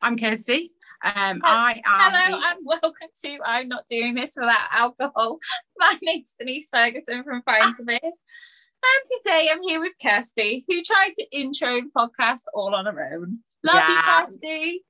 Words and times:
I'm 0.00 0.16
Kirsty. 0.16 0.72
Um, 1.04 1.40
I 1.44 1.80
am. 1.84 2.12
Hello 2.12 2.38
the- 2.40 2.46
and 2.46 2.58
welcome 2.64 3.08
to 3.24 3.38
I'm 3.44 3.68
Not 3.68 3.84
Doing 3.88 4.14
This 4.14 4.34
Without 4.36 4.68
Alcohol. 4.72 5.38
My 5.78 5.96
name's 6.02 6.34
Denise 6.38 6.68
Ferguson 6.72 7.24
from 7.24 7.42
Fine 7.42 7.74
Service. 7.74 8.02
And 8.02 9.22
today 9.24 9.48
I'm 9.52 9.62
here 9.62 9.80
with 9.80 9.94
Kirsty, 10.00 10.64
who 10.68 10.82
tried 10.82 11.12
to 11.18 11.26
intro 11.36 11.80
the 11.80 11.90
podcast 11.96 12.42
all 12.54 12.74
on 12.76 12.86
her 12.86 13.12
own. 13.14 13.40
Love 13.64 13.74
Yeah. 13.74 13.88
you, 14.20 14.26
Kirsty. 14.26 14.84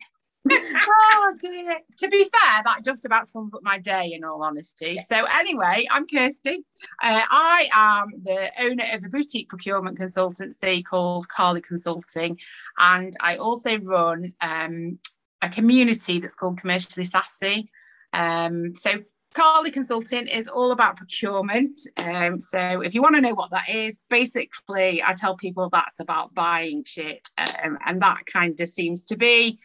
Oh 0.50 1.34
dear. 1.40 1.78
To 1.98 2.08
be 2.08 2.24
fair, 2.24 2.62
that 2.64 2.84
just 2.84 3.04
about 3.06 3.26
sums 3.26 3.54
up 3.54 3.62
my 3.62 3.78
day 3.78 4.12
in 4.14 4.24
all 4.24 4.42
honesty. 4.42 4.98
So 5.00 5.24
anyway, 5.38 5.86
I'm 5.90 6.06
Kirsty. 6.06 6.64
Uh, 7.02 7.22
I 7.30 7.68
am 7.72 8.22
the 8.22 8.50
owner 8.60 8.84
of 8.92 9.04
a 9.04 9.08
boutique 9.08 9.48
procurement 9.48 9.98
consultancy 9.98 10.84
called 10.84 11.28
Carly 11.28 11.60
Consulting. 11.60 12.38
And 12.78 13.12
I 13.20 13.36
also 13.36 13.78
run 13.78 14.32
um, 14.40 14.98
a 15.42 15.48
community 15.48 16.20
that's 16.20 16.36
called 16.36 16.60
Commercially 16.60 17.04
Sassy. 17.04 17.70
Um, 18.12 18.74
so 18.74 19.02
Carly 19.34 19.70
Consulting 19.70 20.26
is 20.26 20.48
all 20.48 20.72
about 20.72 20.96
procurement. 20.96 21.78
Um, 21.96 22.40
so 22.40 22.80
if 22.80 22.94
you 22.94 23.02
want 23.02 23.14
to 23.16 23.20
know 23.20 23.34
what 23.34 23.50
that 23.50 23.68
is, 23.68 23.98
basically 24.08 25.02
I 25.02 25.14
tell 25.14 25.36
people 25.36 25.68
that's 25.70 26.00
about 26.00 26.34
buying 26.34 26.84
shit. 26.84 27.28
Um, 27.36 27.78
and 27.84 28.02
that 28.02 28.26
kind 28.26 28.58
of 28.60 28.68
seems 28.68 29.06
to 29.06 29.16
be 29.16 29.60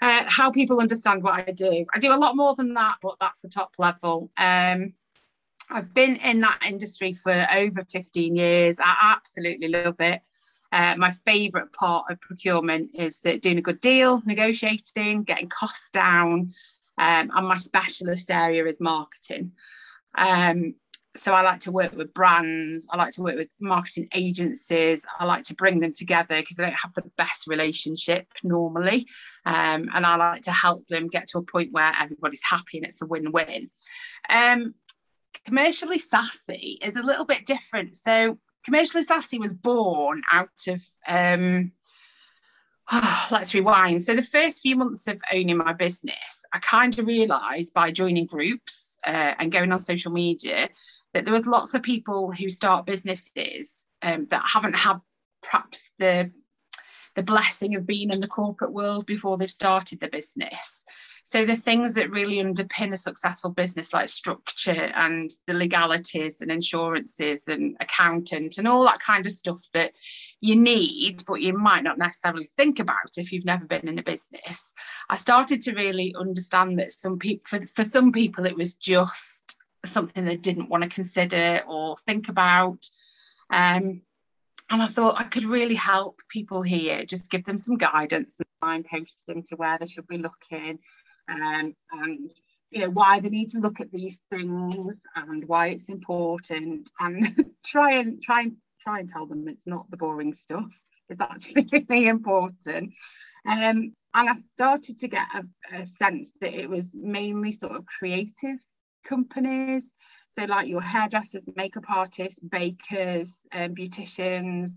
uh, 0.00 0.24
how 0.26 0.50
people 0.50 0.80
understand 0.80 1.22
what 1.22 1.34
I 1.34 1.52
do. 1.52 1.84
I 1.94 1.98
do 1.98 2.12
a 2.12 2.16
lot 2.16 2.36
more 2.36 2.54
than 2.54 2.74
that, 2.74 2.96
but 3.02 3.16
that's 3.20 3.40
the 3.42 3.48
top 3.48 3.74
level. 3.78 4.30
Um, 4.36 4.94
I've 5.70 5.94
been 5.94 6.16
in 6.16 6.40
that 6.40 6.60
industry 6.66 7.12
for 7.12 7.46
over 7.54 7.84
15 7.84 8.34
years. 8.34 8.78
I 8.80 9.14
absolutely 9.16 9.68
love 9.68 9.96
it. 10.00 10.20
Uh, 10.72 10.94
my 10.96 11.10
favourite 11.10 11.72
part 11.72 12.10
of 12.10 12.20
procurement 12.20 12.90
is 12.94 13.20
doing 13.20 13.58
a 13.58 13.62
good 13.62 13.80
deal, 13.80 14.22
negotiating, 14.24 15.24
getting 15.24 15.48
costs 15.48 15.90
down, 15.90 16.54
um, 16.98 17.30
and 17.34 17.48
my 17.48 17.56
specialist 17.56 18.30
area 18.30 18.64
is 18.66 18.80
marketing. 18.80 19.52
Um, 20.14 20.74
so 21.16 21.34
I 21.34 21.42
like 21.42 21.60
to 21.60 21.72
work 21.72 21.94
with 21.96 22.14
brands. 22.14 22.86
I 22.88 22.96
like 22.96 23.12
to 23.14 23.22
work 23.22 23.36
with 23.36 23.48
marketing 23.60 24.08
agencies. 24.14 25.04
I 25.18 25.24
like 25.24 25.44
to 25.44 25.54
bring 25.54 25.80
them 25.80 25.92
together 25.92 26.38
because 26.38 26.56
they 26.56 26.64
don't 26.64 26.72
have 26.72 26.94
the 26.94 27.10
best 27.16 27.48
relationship 27.48 28.26
normally. 28.44 29.06
Um, 29.44 29.88
and 29.92 30.06
I 30.06 30.16
like 30.16 30.42
to 30.42 30.52
help 30.52 30.86
them 30.86 31.08
get 31.08 31.28
to 31.28 31.38
a 31.38 31.42
point 31.42 31.72
where 31.72 31.92
everybody's 31.98 32.44
happy 32.48 32.78
and 32.78 32.86
it's 32.86 33.02
a 33.02 33.06
win-win. 33.06 33.70
Um, 34.28 34.74
commercially 35.44 35.98
sassy 35.98 36.78
is 36.80 36.96
a 36.96 37.02
little 37.02 37.24
bit 37.24 37.44
different. 37.44 37.96
So 37.96 38.38
commercially 38.64 39.02
sassy 39.02 39.40
was 39.40 39.54
born 39.54 40.22
out 40.30 40.48
of 40.68 40.84
um, 41.08 41.72
let's 43.30 43.54
rewind. 43.54 44.04
So 44.04 44.14
the 44.14 44.22
first 44.22 44.62
few 44.62 44.76
months 44.76 45.08
of 45.08 45.20
owning 45.32 45.56
my 45.56 45.72
business, 45.72 46.44
I 46.52 46.58
kind 46.58 46.96
of 46.98 47.06
realised 47.06 47.74
by 47.74 47.90
joining 47.90 48.26
groups 48.26 48.98
uh, 49.06 49.34
and 49.38 49.52
going 49.52 49.72
on 49.72 49.80
social 49.80 50.12
media 50.12 50.68
that 51.12 51.24
there 51.24 51.34
was 51.34 51.46
lots 51.46 51.74
of 51.74 51.82
people 51.82 52.32
who 52.32 52.48
start 52.48 52.86
businesses 52.86 53.88
um, 54.02 54.26
that 54.30 54.44
haven't 54.46 54.76
had 54.76 55.00
perhaps 55.42 55.90
the 55.98 56.30
the 57.16 57.22
blessing 57.24 57.74
of 57.74 57.86
being 57.86 58.10
in 58.12 58.20
the 58.20 58.28
corporate 58.28 58.72
world 58.72 59.04
before 59.04 59.36
they've 59.36 59.50
started 59.50 60.00
the 60.00 60.08
business. 60.08 60.84
So 61.24 61.44
the 61.44 61.56
things 61.56 61.94
that 61.94 62.10
really 62.10 62.36
underpin 62.36 62.92
a 62.92 62.96
successful 62.96 63.50
business, 63.50 63.92
like 63.92 64.08
structure 64.08 64.70
and 64.70 65.30
the 65.46 65.54
legalities 65.54 66.40
and 66.40 66.50
insurances 66.50 67.46
and 67.48 67.76
accountant 67.80 68.58
and 68.58 68.66
all 68.66 68.84
that 68.84 69.00
kind 69.00 69.26
of 69.26 69.32
stuff 69.32 69.60
that 69.74 69.92
you 70.40 70.56
need, 70.56 71.22
but 71.26 71.42
you 71.42 71.56
might 71.56 71.84
not 71.84 71.98
necessarily 71.98 72.46
think 72.56 72.78
about 72.78 73.18
if 73.18 73.32
you've 73.32 73.44
never 73.44 73.66
been 73.66 73.86
in 73.86 73.98
a 73.98 74.02
business. 74.02 74.72
I 75.08 75.16
started 75.16 75.62
to 75.62 75.74
really 75.74 76.14
understand 76.18 76.78
that 76.78 76.92
some 76.92 77.18
people, 77.18 77.44
for, 77.46 77.66
for 77.66 77.84
some 77.84 78.12
people, 78.12 78.46
it 78.46 78.56
was 78.56 78.76
just 78.76 79.58
something 79.84 80.24
they 80.24 80.36
didn't 80.36 80.68
want 80.68 80.84
to 80.84 80.90
consider 80.90 81.62
or 81.66 81.96
think 81.96 82.28
about. 82.28 82.86
Um, 83.50 84.00
and 84.70 84.80
I 84.82 84.86
thought 84.86 85.20
I 85.20 85.24
could 85.24 85.44
really 85.44 85.74
help 85.74 86.20
people 86.28 86.62
here, 86.62 87.04
just 87.04 87.30
give 87.30 87.44
them 87.44 87.58
some 87.58 87.76
guidance 87.76 88.40
and 88.40 88.46
signpost 88.62 89.16
them 89.26 89.42
to 89.44 89.56
where 89.56 89.78
they 89.78 89.88
should 89.88 90.06
be 90.06 90.18
looking, 90.18 90.78
um, 91.28 91.74
and 91.90 92.30
you 92.70 92.80
know 92.80 92.90
why 92.90 93.18
they 93.18 93.30
need 93.30 93.50
to 93.50 93.58
look 93.58 93.80
at 93.80 93.90
these 93.90 94.20
things 94.30 95.00
and 95.16 95.48
why 95.48 95.68
it's 95.68 95.88
important, 95.88 96.88
and 97.00 97.44
try 97.66 97.94
and 97.94 98.22
try 98.22 98.42
and 98.42 98.56
try 98.80 99.00
and 99.00 99.08
tell 99.08 99.26
them 99.26 99.48
it's 99.48 99.66
not 99.66 99.90
the 99.90 99.96
boring 99.96 100.34
stuff. 100.34 100.70
It's 101.08 101.20
actually 101.20 101.68
really 101.88 102.06
important. 102.06 102.92
Um, 103.44 103.94
and 104.12 104.28
I 104.28 104.34
started 104.54 105.00
to 105.00 105.08
get 105.08 105.26
a, 105.34 105.44
a 105.76 105.86
sense 105.86 106.30
that 106.40 106.52
it 106.52 106.68
was 106.68 106.90
mainly 106.94 107.52
sort 107.52 107.72
of 107.72 107.86
creative 107.86 108.58
companies 109.04 109.92
so 110.38 110.44
like 110.44 110.68
your 110.68 110.80
hairdressers, 110.80 111.44
makeup 111.56 111.84
artists, 111.88 112.38
bakers, 112.38 113.38
um, 113.52 113.74
beauticians, 113.74 114.70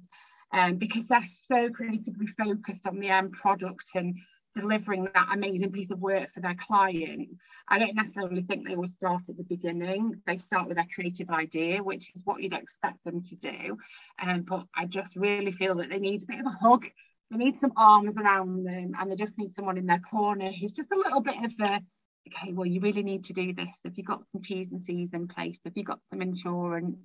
um, 0.51 0.77
because 0.77 1.05
they're 1.05 1.25
so 1.47 1.69
creatively 1.69 2.27
focused 2.27 2.85
on 2.85 2.99
the 2.99 3.09
end 3.09 3.33
product 3.33 3.85
and 3.95 4.15
delivering 4.55 5.07
that 5.13 5.29
amazing 5.31 5.71
piece 5.71 5.89
of 5.89 5.99
work 5.99 6.29
for 6.31 6.39
their 6.39 6.55
client. 6.55 7.29
I 7.67 7.79
don't 7.79 7.95
necessarily 7.95 8.43
think 8.43 8.67
they 8.67 8.75
will 8.75 8.87
start 8.87 9.23
at 9.29 9.37
the 9.37 9.43
beginning. 9.43 10.21
They 10.27 10.37
start 10.37 10.67
with 10.67 10.77
their 10.77 10.87
creative 10.93 11.29
idea, 11.29 11.81
which 11.81 12.11
is 12.15 12.21
what 12.23 12.41
you'd 12.41 12.53
expect 12.53 13.03
them 13.03 13.21
to 13.23 13.35
do. 13.35 13.77
Um, 14.21 14.41
but 14.41 14.65
I 14.75 14.85
just 14.85 15.15
really 15.15 15.51
feel 15.51 15.75
that 15.75 15.89
they 15.89 15.99
need 15.99 16.23
a 16.23 16.25
bit 16.27 16.39
of 16.39 16.45
a 16.45 16.57
hug. 16.67 16.85
They 17.31 17.37
need 17.37 17.59
some 17.59 17.73
arms 17.77 18.17
around 18.17 18.63
them 18.63 18.93
and 18.99 19.11
they 19.11 19.15
just 19.15 19.37
need 19.39 19.53
someone 19.53 19.77
in 19.77 19.87
their 19.87 19.99
corner 19.99 20.51
who's 20.51 20.73
just 20.73 20.91
a 20.91 20.97
little 20.97 21.21
bit 21.21 21.37
of 21.43 21.51
a 21.61 21.81
okay, 22.27 22.53
well, 22.53 22.65
you 22.65 22.79
really 22.81 23.03
need 23.03 23.25
to 23.25 23.33
do 23.33 23.53
this. 23.53 23.77
Have 23.83 23.97
you 23.97 24.03
got 24.03 24.23
some 24.31 24.41
T's 24.41 24.71
and 24.71 24.81
C's 24.81 25.13
in 25.13 25.27
place? 25.27 25.59
Have 25.65 25.73
you 25.75 25.83
got 25.83 25.99
some 26.09 26.21
insurance? 26.21 26.97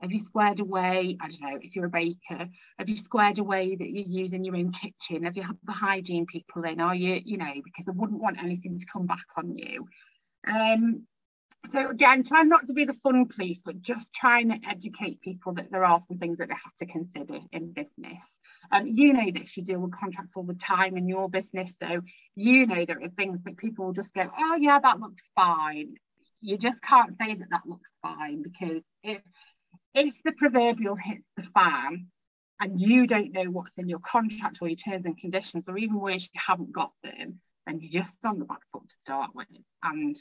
Have 0.00 0.12
you 0.12 0.20
squared 0.20 0.60
away? 0.60 1.16
I 1.20 1.28
don't 1.28 1.40
know, 1.40 1.58
if 1.60 1.74
you're 1.74 1.86
a 1.86 1.90
baker, 1.90 2.48
have 2.78 2.88
you 2.88 2.96
squared 2.96 3.38
away 3.38 3.74
that 3.74 3.90
you're 3.90 4.22
using 4.22 4.44
your 4.44 4.56
own 4.56 4.72
kitchen? 4.72 5.24
Have 5.24 5.36
you 5.36 5.42
had 5.42 5.56
the 5.64 5.72
hygiene 5.72 6.26
people 6.26 6.64
in? 6.64 6.80
Are 6.80 6.94
you, 6.94 7.20
you 7.24 7.38
know, 7.38 7.52
because 7.64 7.88
I 7.88 7.92
wouldn't 7.92 8.20
want 8.20 8.42
anything 8.42 8.78
to 8.78 8.86
come 8.92 9.06
back 9.06 9.24
on 9.36 9.56
you. 9.56 9.86
Um, 10.46 11.06
so 11.70 11.88
again, 11.88 12.24
try 12.24 12.42
not 12.42 12.66
to 12.66 12.72
be 12.72 12.84
the 12.84 12.96
fun 13.02 13.26
police, 13.26 13.60
but 13.64 13.80
just 13.80 14.12
trying 14.12 14.50
to 14.50 14.68
educate 14.68 15.20
people 15.20 15.54
that 15.54 15.70
there 15.70 15.84
are 15.84 16.00
some 16.06 16.18
things 16.18 16.38
that 16.38 16.48
they 16.48 16.54
have 16.54 16.76
to 16.78 16.86
consider 16.86 17.38
in 17.52 17.72
business. 17.72 18.24
Um, 18.70 18.86
you 18.86 19.12
know 19.12 19.30
that 19.30 19.56
you 19.56 19.64
deal 19.64 19.80
with 19.80 19.96
contracts 19.98 20.32
all 20.36 20.44
the 20.44 20.54
time 20.54 20.96
in 20.96 21.08
your 21.08 21.28
business, 21.28 21.74
so 21.82 22.02
you 22.34 22.66
know 22.66 22.84
there 22.84 23.02
are 23.02 23.08
things 23.08 23.42
that 23.44 23.56
people 23.56 23.86
will 23.86 23.92
just 23.92 24.14
go, 24.14 24.30
oh 24.38 24.56
yeah, 24.56 24.78
that 24.78 25.00
looks 25.00 25.22
fine. 25.34 25.94
You 26.40 26.58
just 26.58 26.82
can't 26.82 27.16
say 27.18 27.34
that 27.34 27.50
that 27.50 27.66
looks 27.66 27.90
fine 28.02 28.42
because 28.42 28.82
if 29.02 29.22
if 29.94 30.14
the 30.24 30.32
proverbial 30.32 30.96
hits 30.96 31.26
the 31.36 31.44
fan 31.54 32.08
and 32.60 32.80
you 32.80 33.06
don't 33.06 33.32
know 33.32 33.44
what's 33.44 33.72
in 33.76 33.88
your 33.88 34.00
contract 34.00 34.58
or 34.60 34.68
your 34.68 34.76
terms 34.76 35.06
and 35.06 35.16
conditions, 35.16 35.64
or 35.66 35.78
even 35.78 36.00
worse, 36.00 36.28
you 36.32 36.40
haven't 36.46 36.72
got 36.72 36.92
them, 37.02 37.40
then 37.66 37.80
you're 37.80 38.02
just 38.02 38.16
on 38.24 38.38
the 38.38 38.44
back 38.44 38.60
foot 38.72 38.88
to 38.88 38.96
start 39.02 39.30
with. 39.34 39.46
And 39.82 40.16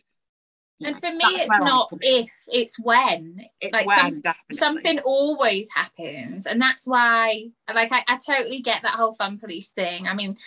And 0.81 1.00
for 1.00 1.11
me, 1.11 1.23
it's 1.23 1.50
not 1.59 1.89
if, 2.01 2.28
it's 2.47 2.79
when. 2.79 3.45
It's 3.61 3.72
like 3.73 3.85
when, 3.85 4.22
some- 4.22 4.35
Something 4.51 5.00
always 5.00 5.67
happens. 5.73 6.45
And 6.45 6.61
that's 6.61 6.88
why, 6.88 7.50
like, 7.73 7.91
I, 7.91 8.03
I 8.07 8.17
totally 8.17 8.59
get 8.61 8.81
that 8.81 8.95
whole 8.95 9.13
fun 9.13 9.38
police 9.38 9.69
thing. 9.69 10.07
I 10.07 10.13
mean, 10.13 10.38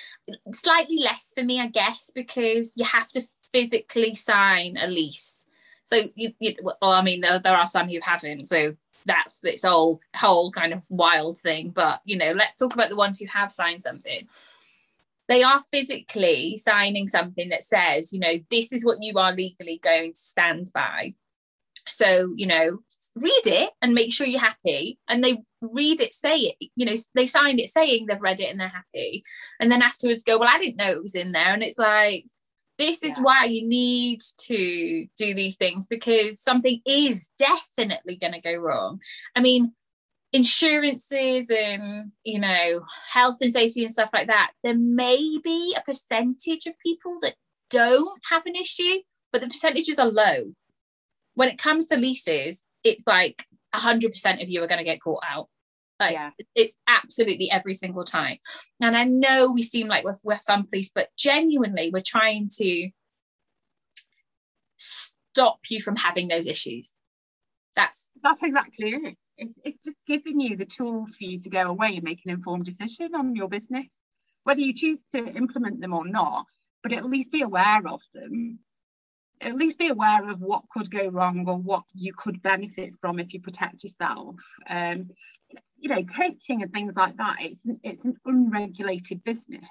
slightly 0.52 0.98
less 0.98 1.32
for 1.34 1.42
me, 1.44 1.60
I 1.60 1.68
guess, 1.68 2.10
because 2.14 2.72
you 2.76 2.84
have 2.84 3.08
to 3.08 3.22
physically 3.52 4.14
sign 4.14 4.76
a 4.76 4.86
lease. 4.86 5.46
So, 5.84 6.02
you, 6.14 6.32
you 6.40 6.56
well, 6.62 6.76
I 6.82 7.02
mean, 7.02 7.20
there, 7.20 7.38
there 7.38 7.56
are 7.56 7.66
some 7.66 7.88
who 7.88 7.98
haven't. 8.02 8.46
So, 8.46 8.74
that's 9.06 9.38
this 9.38 9.62
whole 9.62 10.00
whole 10.16 10.50
kind 10.50 10.72
of 10.72 10.82
wild 10.90 11.38
thing. 11.38 11.70
But 11.70 12.00
you 12.04 12.16
know, 12.18 12.32
let's 12.32 12.56
talk 12.56 12.74
about 12.74 12.90
the 12.90 12.96
ones 12.96 13.20
who 13.20 13.26
have 13.26 13.52
signed 13.52 13.84
something. 13.84 14.28
They 15.28 15.42
are 15.42 15.60
physically 15.70 16.56
signing 16.56 17.08
something 17.08 17.48
that 17.48 17.64
says, 17.64 18.12
you 18.12 18.20
know, 18.20 18.34
this 18.50 18.72
is 18.72 18.84
what 18.84 18.98
you 19.00 19.18
are 19.18 19.34
legally 19.34 19.80
going 19.82 20.12
to 20.12 20.18
stand 20.20 20.70
by. 20.74 21.14
So, 21.88 22.32
you 22.36 22.46
know, 22.46 22.78
read 23.16 23.46
it 23.46 23.70
and 23.80 23.94
make 23.94 24.12
sure 24.12 24.26
you're 24.26 24.40
happy. 24.40 24.98
And 25.08 25.22
they 25.22 25.38
read 25.60 26.00
it, 26.00 26.12
say 26.12 26.36
it, 26.38 26.70
you 26.74 26.84
know, 26.84 26.94
they 27.14 27.26
signed 27.26 27.60
it 27.60 27.68
saying 27.68 28.06
they've 28.06 28.20
read 28.20 28.40
it 28.40 28.50
and 28.50 28.60
they're 28.60 28.68
happy. 28.68 29.24
And 29.60 29.70
then 29.70 29.82
afterwards 29.82 30.22
go, 30.22 30.38
well, 30.38 30.48
I 30.52 30.58
didn't 30.58 30.76
know 30.76 30.90
it 30.90 31.02
was 31.02 31.14
in 31.14 31.32
there. 31.32 31.52
And 31.54 31.62
it's 31.62 31.78
like, 31.78 32.26
this 32.78 33.02
is 33.02 33.16
Yeah. 33.16 33.22
why 33.22 33.44
you 33.44 33.66
need 33.66 34.20
to 34.40 35.06
do 35.16 35.34
these 35.34 35.56
things 35.56 35.86
because 35.86 36.40
something 36.40 36.80
is 36.84 37.30
definitely 37.38 38.16
going 38.16 38.34
to 38.34 38.40
go 38.40 38.54
wrong. 38.54 39.00
I 39.34 39.40
mean, 39.40 39.72
insurances 40.36 41.50
and 41.50 42.12
you 42.24 42.38
know 42.38 42.80
health 43.12 43.38
and 43.40 43.52
safety 43.52 43.82
and 43.84 43.92
stuff 43.92 44.10
like 44.12 44.26
that 44.26 44.50
there 44.62 44.76
may 44.76 45.38
be 45.42 45.74
a 45.76 45.82
percentage 45.82 46.66
of 46.66 46.74
people 46.80 47.16
that 47.22 47.34
don't 47.70 48.20
have 48.30 48.42
an 48.46 48.54
issue 48.54 48.98
but 49.32 49.40
the 49.40 49.46
percentages 49.48 49.98
are 49.98 50.10
low 50.10 50.52
when 51.34 51.48
it 51.48 51.58
comes 51.58 51.86
to 51.86 51.96
leases 51.96 52.62
it's 52.84 53.06
like 53.06 53.44
100% 53.74 54.42
of 54.42 54.48
you 54.48 54.62
are 54.62 54.66
going 54.66 54.78
to 54.78 54.84
get 54.84 55.00
caught 55.00 55.22
out 55.28 55.48
Like 55.98 56.12
Yeah. 56.12 56.30
it's 56.54 56.78
absolutely 56.86 57.50
every 57.50 57.74
single 57.74 58.04
time. 58.04 58.36
And 58.82 58.96
I 58.96 59.04
know 59.04 59.50
we 59.50 59.62
seem 59.62 59.88
like 59.88 60.04
we're, 60.04 60.14
we're 60.24 60.40
fun 60.46 60.66
police, 60.66 60.90
but 60.94 61.08
genuinely 61.18 61.90
we're 61.92 62.00
trying 62.14 62.48
to 62.58 62.90
stop 64.76 65.60
you 65.68 65.80
from 65.80 65.96
having 65.96 66.28
those 66.28 66.46
issues. 66.46 66.94
That's 67.74 68.10
That's 68.22 68.42
exactly 68.42 68.90
it. 68.90 69.16
It's, 69.38 69.52
it's 69.64 69.84
just 69.84 69.96
giving 70.06 70.40
you 70.40 70.56
the 70.56 70.64
tools 70.64 71.12
for 71.12 71.24
you 71.24 71.40
to 71.40 71.50
go 71.50 71.62
away 71.62 71.96
and 71.96 72.04
make 72.04 72.20
an 72.24 72.32
informed 72.32 72.64
decision 72.64 73.14
on 73.14 73.36
your 73.36 73.48
business, 73.48 73.86
whether 74.44 74.60
you 74.60 74.72
choose 74.72 75.00
to 75.12 75.26
implement 75.34 75.80
them 75.80 75.92
or 75.92 76.06
not, 76.06 76.46
but 76.82 76.92
at 76.92 77.04
least 77.04 77.32
be 77.32 77.42
aware 77.42 77.86
of 77.86 78.00
them. 78.14 78.60
At 79.42 79.56
least 79.56 79.78
be 79.78 79.88
aware 79.88 80.30
of 80.30 80.40
what 80.40 80.62
could 80.72 80.90
go 80.90 81.08
wrong 81.08 81.44
or 81.46 81.58
what 81.58 81.84
you 81.92 82.14
could 82.16 82.40
benefit 82.40 82.94
from 83.02 83.18
if 83.18 83.34
you 83.34 83.40
protect 83.40 83.84
yourself. 83.84 84.36
Um, 84.68 85.10
you 85.78 85.90
know, 85.90 86.02
coaching 86.04 86.62
and 86.62 86.72
things 86.72 86.94
like 86.96 87.18
that. 87.18 87.36
It's 87.40 87.60
it's 87.82 88.02
an 88.04 88.16
unregulated 88.24 89.22
business, 89.24 89.68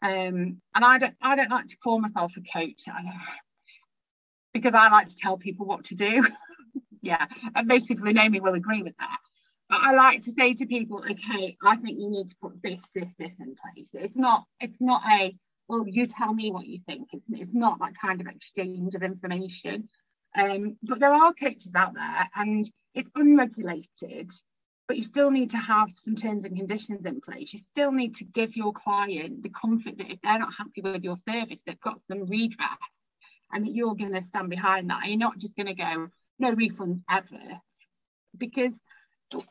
um, 0.00 0.62
and 0.74 0.84
I 0.84 0.96
don't 0.96 1.14
I 1.20 1.36
don't 1.36 1.50
like 1.50 1.68
to 1.68 1.76
call 1.76 2.00
myself 2.00 2.32
a 2.38 2.40
coach. 2.40 2.84
I, 2.88 3.02
because 4.54 4.72
I 4.74 4.88
like 4.88 5.08
to 5.08 5.16
tell 5.16 5.36
people 5.36 5.66
what 5.66 5.84
to 5.84 5.94
do. 5.94 6.26
yeah, 7.02 7.26
and 7.54 7.66
most 7.66 7.88
people 7.88 8.06
who 8.06 8.12
know 8.12 8.28
me 8.28 8.40
will 8.40 8.54
agree 8.54 8.82
with 8.82 8.96
that. 8.98 9.18
But 9.68 9.80
I 9.82 9.94
like 9.94 10.22
to 10.22 10.32
say 10.32 10.54
to 10.54 10.66
people, 10.66 11.04
okay, 11.10 11.56
I 11.62 11.76
think 11.76 11.98
you 11.98 12.08
need 12.08 12.28
to 12.28 12.36
put 12.40 12.62
this, 12.62 12.82
this, 12.94 13.08
this 13.18 13.34
in 13.40 13.56
place. 13.56 13.90
It's 13.94 14.16
not, 14.16 14.44
it's 14.60 14.80
not 14.80 15.02
a, 15.12 15.36
well, 15.68 15.84
you 15.86 16.06
tell 16.06 16.32
me 16.32 16.52
what 16.52 16.66
you 16.66 16.80
think. 16.86 17.08
It's, 17.12 17.26
it's 17.28 17.54
not 17.54 17.80
that 17.80 17.98
kind 18.00 18.20
of 18.20 18.28
exchange 18.28 18.94
of 18.94 19.02
information. 19.02 19.88
Um, 20.38 20.76
but 20.82 21.00
there 21.00 21.12
are 21.12 21.32
coaches 21.32 21.72
out 21.74 21.94
there 21.94 22.28
and 22.36 22.68
it's 22.94 23.10
unregulated, 23.16 24.30
but 24.86 24.96
you 24.96 25.02
still 25.02 25.30
need 25.30 25.50
to 25.50 25.56
have 25.56 25.88
some 25.96 26.14
terms 26.14 26.44
and 26.44 26.56
conditions 26.56 27.04
in 27.04 27.20
place. 27.20 27.52
You 27.52 27.58
still 27.58 27.90
need 27.90 28.14
to 28.16 28.24
give 28.24 28.54
your 28.54 28.72
client 28.72 29.42
the 29.42 29.50
comfort 29.50 29.98
that 29.98 30.12
if 30.12 30.20
they're 30.22 30.38
not 30.38 30.54
happy 30.54 30.82
with 30.82 31.02
your 31.02 31.16
service, 31.16 31.60
they've 31.66 31.80
got 31.80 32.00
some 32.06 32.26
redress 32.26 32.68
and 33.52 33.64
that 33.64 33.74
you're 33.74 33.96
going 33.96 34.12
to 34.12 34.22
stand 34.22 34.50
behind 34.50 34.90
that. 34.90 35.06
You're 35.06 35.18
not 35.18 35.38
just 35.38 35.56
going 35.56 35.66
to 35.66 35.74
go, 35.74 36.08
no 36.38 36.54
refunds 36.54 37.00
ever. 37.10 37.60
Because 38.36 38.78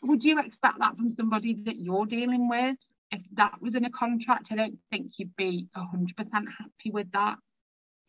would 0.04 0.24
you 0.24 0.40
expect 0.40 0.80
that 0.80 0.96
from 0.96 1.10
somebody 1.10 1.54
that 1.66 1.78
you're 1.78 2.06
dealing 2.06 2.48
with? 2.50 2.78
If 3.12 3.22
that 3.34 3.62
was 3.62 3.76
in 3.76 3.86
a 3.86 3.90
contract, 3.90 4.50
I 4.52 4.56
don't 4.56 4.80
think 4.92 5.14
you'd 5.18 5.36
be 5.36 5.68
100% 5.76 6.10
happy 6.34 6.92
with 6.92 7.12
that. 7.12 7.38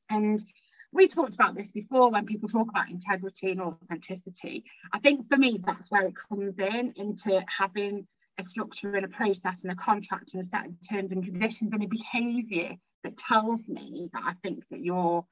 And 0.08 0.42
we 0.92 1.08
talked 1.08 1.34
about 1.34 1.54
this 1.54 1.72
before 1.72 2.10
when 2.10 2.26
people 2.26 2.48
talk 2.48 2.68
about 2.70 2.90
integrity 2.90 3.50
and 3.50 3.60
authenticity. 3.60 4.64
I 4.92 4.98
think 4.98 5.28
for 5.28 5.36
me, 5.36 5.60
that's 5.64 5.90
where 5.90 6.06
it 6.06 6.14
comes 6.28 6.58
in 6.58 6.94
into 6.96 7.44
having 7.46 8.06
a 8.38 8.44
structure 8.44 8.94
and 8.94 9.04
a 9.04 9.08
process 9.08 9.56
and 9.62 9.72
a 9.72 9.76
contract 9.76 10.34
and 10.34 10.42
a 10.42 10.46
set 10.46 10.66
of 10.66 10.74
terms 10.88 11.12
and 11.12 11.24
conditions 11.24 11.72
and 11.72 11.82
a 11.82 11.88
behaviour 11.88 12.76
that 13.04 13.16
tells 13.16 13.68
me 13.68 14.10
that 14.12 14.22
I 14.24 14.34
think 14.42 14.64
that 14.70 14.80
you're 14.80 15.24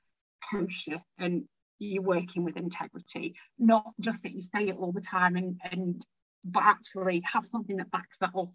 kosher 0.50 1.00
and 1.18 1.44
you're 1.78 2.02
working 2.02 2.44
with 2.44 2.56
integrity, 2.56 3.34
not 3.58 3.92
just 4.00 4.22
that 4.22 4.32
you 4.32 4.42
say 4.42 4.68
it 4.68 4.76
all 4.76 4.92
the 4.92 5.00
time 5.00 5.36
and, 5.36 5.60
and 5.70 6.04
but 6.44 6.62
actually 6.62 7.22
have 7.24 7.46
something 7.46 7.76
that 7.76 7.90
backs 7.90 8.18
that 8.18 8.32
up. 8.36 8.54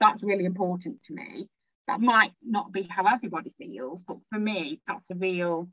That's 0.00 0.22
really 0.22 0.44
important 0.46 1.02
to 1.04 1.14
me. 1.14 1.48
That 1.86 2.00
might 2.00 2.32
not 2.42 2.72
be 2.72 2.88
how 2.88 3.04
everybody 3.04 3.52
feels, 3.58 4.02
but 4.02 4.18
for 4.32 4.38
me, 4.38 4.80
that's 4.86 5.10
a 5.10 5.14
real, 5.14 5.68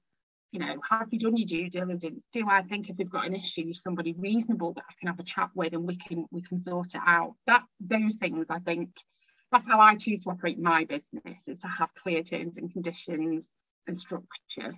you 0.52 0.60
know, 0.60 0.82
have 0.90 1.08
you 1.12 1.20
done 1.20 1.38
your 1.38 1.48
due 1.48 1.70
diligence? 1.70 2.24
Do 2.34 2.50
I 2.50 2.64
think 2.64 2.90
if 2.90 2.98
we've 2.98 3.10
got 3.10 3.28
an 3.28 3.36
issue, 3.36 3.74
somebody 3.74 4.14
reasonable 4.18 4.74
that 4.74 4.84
I 4.90 4.94
can 5.00 5.08
have 5.08 5.20
a 5.20 5.24
chat 5.24 5.52
with 5.54 5.74
and 5.74 5.88
we 5.88 5.96
can 5.96 6.26
we 6.32 6.42
can 6.42 6.64
sort 6.64 6.96
it 6.96 7.02
out? 7.06 7.36
That 7.46 7.64
those 7.80 8.16
things 8.16 8.48
I 8.50 8.60
think 8.60 8.90
that's 9.52 9.68
how 9.68 9.80
I 9.80 9.96
choose 9.96 10.24
to 10.24 10.32
operate 10.32 10.60
my 10.60 10.86
business 10.86 11.48
is 11.48 11.60
to 11.60 11.68
have 11.68 11.94
clear 11.94 12.24
terms 12.24 12.58
and 12.58 12.72
conditions 12.72 13.48
and 13.88 13.98
structure. 13.98 14.76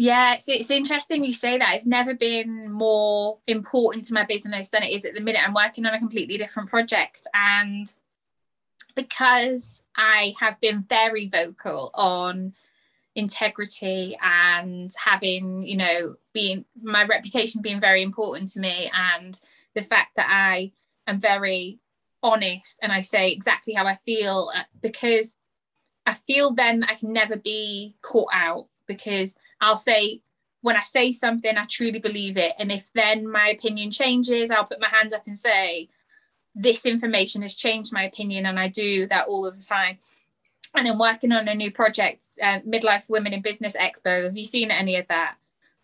Yeah, 0.00 0.34
it's, 0.34 0.48
it's 0.48 0.70
interesting 0.70 1.24
you 1.24 1.32
say 1.32 1.58
that. 1.58 1.74
It's 1.74 1.84
never 1.84 2.14
been 2.14 2.70
more 2.70 3.38
important 3.48 4.06
to 4.06 4.14
my 4.14 4.24
business 4.24 4.68
than 4.68 4.84
it 4.84 4.94
is 4.94 5.04
at 5.04 5.12
the 5.12 5.20
minute. 5.20 5.42
I'm 5.44 5.52
working 5.52 5.84
on 5.86 5.94
a 5.94 5.98
completely 5.98 6.38
different 6.38 6.70
project. 6.70 7.26
And 7.34 7.92
because 8.94 9.82
I 9.96 10.34
have 10.38 10.60
been 10.60 10.84
very 10.88 11.28
vocal 11.28 11.90
on 11.94 12.54
integrity 13.16 14.16
and 14.22 14.92
having, 15.04 15.62
you 15.62 15.76
know, 15.76 16.14
being 16.32 16.64
my 16.80 17.04
reputation 17.04 17.60
being 17.60 17.80
very 17.80 18.04
important 18.04 18.50
to 18.50 18.60
me, 18.60 18.88
and 18.94 19.40
the 19.74 19.82
fact 19.82 20.14
that 20.14 20.28
I 20.30 20.70
am 21.08 21.18
very 21.18 21.80
honest 22.22 22.78
and 22.80 22.92
I 22.92 23.00
say 23.00 23.32
exactly 23.32 23.74
how 23.74 23.84
I 23.84 23.96
feel, 23.96 24.52
uh, 24.54 24.62
because 24.80 25.34
I 26.06 26.14
feel 26.14 26.54
then 26.54 26.84
I 26.84 26.94
can 26.94 27.12
never 27.12 27.34
be 27.34 27.96
caught 28.00 28.30
out 28.32 28.68
because 28.86 29.36
I'll 29.60 29.76
say 29.76 30.22
when 30.60 30.76
I 30.76 30.80
say 30.80 31.12
something, 31.12 31.56
I 31.56 31.64
truly 31.64 31.98
believe 31.98 32.36
it. 32.36 32.52
And 32.58 32.72
if 32.72 32.92
then 32.92 33.30
my 33.30 33.48
opinion 33.48 33.90
changes, 33.90 34.50
I'll 34.50 34.64
put 34.64 34.80
my 34.80 34.88
hand 34.88 35.14
up 35.14 35.26
and 35.26 35.38
say, 35.38 35.88
this 36.54 36.84
information 36.84 37.42
has 37.42 37.54
changed 37.54 37.92
my 37.92 38.02
opinion. 38.02 38.46
And 38.46 38.58
I 38.58 38.68
do 38.68 39.06
that 39.06 39.28
all 39.28 39.46
of 39.46 39.56
the 39.56 39.64
time. 39.64 39.98
And 40.74 40.86
I'm 40.86 40.98
working 40.98 41.32
on 41.32 41.48
a 41.48 41.54
new 41.54 41.70
project, 41.70 42.24
uh, 42.42 42.60
Midlife 42.60 43.08
Women 43.08 43.32
in 43.32 43.40
Business 43.40 43.76
Expo. 43.76 44.24
Have 44.24 44.36
you 44.36 44.44
seen 44.44 44.70
any 44.70 44.96
of 44.96 45.08
that? 45.08 45.36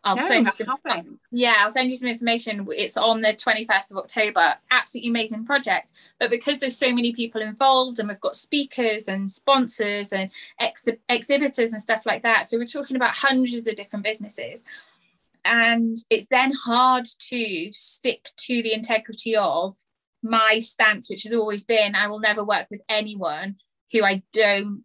I'll 0.04 0.16
No, 0.16 0.22
send 0.22 0.46
you 0.46 0.52
some. 0.52 1.18
Yeah, 1.30 1.54
I'll 1.58 1.70
send 1.70 1.90
you 1.90 1.96
some 1.96 2.08
information. 2.08 2.66
It's 2.70 2.96
on 2.96 3.22
the 3.22 3.28
21st 3.28 3.90
of 3.90 3.96
October. 3.96 4.52
It's 4.54 4.66
absolutely 4.70 5.10
amazing 5.10 5.46
project. 5.46 5.92
But 6.20 6.30
because 6.30 6.58
there's 6.58 6.76
so 6.76 6.92
many 6.92 7.14
people 7.14 7.40
involved 7.40 7.98
and 7.98 8.08
we've 8.08 8.20
got 8.20 8.36
speakers 8.36 9.08
and 9.08 9.30
sponsors 9.30 10.12
and 10.12 10.30
ex- 10.60 10.88
exhibitors 11.08 11.72
and 11.72 11.80
stuff 11.80 12.04
like 12.04 12.22
that. 12.22 12.46
So 12.46 12.58
we're 12.58 12.66
talking 12.66 12.96
about 12.96 13.14
hundreds 13.14 13.66
of 13.66 13.76
different 13.76 14.04
businesses. 14.04 14.62
And 15.44 15.98
it's 16.10 16.28
then 16.28 16.52
hard 16.52 17.06
to 17.30 17.70
stick 17.72 18.28
to 18.36 18.62
the 18.62 18.74
integrity 18.74 19.36
of 19.36 19.74
my 20.22 20.58
stance, 20.58 21.08
which 21.08 21.24
has 21.24 21.32
always 21.32 21.64
been 21.64 21.94
I 21.94 22.08
will 22.08 22.20
never 22.20 22.44
work 22.44 22.66
with 22.70 22.82
anyone 22.88 23.56
who 23.92 24.04
I 24.04 24.22
don't 24.32 24.84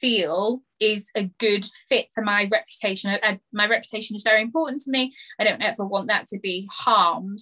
feel 0.00 0.62
is 0.80 1.10
a 1.16 1.30
good 1.38 1.64
fit 1.88 2.08
for 2.14 2.22
my 2.22 2.48
reputation. 2.50 3.10
I, 3.10 3.20
I- 3.22 3.40
my 3.52 3.66
reputation 3.66 4.16
is 4.16 4.22
very 4.22 4.42
important 4.42 4.82
to 4.82 4.90
me. 4.90 5.12
I 5.38 5.44
don't 5.44 5.62
ever 5.62 5.84
want 5.84 6.08
that 6.08 6.28
to 6.28 6.38
be 6.38 6.68
harmed. 6.72 7.40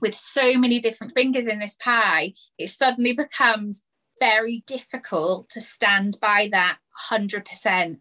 With 0.00 0.14
so 0.14 0.54
many 0.58 0.80
different 0.80 1.14
fingers 1.14 1.46
in 1.46 1.60
this 1.60 1.76
pie, 1.76 2.34
it 2.58 2.68
suddenly 2.68 3.12
becomes 3.12 3.82
very 4.20 4.64
difficult 4.66 5.48
to 5.50 5.60
stand 5.60 6.18
by 6.20 6.48
that 6.52 6.78
100%. 7.10 7.98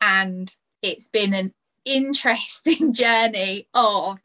And 0.00 0.50
it's 0.82 1.08
been 1.08 1.34
an 1.34 1.52
interesting 1.84 2.92
journey 2.94 3.68
of 3.74 4.18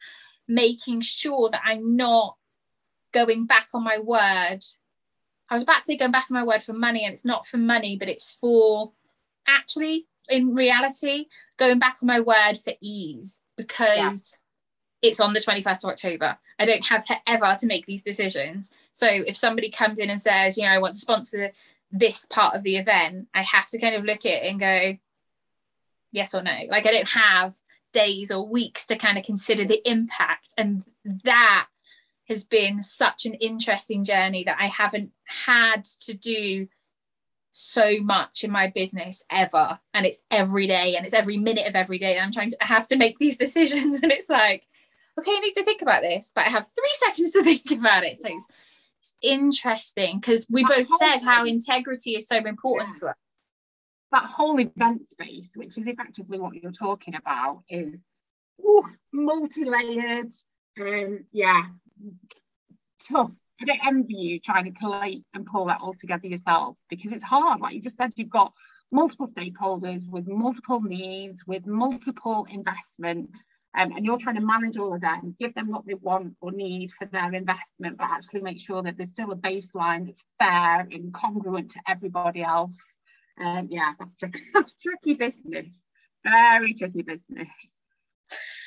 making 0.48 1.02
sure 1.02 1.50
that 1.50 1.62
I'm 1.66 1.96
not 1.96 2.36
going 3.12 3.46
back 3.46 3.68
on 3.74 3.84
my 3.84 4.00
word. 4.00 4.60
I 5.50 5.54
was 5.54 5.64
about 5.64 5.80
to 5.80 5.84
say 5.84 5.98
going 5.98 6.12
back 6.12 6.26
on 6.30 6.36
my 6.36 6.44
word 6.44 6.62
for 6.62 6.74
money, 6.74 7.06
and 7.06 7.14
it's 7.14 7.26
not 7.26 7.48
for 7.48 7.58
money, 7.58 7.98
but 7.98 8.10
it's 8.10 8.38
for 8.40 8.92
actually, 9.48 10.08
in 10.30 10.54
reality, 10.54 11.28
going 11.58 11.80
back 11.80 11.98
on 12.02 12.08
my 12.08 12.20
word 12.20 12.58
for 12.58 12.74
ease 12.82 13.38
because 13.56 14.36
it's 15.02 15.20
on 15.20 15.34
the 15.34 15.40
21st 15.40 15.84
of 15.84 15.90
October. 15.92 16.38
I 16.60 16.66
don't 16.66 16.86
have 16.86 17.06
to 17.08 17.16
ever 17.28 17.56
to 17.60 17.68
make 17.68 17.86
these 17.86 18.04
decisions. 18.04 18.72
So 18.92 19.08
if 19.08 19.38
somebody 19.38 19.70
comes 19.70 20.00
in 20.00 20.10
and 20.10 20.20
says, 20.20 20.58
you 20.58 20.64
know, 20.64 20.70
I 20.70 20.80
want 20.80 20.96
to 20.96 21.00
sponsor 21.00 21.52
this 21.92 22.26
part 22.26 22.56
of 22.56 22.64
the 22.64 22.78
event, 22.78 23.28
I 23.34 23.44
have 23.44 23.68
to 23.70 23.80
kind 23.80 23.96
of 23.96 24.04
look 24.04 24.26
at 24.26 24.44
it 24.44 24.50
and 24.50 24.60
go, 24.60 24.98
yes 26.12 26.34
or 26.34 26.42
no. 26.42 26.58
Like 26.70 26.86
I 26.86 26.92
don't 26.92 27.10
have 27.10 27.56
days 27.94 28.32
or 28.32 28.46
weeks 28.46 28.86
to 28.88 28.96
kind 28.96 29.18
of 29.18 29.24
consider 29.24 29.66
the 29.66 29.88
impact. 29.90 30.54
And 30.58 30.84
that 31.24 31.68
has 32.28 32.44
been 32.44 32.82
such 32.82 33.26
an 33.26 33.34
interesting 33.36 34.04
journey 34.04 34.44
that 34.44 34.58
I 34.60 34.68
haven't 34.68 35.12
had 35.26 35.86
to 36.02 36.14
do 36.14 36.68
so 37.52 38.00
much 38.02 38.44
in 38.44 38.52
my 38.52 38.68
business 38.68 39.24
ever. 39.32 39.80
And 39.94 40.06
it's 40.06 40.24
every 40.30 40.68
day 40.68 40.96
and 40.96 41.06
it's 41.06 41.14
every 41.14 41.38
minute 41.38 41.68
of 41.68 41.76
every 41.76 41.98
day. 41.98 42.16
and 42.16 42.26
I'm 42.26 42.32
trying 42.32 42.52
to 42.52 42.58
I 42.64 42.68
have 42.68 42.88
to 42.90 42.96
make 42.98 43.18
these 43.18 43.38
decisions. 43.46 44.02
And 44.04 44.12
it's 44.12 44.30
like, 44.30 44.66
okay, 45.20 45.32
I 45.32 45.40
need 45.40 45.54
to 45.54 45.64
think 45.64 45.82
about 45.82 46.02
this, 46.04 46.32
but 46.36 46.46
I 46.46 46.50
have 46.50 46.68
three 46.68 46.94
seconds 47.06 47.32
to 47.34 47.44
think 47.44 47.72
about 47.72 48.04
it. 48.04 48.18
So 48.18 48.28
it's, 48.30 48.48
it's 49.00 49.16
interesting 49.22 50.20
because 50.20 50.46
we 50.50 50.64
That 50.64 50.88
both 50.88 51.00
said 51.00 51.22
how 51.24 51.46
integrity 51.46 52.16
is 52.16 52.28
so 52.28 52.38
important 52.38 52.96
to 52.98 53.08
us. 53.08 53.16
that 54.12 54.24
whole 54.26 54.60
event 54.60 55.08
space, 55.08 55.50
which 55.56 55.78
is 55.78 55.88
effectively 55.88 56.40
what 56.40 56.56
you're 56.56 56.72
talking 56.72 57.16
about, 57.16 57.64
is 57.70 57.96
ooh, 58.64 58.84
multi-layered. 59.12 60.32
Um, 60.80 61.26
yeah, 61.32 61.64
tough. 63.12 63.32
I 63.62 63.66
don't 63.66 63.88
envy 63.88 64.14
you 64.14 64.40
trying 64.40 64.66
to 64.66 64.80
collate 64.80 65.24
and 65.34 65.46
pull 65.46 65.66
that 65.66 65.82
all 65.82 65.94
together 65.94 66.28
yourself 66.28 66.78
because 66.90 67.12
it's 67.12 67.24
hard. 67.24 67.60
Like 67.60 67.74
you 67.74 67.82
just 67.82 67.98
said, 67.98 68.14
you've 68.16 68.30
got 68.30 68.54
multiple 68.92 69.28
stakeholders 69.28 70.08
with 70.08 70.28
multiple 70.28 70.82
needs, 70.82 71.46
with 71.46 71.66
multiple 71.66 72.46
investment. 72.50 73.30
Um, 73.78 73.92
and 73.92 74.06
you're 74.06 74.18
trying 74.18 74.36
to 74.36 74.42
manage 74.42 74.78
all 74.78 74.94
of 74.94 75.02
them, 75.02 75.36
give 75.40 75.54
them 75.54 75.70
what 75.70 75.86
they 75.86 75.96
want 75.96 76.36
or 76.42 76.52
need 76.52 76.92
for 76.98 77.06
their 77.06 77.34
investment, 77.34 77.98
but 77.98 78.10
actually 78.10 78.42
make 78.42 78.60
sure 78.60 78.82
that 78.82 78.98
there's 78.98 79.12
still 79.12 79.32
a 79.32 79.36
baseline 79.36 80.06
that's 80.06 80.24
fair 80.40 80.88
and 80.92 81.14
congruent 81.14 81.72
to 81.72 81.80
everybody 81.88 82.44
else. 82.44 82.80
Um, 83.40 83.68
yeah, 83.70 83.94
that's 84.00 84.16
tricky. 84.16 84.42
that's 84.54 84.78
tricky 84.82 85.14
business. 85.14 85.90
Very 86.24 86.74
tricky 86.74 87.04
business. 87.04 87.50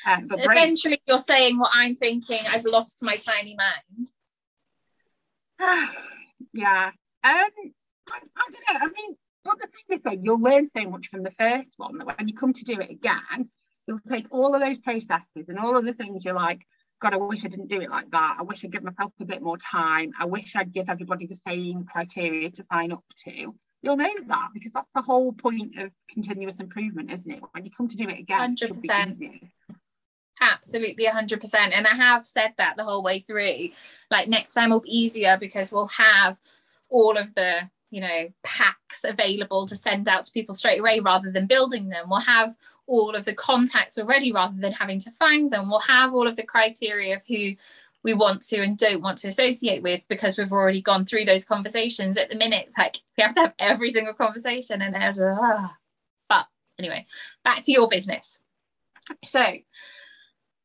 Um, 0.07 0.27
but 0.29 0.41
essentially, 0.41 0.97
great. 0.97 1.03
you're 1.07 1.19
saying 1.19 1.59
what 1.59 1.71
I'm 1.75 1.95
thinking. 1.95 2.41
I've 2.49 2.65
lost 2.65 3.03
my 3.03 3.17
tiny 3.17 3.57
mind. 3.57 4.09
yeah. 6.53 6.91
Um, 7.23 7.51
I, 8.13 8.19
I, 8.37 8.51
don't 8.51 8.81
know. 8.81 8.81
I 8.81 8.87
mean, 8.87 9.17
but 9.45 9.59
the 9.59 9.67
thing 9.67 9.97
is, 9.97 10.03
though, 10.03 10.19
you'll 10.23 10.41
learn 10.41 10.67
so 10.67 10.89
much 10.89 11.09
from 11.09 11.23
the 11.23 11.31
first 11.33 11.75
one 11.77 11.99
that 11.99 12.07
when 12.07 12.29
you 12.29 12.35
come 12.35 12.53
to 12.53 12.65
do 12.65 12.81
it 12.81 12.91
again, 12.91 13.51
you'll 13.87 13.99
take 13.99 14.27
all 14.31 14.55
of 14.55 14.61
those 14.61 14.79
processes 14.79 15.49
and 15.49 15.59
all 15.59 15.77
of 15.77 15.85
the 15.85 15.93
things 15.93 16.25
you're 16.25 16.35
like, 16.35 16.61
God, 17.01 17.15
I 17.15 17.17
wish 17.17 17.45
I 17.45 17.49
didn't 17.49 17.69
do 17.69 17.81
it 17.81 17.91
like 17.91 18.11
that. 18.11 18.37
I 18.39 18.43
wish 18.43 18.65
I'd 18.65 18.73
give 18.73 18.83
myself 18.83 19.13
a 19.21 19.25
bit 19.25 19.43
more 19.43 19.57
time. 19.57 20.13
I 20.19 20.27
wish 20.27 20.55
I'd 20.55 20.73
give 20.73 20.91
everybody 20.91 21.27
the 21.27 21.39
same 21.49 21.85
criteria 21.85 22.51
to 22.51 22.65
sign 22.65 22.93
up 22.93 23.05
to. 23.25 23.55
You'll 23.83 23.97
know 23.97 24.13
that 24.29 24.49
because 24.53 24.73
that's 24.73 24.91
the 24.95 25.01
whole 25.01 25.33
point 25.33 25.79
of 25.79 25.91
continuous 26.13 26.61
improvement, 26.61 27.11
isn't 27.11 27.31
it? 27.31 27.41
When 27.53 27.65
you 27.65 27.71
come 27.71 27.89
to 27.89 27.97
do 27.97 28.07
it 28.07 28.19
again, 28.19 28.55
100%. 28.55 29.41
Absolutely 30.41 31.05
100%. 31.05 31.55
And 31.55 31.87
I 31.87 31.95
have 31.95 32.27
said 32.27 32.53
that 32.57 32.77
the 32.77 32.85
whole 32.85 33.03
way 33.03 33.21
through. 33.21 33.71
Like 34.11 34.29
next 34.29 34.55
time 34.55 34.71
will 34.71 34.81
be 34.81 34.97
easier 34.97 35.37
because 35.39 35.71
we'll 35.71 35.89
have 35.89 36.39
all 36.89 37.17
of 37.17 37.35
the, 37.35 37.69
you 37.91 38.01
know, 38.01 38.29
packs 38.43 39.05
available 39.05 39.67
to 39.67 39.77
send 39.77 40.09
out 40.09 40.25
to 40.25 40.33
people 40.33 40.55
straight 40.55 40.81
away 40.81 41.01
rather 41.01 41.31
than 41.31 41.47
building 41.47 41.89
them. 41.89 42.09
We'll 42.09 42.21
have 42.21 42.57
all 42.87 43.15
of 43.15 43.25
the 43.25 43.35
contacts 43.35 43.99
already 43.99 44.33
rather 44.33 44.59
than 44.59 44.73
having 44.73 44.99
to 45.01 45.11
find 45.13 45.51
them. 45.51 45.69
We'll 45.69 45.81
have 45.81 46.15
all 46.15 46.27
of 46.27 46.37
the 46.37 46.43
criteria 46.43 47.17
of 47.17 47.23
who 47.29 47.53
we 48.03 48.15
want 48.15 48.43
to 48.43 48.63
and 48.63 48.79
don't 48.79 49.03
want 49.03 49.19
to 49.19 49.29
associate 49.29 49.83
with 49.83 50.03
because 50.09 50.39
we've 50.39 50.53
already 50.53 50.81
gone 50.81 51.05
through 51.05 51.27
those 51.27 51.45
conversations. 51.45 52.17
At 52.17 52.31
the 52.31 52.37
minute, 52.37 52.63
it's 52.65 52.79
like 52.79 52.97
we 53.17 53.23
have 53.23 53.35
to 53.35 53.41
have 53.41 53.55
every 53.59 53.91
single 53.91 54.15
conversation 54.15 54.81
and 54.81 54.97
uh, 54.97 55.69
but 56.29 56.47
anyway, 56.79 57.07
back 57.45 57.63
to 57.65 57.73
your 57.73 57.89
business. 57.89 58.39
So 59.23 59.43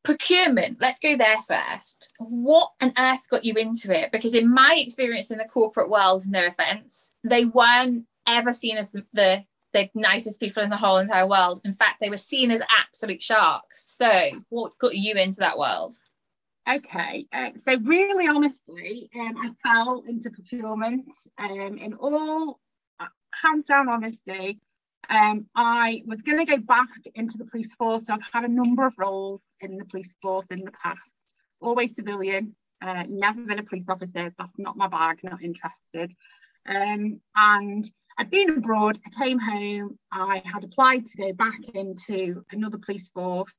procurement 0.06 0.78
let's 0.80 1.00
go 1.00 1.16
there 1.16 1.42
first. 1.48 2.12
What 2.20 2.70
on 2.80 2.92
earth 2.96 3.28
got 3.28 3.44
you 3.44 3.54
into 3.54 3.92
it? 3.92 4.12
Because 4.12 4.34
in 4.34 4.48
my 4.48 4.76
experience 4.78 5.32
in 5.32 5.38
the 5.38 5.44
corporate 5.46 5.90
world 5.90 6.24
no 6.28 6.46
offense 6.46 7.10
they 7.24 7.44
weren't 7.44 8.06
ever 8.28 8.52
seen 8.52 8.76
as 8.76 8.92
the, 8.92 9.04
the, 9.12 9.44
the 9.72 9.90
nicest 9.96 10.38
people 10.38 10.62
in 10.62 10.70
the 10.70 10.76
whole 10.76 10.98
entire 10.98 11.26
world. 11.26 11.60
In 11.64 11.74
fact 11.74 11.98
they 12.00 12.08
were 12.08 12.16
seen 12.16 12.52
as 12.52 12.62
absolute 12.78 13.20
sharks. 13.20 13.96
So 13.96 14.08
what 14.48 14.78
got 14.78 14.94
you 14.94 15.16
into 15.16 15.38
that 15.40 15.58
world? 15.58 15.92
Okay 16.70 17.26
uh, 17.32 17.50
so 17.56 17.76
really 17.82 18.28
honestly 18.28 19.10
um, 19.16 19.34
i 19.40 19.50
fell 19.62 20.04
into 20.08 20.30
procurement 20.30 21.04
um, 21.38 21.78
in 21.78 21.94
all 21.94 22.60
uh, 23.00 23.06
hands 23.42 23.66
down 23.66 23.88
honesty 23.88 24.60
um, 25.08 25.46
I 25.54 26.02
was 26.06 26.22
going 26.22 26.44
to 26.44 26.56
go 26.56 26.58
back 26.58 26.88
into 27.14 27.38
the 27.38 27.44
police 27.44 27.74
force. 27.74 28.06
So 28.06 28.14
I've 28.14 28.28
had 28.32 28.44
a 28.44 28.52
number 28.52 28.86
of 28.86 28.94
roles 28.98 29.40
in 29.60 29.76
the 29.76 29.84
police 29.84 30.12
force 30.20 30.46
in 30.50 30.64
the 30.64 30.72
past, 30.72 31.14
always 31.60 31.94
civilian, 31.94 32.54
uh, 32.82 33.04
never 33.08 33.42
been 33.42 33.58
a 33.58 33.62
police 33.62 33.88
officer. 33.88 34.32
That's 34.36 34.58
not 34.58 34.76
my 34.76 34.88
bag, 34.88 35.20
not 35.22 35.42
interested. 35.42 36.12
Um, 36.68 37.20
and 37.36 37.90
I'd 38.18 38.30
been 38.30 38.50
abroad, 38.50 38.98
I 39.06 39.24
came 39.24 39.38
home, 39.38 39.98
I 40.10 40.42
had 40.44 40.64
applied 40.64 41.06
to 41.06 41.18
go 41.18 41.32
back 41.32 41.60
into 41.74 42.44
another 42.50 42.78
police 42.78 43.08
force. 43.10 43.54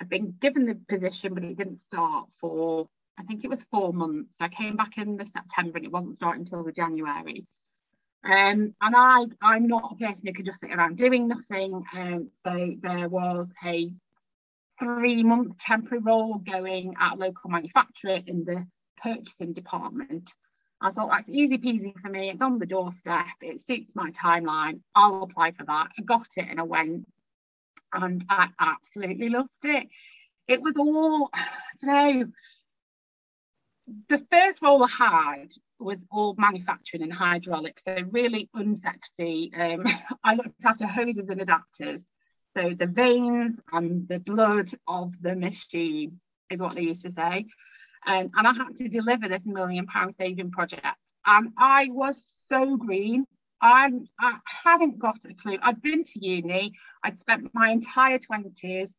I'd 0.00 0.08
been 0.08 0.34
given 0.40 0.66
the 0.66 0.80
position, 0.88 1.34
but 1.34 1.44
it 1.44 1.56
didn't 1.56 1.76
start 1.76 2.28
for, 2.40 2.88
I 3.18 3.22
think 3.24 3.44
it 3.44 3.50
was 3.50 3.64
four 3.70 3.92
months. 3.92 4.34
I 4.40 4.48
came 4.48 4.76
back 4.76 4.96
in 4.96 5.16
the 5.16 5.26
September 5.26 5.76
and 5.76 5.86
it 5.86 5.92
wasn't 5.92 6.16
starting 6.16 6.42
until 6.42 6.64
the 6.64 6.72
January. 6.72 7.46
Um, 8.28 8.74
and 8.82 8.94
I, 8.94 9.24
I'm 9.40 9.66
not 9.66 9.92
a 9.92 10.06
person 10.06 10.26
who 10.26 10.34
can 10.34 10.44
just 10.44 10.60
sit 10.60 10.70
around 10.70 10.98
doing 10.98 11.28
nothing. 11.28 11.82
Um, 11.96 12.30
so 12.44 12.74
there 12.82 13.08
was 13.08 13.48
a 13.64 13.90
three 14.78 15.22
month 15.22 15.56
temporary 15.58 16.02
role 16.02 16.34
going 16.36 16.94
at 17.00 17.14
a 17.14 17.16
local 17.16 17.48
manufacturer 17.48 18.18
in 18.26 18.44
the 18.44 18.66
purchasing 19.02 19.54
department. 19.54 20.34
I 20.80 20.90
thought 20.90 21.08
that's 21.10 21.28
easy 21.30 21.56
peasy 21.56 21.94
for 22.00 22.10
me. 22.10 22.28
It's 22.28 22.42
on 22.42 22.58
the 22.58 22.66
doorstep. 22.66 23.24
It 23.40 23.60
suits 23.60 23.92
my 23.94 24.10
timeline. 24.10 24.80
I'll 24.94 25.22
apply 25.22 25.52
for 25.52 25.64
that. 25.64 25.88
I 25.98 26.02
got 26.02 26.28
it 26.36 26.46
and 26.50 26.60
I 26.60 26.64
went 26.64 27.08
and 27.94 28.24
I 28.28 28.50
absolutely 28.60 29.30
loved 29.30 29.48
it. 29.64 29.88
It 30.46 30.60
was 30.60 30.76
all, 30.76 31.30
I 31.34 31.46
don't 31.80 32.18
know, 32.18 32.26
the 34.10 34.26
first 34.30 34.60
role 34.60 34.84
I 34.84 34.88
had 34.88 35.52
was 35.78 36.04
all 36.10 36.34
manufacturing 36.38 37.02
and 37.02 37.12
hydraulics, 37.12 37.82
so 37.84 37.96
really 38.10 38.48
unsexy. 38.56 39.50
Um, 39.58 39.86
I 40.24 40.34
looked 40.34 40.64
after 40.64 40.86
hoses 40.86 41.28
and 41.28 41.40
adapters. 41.40 42.02
So 42.56 42.70
the 42.70 42.86
veins 42.86 43.60
and 43.72 44.08
the 44.08 44.20
blood 44.20 44.70
of 44.86 45.20
the 45.22 45.36
machine 45.36 46.20
is 46.50 46.60
what 46.60 46.74
they 46.74 46.82
used 46.82 47.02
to 47.02 47.10
say. 47.10 47.46
And, 48.06 48.30
and 48.36 48.46
I 48.46 48.52
had 48.52 48.76
to 48.76 48.88
deliver 48.88 49.28
this 49.28 49.46
million 49.46 49.86
pound 49.86 50.14
saving 50.14 50.50
project. 50.50 50.86
And 51.26 51.50
I 51.58 51.88
was 51.90 52.22
so 52.50 52.76
green. 52.76 53.26
I, 53.60 53.90
I 54.18 54.38
hadn't 54.44 54.98
got 54.98 55.18
a 55.28 55.34
clue. 55.34 55.58
I'd 55.62 55.82
been 55.82 56.04
to 56.04 56.24
uni. 56.24 56.72
I'd 57.02 57.18
spent 57.18 57.52
my 57.54 57.70
entire 57.70 58.18
20s 58.18 58.90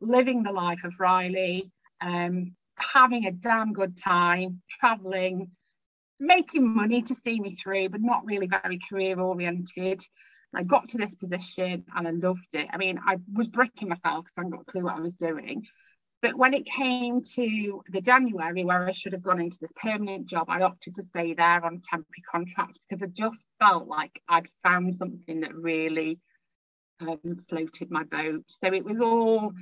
living 0.00 0.42
the 0.42 0.52
life 0.52 0.84
of 0.84 0.94
Riley. 0.98 1.70
Um, 2.00 2.54
having 2.78 3.26
a 3.26 3.32
damn 3.32 3.72
good 3.72 3.96
time, 3.96 4.62
traveling, 4.68 5.50
making 6.18 6.74
money 6.74 7.02
to 7.02 7.14
see 7.14 7.40
me 7.40 7.54
through, 7.54 7.90
but 7.90 8.00
not 8.00 8.24
really 8.24 8.46
very 8.46 8.78
career 8.88 9.18
oriented. 9.18 10.02
I 10.54 10.62
got 10.62 10.88
to 10.90 10.98
this 10.98 11.14
position 11.14 11.84
and 11.94 12.08
I 12.08 12.10
loved 12.10 12.54
it. 12.54 12.68
I 12.72 12.76
mean, 12.78 12.98
I 13.04 13.18
was 13.32 13.46
bricking 13.48 13.88
myself 13.88 14.24
because 14.24 14.32
I 14.36 14.40
hadn't 14.40 14.52
got 14.52 14.62
a 14.62 14.70
clue 14.70 14.84
what 14.84 14.96
I 14.96 15.00
was 15.00 15.14
doing. 15.14 15.66
But 16.22 16.36
when 16.36 16.54
it 16.54 16.64
came 16.64 17.20
to 17.34 17.82
the 17.90 18.00
January 18.00 18.64
where 18.64 18.86
I 18.86 18.92
should 18.92 19.12
have 19.12 19.22
gone 19.22 19.40
into 19.40 19.58
this 19.60 19.72
permanent 19.76 20.26
job, 20.26 20.46
I 20.48 20.62
opted 20.62 20.94
to 20.94 21.02
stay 21.02 21.34
there 21.34 21.64
on 21.64 21.74
a 21.74 21.78
temporary 21.78 22.22
contract 22.30 22.80
because 22.88 23.02
I 23.02 23.06
just 23.12 23.36
felt 23.60 23.86
like 23.86 24.20
I'd 24.28 24.48
found 24.62 24.94
something 24.94 25.40
that 25.40 25.54
really 25.54 26.18
um, 27.00 27.20
floated 27.48 27.90
my 27.90 28.04
boat. 28.04 28.44
So 28.48 28.72
it 28.72 28.84
was 28.84 29.00
all 29.00 29.52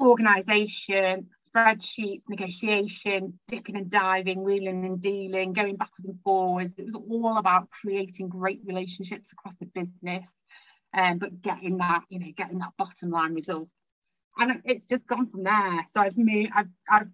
organisation, 0.00 1.28
spreadsheets, 1.56 2.22
negotiation, 2.28 3.38
dipping 3.48 3.76
and 3.76 3.90
diving, 3.90 4.42
wheeling 4.42 4.84
and 4.84 5.00
dealing, 5.00 5.52
going 5.52 5.76
backwards 5.76 6.06
and 6.06 6.20
forwards. 6.22 6.74
It 6.78 6.84
was 6.84 6.94
all 6.94 7.38
about 7.38 7.70
creating 7.70 8.28
great 8.28 8.60
relationships 8.64 9.32
across 9.32 9.54
the 9.56 9.66
business, 9.66 10.28
um, 10.92 11.18
but 11.18 11.40
getting 11.42 11.78
that, 11.78 12.02
you 12.08 12.18
know, 12.18 12.32
getting 12.36 12.58
that 12.58 12.72
bottom 12.76 13.10
line 13.10 13.34
results. 13.34 13.70
And 14.38 14.60
it's 14.64 14.86
just 14.86 15.06
gone 15.06 15.30
from 15.30 15.44
there. 15.44 15.84
So 15.92 16.00
I've 16.00 16.18
moved, 16.18 16.50
I've, 16.54 16.68
I've 16.90 17.08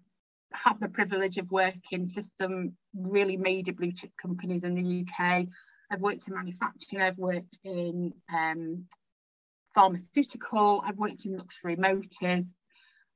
had 0.51 0.79
the 0.81 0.89
privilege 0.89 1.37
of 1.37 1.49
working 1.49 2.09
for 2.09 2.21
some 2.37 2.73
really 2.93 3.37
major 3.37 3.71
blue 3.71 3.93
chip 3.93 4.11
companies 4.21 4.63
in 4.63 4.75
the 4.75 5.05
UK. 5.05 5.47
I've 5.89 6.01
worked 6.01 6.27
in 6.27 6.33
manufacturing, 6.33 7.01
I've 7.01 7.17
worked 7.17 7.59
in 7.63 8.13
um, 8.33 8.85
pharmaceutical, 9.73 10.83
I've 10.85 10.97
worked 10.97 11.25
in 11.25 11.37
luxury 11.37 11.75
motors, 11.75 12.59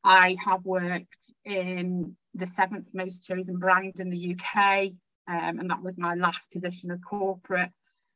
I 0.03 0.37
have 0.45 0.63
worked 0.63 1.31
in 1.45 2.15
the 2.33 2.47
seventh 2.47 2.87
most 2.93 3.23
chosen 3.23 3.57
brand 3.57 3.99
in 3.99 4.09
the 4.09 4.35
UK, 4.35 4.91
um, 5.27 5.59
and 5.59 5.69
that 5.69 5.83
was 5.83 5.97
my 5.97 6.15
last 6.15 6.49
position 6.51 6.91
as 6.91 6.99
corporate. 7.01 7.71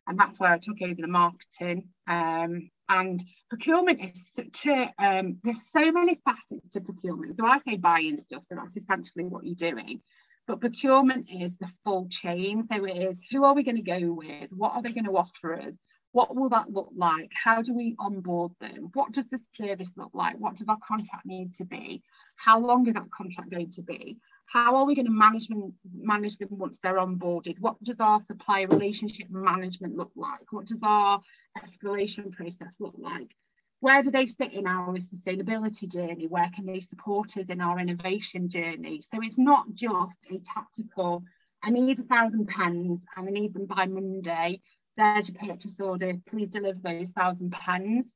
And 0.07 0.19
that's 0.19 0.39
where 0.39 0.51
I 0.51 0.57
took 0.57 0.81
over 0.81 0.95
the 0.99 1.07
marketing. 1.07 1.89
Um, 2.07 2.69
and 2.89 3.23
procurement 3.49 4.03
is 4.03 4.29
such 4.35 4.65
a, 4.65 4.91
um, 4.99 5.37
there's 5.43 5.59
so 5.69 5.91
many 5.91 6.19
facets 6.25 6.69
to 6.73 6.81
procurement. 6.81 7.37
So 7.37 7.45
I 7.45 7.59
say 7.59 7.77
buying 7.77 8.19
stuff, 8.21 8.43
so 8.49 8.55
that's 8.55 8.75
essentially 8.75 9.25
what 9.25 9.45
you're 9.45 9.55
doing. 9.55 10.01
But 10.47 10.59
procurement 10.59 11.29
is 11.31 11.55
the 11.57 11.69
full 11.85 12.09
chain. 12.09 12.63
So 12.63 12.83
it 12.83 12.97
is 12.97 13.23
who 13.31 13.45
are 13.45 13.53
we 13.53 13.63
going 13.63 13.77
to 13.77 13.83
go 13.83 14.11
with? 14.11 14.49
What 14.51 14.73
are 14.73 14.81
they 14.81 14.91
going 14.91 15.05
to 15.05 15.17
offer 15.17 15.59
us? 15.61 15.75
What 16.13 16.35
will 16.35 16.49
that 16.49 16.71
look 16.71 16.91
like? 16.95 17.31
How 17.33 17.61
do 17.61 17.73
we 17.73 17.95
onboard 17.97 18.51
them? 18.59 18.89
What 18.93 19.13
does 19.13 19.27
the 19.27 19.39
service 19.53 19.93
look 19.95 20.11
like? 20.13 20.37
What 20.37 20.57
does 20.57 20.67
our 20.67 20.77
contract 20.85 21.25
need 21.25 21.53
to 21.55 21.65
be? 21.65 22.03
How 22.35 22.59
long 22.59 22.87
is 22.87 22.95
that 22.95 23.11
contract 23.11 23.49
going 23.49 23.71
to 23.71 23.81
be? 23.81 24.17
How 24.45 24.75
are 24.75 24.85
we 24.85 24.95
going 24.95 25.05
to 25.05 25.11
manage 25.11 25.47
them, 25.47 25.73
manage 25.93 26.37
them 26.37 26.49
once 26.51 26.79
they're 26.83 26.97
onboarded? 26.97 27.59
What 27.59 27.81
does 27.83 28.01
our 28.01 28.19
supplier 28.19 28.67
relationship 28.67 29.29
management 29.29 29.95
look 29.95 30.11
like? 30.15 30.51
What 30.51 30.65
does 30.65 30.79
our 30.83 31.21
escalation 31.57 32.33
process 32.33 32.75
look 32.81 32.95
like? 32.97 33.33
Where 33.79 34.03
do 34.03 34.11
they 34.11 34.27
sit 34.27 34.53
in 34.53 34.67
our 34.67 34.93
sustainability 34.97 35.89
journey? 35.89 36.27
Where 36.27 36.49
can 36.53 36.65
they 36.65 36.81
support 36.81 37.37
us 37.37 37.47
in 37.47 37.61
our 37.61 37.79
innovation 37.79 38.49
journey? 38.49 39.01
So 39.01 39.19
it's 39.21 39.39
not 39.39 39.73
just 39.73 40.17
a 40.29 40.39
tactical, 40.39 41.23
I 41.63 41.69
need 41.69 41.99
a 41.99 42.03
thousand 42.03 42.47
pens 42.47 43.03
and 43.15 43.27
I 43.27 43.31
need 43.31 43.53
them 43.53 43.65
by 43.65 43.85
Monday 43.87 44.61
there's 45.01 45.29
your 45.29 45.37
purchase 45.37 45.79
order, 45.79 46.13
please 46.29 46.49
deliver 46.49 46.79
those 46.79 47.09
thousand 47.09 47.51
pens. 47.51 48.11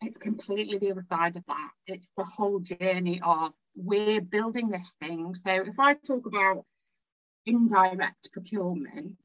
it's 0.00 0.16
completely 0.16 0.78
the 0.78 0.92
other 0.92 1.04
side 1.08 1.36
of 1.36 1.44
that. 1.46 1.70
It's 1.86 2.08
the 2.16 2.24
whole 2.24 2.60
journey 2.60 3.20
of 3.22 3.52
we're 3.76 4.20
building 4.20 4.68
this 4.68 4.94
thing. 5.00 5.34
So 5.34 5.50
if 5.50 5.78
I 5.78 5.94
talk 5.94 6.26
about 6.26 6.64
indirect 7.46 8.30
procurement, 8.32 9.18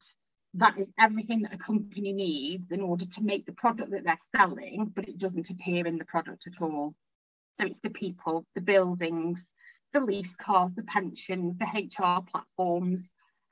that 0.54 0.78
is 0.78 0.92
everything 0.98 1.42
that 1.42 1.54
a 1.54 1.58
company 1.58 2.12
needs 2.12 2.70
in 2.70 2.80
order 2.80 3.06
to 3.06 3.22
make 3.22 3.46
the 3.46 3.52
product 3.52 3.90
that 3.90 4.04
they're 4.04 4.16
selling, 4.36 4.92
but 4.94 5.08
it 5.08 5.18
doesn't 5.18 5.50
appear 5.50 5.86
in 5.86 5.98
the 5.98 6.04
product 6.04 6.46
at 6.46 6.60
all. 6.60 6.94
So 7.58 7.66
it's 7.66 7.80
the 7.80 7.90
people, 7.90 8.46
the 8.54 8.60
buildings, 8.60 9.52
the 9.92 10.00
lease 10.00 10.34
cars, 10.36 10.74
the 10.74 10.82
pensions, 10.82 11.56
the 11.56 11.66
HR 11.66 12.22
platforms, 12.22 13.02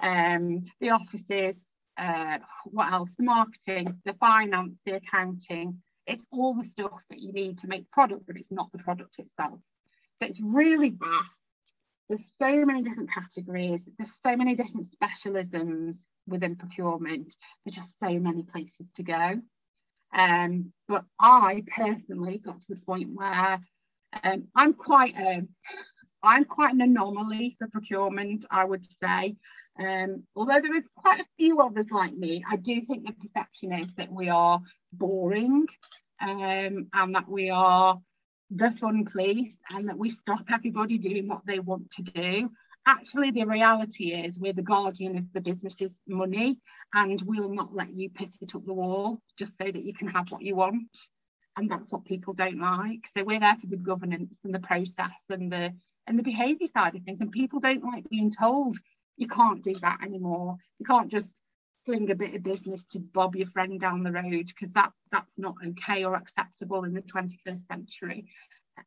um, 0.01 0.65
the 0.81 0.91
offices, 0.91 1.72
uh, 2.03 2.39
what 2.65 2.93
else? 2.93 3.13
The 3.17 3.25
marketing, 3.25 4.01
the 4.05 4.15
finance, 4.15 4.81
the 4.85 4.97
accounting. 4.97 5.81
It's 6.07 6.27
all 6.33 6.55
the 6.55 6.69
stuff 6.73 7.01
that 7.11 7.21
you 7.21 7.33
need 7.33 7.59
to 7.59 7.69
make 7.69 7.91
product, 7.91 8.27
but 8.27 8.37
it's 8.37 8.51
not 8.51 8.73
the 8.73 8.79
product 8.79 9.19
itself. 9.21 9.61
So 10.19 10.27
it's 10.27 10.41
really 10.43 10.91
vast. 10.91 11.41
There's 12.09 12.29
so 12.41 12.65
many 12.65 12.83
different 12.83 13.11
categories. 13.13 13.89
There's 13.99 14.15
so 14.27 14.37
many 14.37 14.57
different 14.57 14.89
specialisms 14.89 15.97
within 16.27 16.57
procurement. 16.57 17.35
There's 17.65 17.77
just 17.77 17.95
so 18.05 18.19
many 18.19 18.43
places 18.43 18.91
to 18.97 19.03
go. 19.05 19.41
Um, 20.13 20.73
but 20.89 21.05
I 21.21 21.63
personally 21.75 22.39
got 22.39 22.61
to 22.63 22.75
the 22.75 22.81
point 22.83 23.11
where 23.15 23.61
um, 24.25 24.49
I'm 24.55 24.75
quite 24.75 25.17
a, 25.17 25.43
I'm 26.23 26.45
quite 26.45 26.75
an 26.75 26.81
anomaly 26.81 27.57
for 27.59 27.69
procurement, 27.69 28.45
I 28.51 28.65
would 28.65 28.85
say. 28.85 29.37
Um, 29.79 30.25
although 30.37 30.61
there 30.61 30.77
is 30.77 30.85
quite 30.97 31.21
a 31.21 31.27
few 31.39 31.61
of 31.61 31.77
us 31.77 31.91
like 31.91 32.15
me, 32.15 32.45
I 32.49 32.57
do 32.57 32.81
think 32.83 33.07
the 33.07 33.15
perception 33.15 33.73
is 33.73 33.93
that 33.95 34.13
we 34.13 34.29
are 34.29 34.61
boring 34.93 35.67
um, 36.21 36.89
and 36.93 37.15
that 37.15 37.29
we 37.29 37.51
are 37.51 37.99
the 38.51 38.71
fun 38.73 39.05
place 39.05 39.57
and 39.75 39.89
that 39.89 39.99
we 39.99 40.11
stop 40.11 40.45
everybody 40.51 40.99
doing 40.99 41.29
what 41.29 41.47
they 41.47 41.59
want 41.59 41.91
to 41.93 42.03
do. 42.03 42.51
Actually, 42.85 43.31
the 43.31 43.45
reality 43.45 44.13
is 44.13 44.39
we're 44.39 44.53
the 44.53 44.63
guardian 44.63 45.17
of 45.17 45.33
the 45.33 45.41
business's 45.41 46.01
money 46.07 46.59
and 46.93 47.23
we'll 47.23 47.53
not 47.53 47.75
let 47.75 47.95
you 47.95 48.11
piss 48.11 48.37
it 48.43 48.55
up 48.55 48.65
the 48.67 48.73
wall 48.73 49.21
just 49.39 49.57
so 49.57 49.65
that 49.65 49.85
you 49.85 49.95
can 49.95 50.09
have 50.09 50.31
what 50.31 50.43
you 50.43 50.57
want. 50.57 50.99
And 51.57 51.71
that's 51.71 51.93
what 51.93 52.05
people 52.05 52.33
don't 52.33 52.61
like. 52.61 53.09
So 53.17 53.25
we're 53.25 53.41
there 53.41 53.57
for 53.57 53.69
the 53.69 53.77
governance 53.77 54.39
and 54.43 54.55
the 54.55 54.61
process 54.61 55.13
and 55.29 55.53
the 55.53 55.75
and 56.07 56.19
the 56.19 56.23
behaviour 56.23 56.67
side 56.67 56.97
of 56.97 57.03
things. 57.03 57.21
And 57.21 57.31
people 57.31 57.61
don't 57.61 57.85
like 57.85 58.09
being 58.09 58.33
told 58.33 58.77
you 59.17 59.29
can't 59.29 59.63
do 59.63 59.75
that 59.75 60.01
anymore. 60.03 60.57
You 60.79 60.87
can't 60.87 61.11
just 61.11 61.33
fling 61.85 62.11
a 62.11 62.15
bit 62.15 62.35
of 62.35 62.43
business 62.43 62.85
to 62.85 63.01
bob 63.01 63.35
your 63.35 63.49
friend 63.49 63.81
down 63.81 64.03
the 64.03 64.13
road 64.13 64.47
because 64.47 64.71
that 64.73 64.93
that's 65.11 65.39
not 65.39 65.55
okay 65.67 66.05
or 66.05 66.15
acceptable 66.15 66.85
in 66.85 66.95
the 66.95 67.03
21st 67.03 67.67
century. 67.69 68.27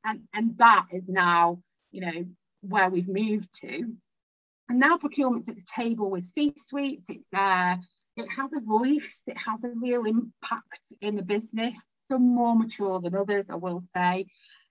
And 0.04 0.22
and 0.34 0.58
that 0.58 0.88
is 0.92 1.08
now 1.08 1.62
you 1.92 2.02
know 2.02 2.26
where 2.62 2.90
we've 2.90 3.08
moved 3.08 3.50
to. 3.62 3.94
And 4.68 4.80
now 4.80 4.98
procurement's 4.98 5.48
at 5.48 5.56
the 5.56 5.62
table 5.76 6.10
with 6.10 6.26
c-suites. 6.26 7.06
It's 7.08 7.28
there. 7.32 7.80
It 8.18 8.28
has 8.32 8.52
a 8.54 8.62
voice. 8.62 9.22
It 9.28 9.38
has 9.38 9.64
a 9.64 9.70
real 9.70 10.06
impact 10.06 10.82
in 11.02 11.20
a 11.20 11.22
business 11.22 11.80
some 12.12 12.36
more 12.36 12.56
mature 12.56 13.00
than 13.02 13.16
others 13.16 13.46
i 13.50 13.56
will 13.56 13.82
say. 13.82 14.28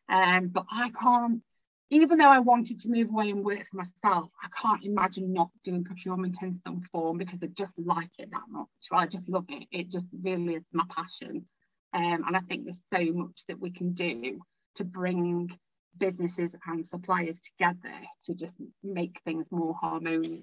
Um, 0.08 0.48
but 0.48 0.66
i 0.70 0.90
can't 0.90 1.42
even 1.90 2.18
though 2.18 2.30
I 2.30 2.38
wanted 2.38 2.80
to 2.80 2.88
move 2.88 3.10
away 3.10 3.30
and 3.30 3.44
work 3.44 3.66
for 3.70 3.76
myself, 3.76 4.30
I 4.42 4.48
can't 4.60 4.84
imagine 4.84 5.32
not 5.32 5.50
doing 5.62 5.84
procurement 5.84 6.38
in 6.42 6.52
some 6.52 6.82
form 6.90 7.18
because 7.18 7.38
I 7.42 7.46
just 7.46 7.74
like 7.78 8.10
it 8.18 8.30
that 8.30 8.48
much. 8.48 8.68
I 8.90 9.06
just 9.06 9.28
love 9.28 9.44
it. 9.48 9.66
It 9.70 9.90
just 9.90 10.06
really 10.22 10.54
is 10.54 10.64
my 10.72 10.84
passion. 10.88 11.46
Um, 11.92 12.24
and 12.26 12.36
I 12.36 12.40
think 12.40 12.64
there's 12.64 12.82
so 12.92 13.12
much 13.12 13.44
that 13.48 13.60
we 13.60 13.70
can 13.70 13.92
do 13.92 14.40
to 14.76 14.84
bring 14.84 15.56
businesses 15.96 16.56
and 16.66 16.84
suppliers 16.84 17.40
together 17.40 17.94
to 18.24 18.34
just 18.34 18.56
make 18.82 19.20
things 19.24 19.46
more 19.50 19.74
harmonious. 19.80 20.42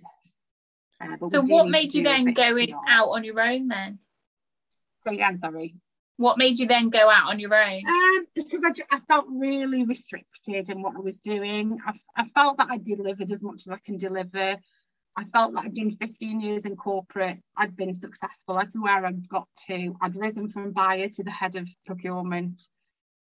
Uh, 1.01 1.17
so 1.29 1.41
what 1.41 1.67
made 1.67 1.93
you 1.93 2.03
then 2.03 2.31
go 2.33 2.57
out 2.87 3.09
on 3.09 3.23
your 3.23 3.41
own 3.41 3.67
then? 3.67 3.99
Say 5.03 5.15
again, 5.15 5.39
sorry. 5.41 5.75
What 6.17 6.37
made 6.37 6.59
you 6.59 6.67
then 6.67 6.89
go 6.89 7.09
out 7.09 7.29
on 7.29 7.39
your 7.39 7.53
own? 7.53 7.81
Um, 7.87 8.25
because 8.35 8.61
I, 8.63 8.95
I, 8.95 8.99
felt 9.07 9.25
really 9.29 9.85
restricted 9.85 10.69
in 10.69 10.81
what 10.81 10.95
I 10.95 10.99
was 10.99 11.19
doing. 11.19 11.79
I, 11.85 11.93
I 12.15 12.25
felt 12.29 12.57
that 12.57 12.69
I 12.69 12.77
delivered 12.77 13.31
as 13.31 13.41
much 13.41 13.63
as 13.65 13.69
I 13.69 13.79
can 13.85 13.97
deliver. 13.97 14.57
I 15.17 15.23
felt 15.25 15.55
that 15.55 15.65
I'd 15.65 15.75
done 15.75 15.97
15 15.99 16.39
years 16.39 16.65
in 16.65 16.75
corporate. 16.75 17.39
I'd 17.57 17.75
been 17.75 17.93
successful 17.93 18.59
everywhere 18.59 19.05
I'd 19.05 19.27
got 19.27 19.47
to. 19.67 19.95
I'd 20.01 20.15
risen 20.15 20.49
from 20.49 20.71
buyer 20.71 21.09
to 21.09 21.23
the 21.23 21.31
head 21.31 21.55
of 21.55 21.67
procurement. 21.85 22.61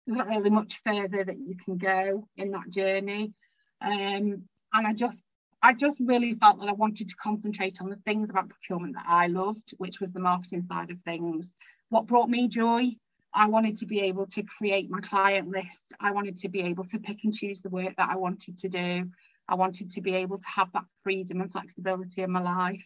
There's 0.06 0.18
not 0.18 0.28
really 0.28 0.50
much 0.50 0.80
further 0.86 1.24
that 1.24 1.38
you 1.38 1.56
can 1.64 1.78
go 1.78 2.28
in 2.36 2.52
that 2.52 2.70
journey. 2.70 3.34
Um, 3.82 4.44
and 4.74 4.88
I 4.88 4.94
just 4.94 5.22
I 5.62 5.74
just 5.74 6.00
really 6.00 6.34
felt 6.34 6.60
that 6.60 6.70
I 6.70 6.74
wanted 6.74 7.10
to 7.10 7.16
concentrate 7.16 7.82
on 7.82 7.90
the 7.90 7.98
things 7.98 8.30
about 8.30 8.50
procurement 8.50 8.96
that 8.96 9.06
I 9.08 9.28
loved, 9.28 9.74
which 9.78 10.00
was 10.00 10.14
the 10.14 10.20
marketing 10.20 10.64
side 10.64 10.90
of 10.90 11.00
things. 11.02 11.54
What 11.90 12.08
brought 12.08 12.30
me 12.30 12.48
joy? 12.48 12.96
I 13.34 13.48
wanted 13.48 13.78
to 13.78 13.86
be 13.86 14.00
able 14.02 14.26
to 14.28 14.44
create 14.44 14.90
my 14.90 15.02
client 15.02 15.50
list. 15.50 15.94
I 16.00 16.12
wanted 16.12 16.38
to 16.40 16.50
be 16.50 16.62
able 16.62 16.86
to 16.86 17.00
pick 17.00 17.24
and 17.24 17.34
choose 17.34 17.62
the 17.62 17.70
work 17.70 17.96
that 17.98 18.10
I 18.10 18.16
wanted 18.16 18.58
to 18.60 18.70
do. 18.70 19.10
I 19.48 19.56
wanted 19.56 19.92
to 19.92 20.02
be 20.02 20.16
able 20.16 20.38
to 20.38 20.48
have 20.48 20.72
that 20.74 20.86
freedom 21.04 21.42
and 21.42 21.52
flexibility 21.52 22.22
in 22.22 22.32
my 22.32 22.42
life. 22.42 22.86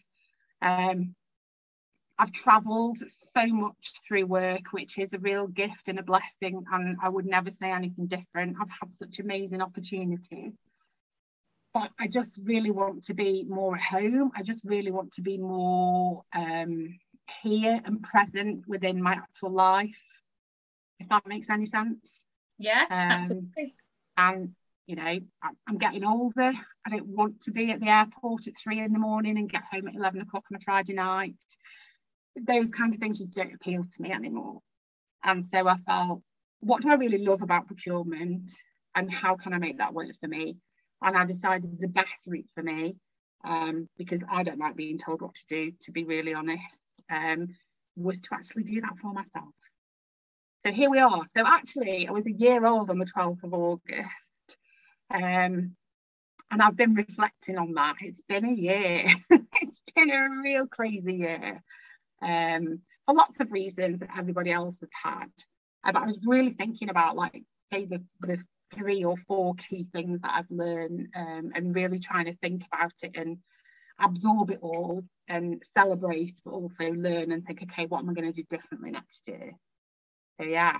Um, 0.60 1.14
I've 2.18 2.32
travelled 2.32 2.98
so 2.98 3.46
much 3.46 3.92
through 4.06 4.26
work, 4.26 4.72
which 4.72 4.98
is 4.98 5.12
a 5.12 5.18
real 5.18 5.46
gift 5.46 5.88
and 5.88 5.98
a 5.98 6.02
blessing, 6.02 6.64
and 6.72 6.96
I 7.02 7.08
would 7.08 7.26
never 7.26 7.50
say 7.50 7.70
anything 7.70 8.06
different. 8.06 8.56
I've 8.60 8.70
had 8.70 8.92
such 8.92 9.20
amazing 9.20 9.62
opportunities 9.62 10.54
but 11.74 11.90
I 11.98 12.06
just 12.06 12.38
really 12.44 12.70
want 12.70 13.04
to 13.06 13.14
be 13.14 13.44
more 13.48 13.74
at 13.74 13.82
home. 13.82 14.30
I 14.36 14.44
just 14.44 14.62
really 14.64 14.92
want 14.92 15.12
to 15.14 15.22
be 15.22 15.36
more 15.36 16.22
um, 16.32 16.96
here 17.42 17.80
and 17.84 18.00
present 18.00 18.66
within 18.68 19.02
my 19.02 19.14
actual 19.14 19.50
life, 19.50 20.00
if 21.00 21.08
that 21.08 21.26
makes 21.26 21.50
any 21.50 21.66
sense. 21.66 22.24
Yeah, 22.58 22.82
um, 22.88 23.10
absolutely. 23.10 23.74
And 24.16 24.54
you 24.86 24.96
know, 24.96 25.18
I'm 25.66 25.78
getting 25.78 26.04
older. 26.04 26.52
I 26.86 26.90
don't 26.90 27.06
want 27.06 27.40
to 27.42 27.50
be 27.50 27.70
at 27.70 27.80
the 27.80 27.88
airport 27.88 28.46
at 28.46 28.54
three 28.56 28.80
in 28.80 28.92
the 28.92 28.98
morning 28.98 29.38
and 29.38 29.50
get 29.50 29.62
home 29.70 29.88
at 29.88 29.94
11 29.94 30.20
o'clock 30.20 30.44
on 30.52 30.56
a 30.56 30.60
Friday 30.60 30.92
night. 30.92 31.34
Those 32.36 32.68
kind 32.68 32.92
of 32.92 33.00
things 33.00 33.18
just 33.18 33.32
don't 33.32 33.54
appeal 33.54 33.82
to 33.84 34.02
me 34.02 34.12
anymore. 34.12 34.60
And 35.24 35.42
so 35.42 35.66
I 35.66 35.76
felt, 35.76 36.20
what 36.60 36.82
do 36.82 36.90
I 36.90 36.96
really 36.96 37.24
love 37.24 37.40
about 37.40 37.66
procurement? 37.66 38.52
And 38.94 39.10
how 39.10 39.36
can 39.36 39.54
I 39.54 39.58
make 39.58 39.78
that 39.78 39.94
work 39.94 40.10
for 40.20 40.28
me? 40.28 40.58
And 41.04 41.16
I 41.16 41.26
decided 41.26 41.78
the 41.78 41.86
best 41.86 42.26
route 42.26 42.48
for 42.54 42.62
me, 42.62 42.98
um, 43.44 43.88
because 43.98 44.24
I 44.28 44.42
don't 44.42 44.58
like 44.58 44.74
being 44.74 44.96
told 44.96 45.20
what 45.20 45.34
to 45.34 45.46
do, 45.48 45.72
to 45.82 45.92
be 45.92 46.04
really 46.04 46.32
honest, 46.32 46.80
um, 47.10 47.48
was 47.94 48.22
to 48.22 48.28
actually 48.32 48.64
do 48.64 48.80
that 48.80 48.98
for 49.00 49.12
myself. 49.12 49.52
So 50.64 50.72
here 50.72 50.88
we 50.88 50.98
are. 50.98 51.26
So 51.36 51.44
actually, 51.46 52.08
I 52.08 52.10
was 52.10 52.26
a 52.26 52.32
year 52.32 52.64
old 52.64 52.88
on 52.88 52.98
the 52.98 53.04
12th 53.04 53.44
of 53.44 53.52
August. 53.52 54.56
Um, 55.10 55.76
and 56.50 56.62
I've 56.62 56.76
been 56.76 56.94
reflecting 56.94 57.58
on 57.58 57.74
that. 57.74 57.96
It's 58.00 58.22
been 58.22 58.46
a 58.46 58.52
year. 58.52 59.06
it's 59.30 59.82
been 59.94 60.10
a 60.10 60.28
real 60.42 60.66
crazy 60.66 61.16
year 61.16 61.62
um, 62.22 62.80
for 63.04 63.14
lots 63.14 63.40
of 63.40 63.52
reasons 63.52 64.00
that 64.00 64.16
everybody 64.16 64.52
else 64.52 64.78
has 64.80 64.88
had. 65.02 65.28
Uh, 65.84 65.92
but 65.92 66.02
I 66.02 66.06
was 66.06 66.20
really 66.24 66.52
thinking 66.52 66.88
about, 66.88 67.14
like, 67.14 67.44
say, 67.70 67.84
the, 67.84 68.02
the 68.20 68.38
three 68.72 69.04
or 69.04 69.16
four 69.28 69.54
key 69.54 69.88
things 69.92 70.20
that 70.20 70.32
I've 70.34 70.50
learned 70.50 71.08
um, 71.14 71.52
and 71.54 71.74
really 71.74 71.98
trying 71.98 72.26
to 72.26 72.36
think 72.36 72.64
about 72.72 72.92
it 73.02 73.12
and 73.14 73.38
absorb 74.00 74.50
it 74.50 74.58
all 74.62 75.04
and 75.28 75.62
celebrate, 75.76 76.34
but 76.44 76.52
also 76.52 76.90
learn 76.90 77.32
and 77.32 77.44
think, 77.44 77.62
okay, 77.62 77.86
what 77.86 78.00
am 78.00 78.10
I 78.10 78.14
going 78.14 78.32
to 78.32 78.42
do 78.42 78.46
differently 78.48 78.90
next 78.90 79.22
year? 79.26 79.52
So, 80.40 80.46
yeah. 80.46 80.78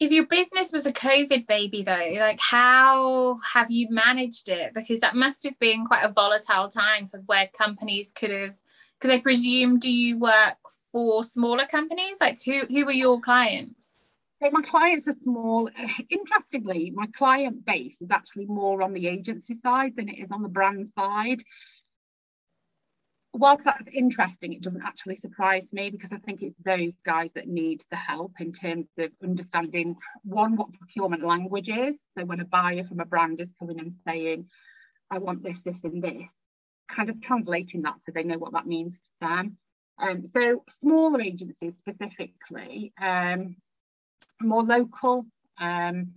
If 0.00 0.10
your 0.10 0.26
business 0.26 0.72
was 0.72 0.86
a 0.86 0.92
COVID 0.92 1.46
baby, 1.46 1.84
though, 1.84 2.14
like 2.16 2.40
how 2.40 3.38
have 3.54 3.70
you 3.70 3.86
managed 3.88 4.48
it? 4.48 4.74
Because 4.74 4.98
that 5.00 5.14
must 5.14 5.44
have 5.44 5.56
been 5.60 5.86
quite 5.86 6.04
a 6.04 6.12
volatile 6.12 6.68
time 6.68 7.06
for 7.06 7.20
where 7.26 7.48
companies 7.56 8.10
could 8.12 8.30
have. 8.30 8.54
Because 8.98 9.14
I 9.14 9.20
presume, 9.20 9.78
do 9.78 9.92
you 9.92 10.18
work 10.18 10.56
for 10.90 11.22
smaller 11.22 11.66
companies? 11.66 12.18
Like, 12.20 12.42
who 12.44 12.66
who 12.68 12.86
are 12.86 12.92
your 12.92 13.20
clients? 13.20 14.01
So 14.42 14.50
my 14.50 14.62
clients 14.62 15.06
are 15.06 15.14
small. 15.22 15.70
Interestingly, 16.10 16.90
my 16.90 17.06
client 17.14 17.64
base 17.64 18.02
is 18.02 18.10
actually 18.10 18.46
more 18.46 18.82
on 18.82 18.92
the 18.92 19.06
agency 19.06 19.54
side 19.54 19.94
than 19.94 20.08
it 20.08 20.18
is 20.18 20.32
on 20.32 20.42
the 20.42 20.48
brand 20.48 20.88
side. 20.98 21.40
Whilst 23.32 23.64
that's 23.64 23.86
interesting, 23.94 24.52
it 24.52 24.62
doesn't 24.62 24.82
actually 24.84 25.14
surprise 25.16 25.72
me 25.72 25.90
because 25.90 26.12
I 26.12 26.16
think 26.16 26.42
it's 26.42 26.58
those 26.64 26.94
guys 27.06 27.32
that 27.34 27.46
need 27.46 27.84
the 27.90 27.96
help 27.96 28.32
in 28.40 28.52
terms 28.52 28.88
of 28.98 29.12
understanding 29.22 29.96
one, 30.24 30.56
what 30.56 30.72
procurement 30.72 31.24
language 31.24 31.68
is. 31.68 31.96
So 32.18 32.24
when 32.24 32.40
a 32.40 32.44
buyer 32.44 32.82
from 32.82 32.98
a 32.98 33.06
brand 33.06 33.40
is 33.40 33.48
coming 33.60 33.78
and 33.78 33.94
saying, 34.06 34.48
I 35.08 35.18
want 35.18 35.44
this, 35.44 35.60
this, 35.60 35.84
and 35.84 36.02
this, 36.02 36.32
kind 36.90 37.10
of 37.10 37.20
translating 37.20 37.82
that 37.82 38.02
so 38.04 38.10
they 38.12 38.24
know 38.24 38.38
what 38.38 38.54
that 38.54 38.66
means 38.66 38.94
to 38.94 39.28
them. 39.28 39.56
Um, 39.98 40.26
so 40.26 40.64
smaller 40.80 41.20
agencies 41.20 41.76
specifically, 41.78 42.92
um, 43.00 43.56
more 44.44 44.62
local. 44.62 45.24
Um, 45.58 46.12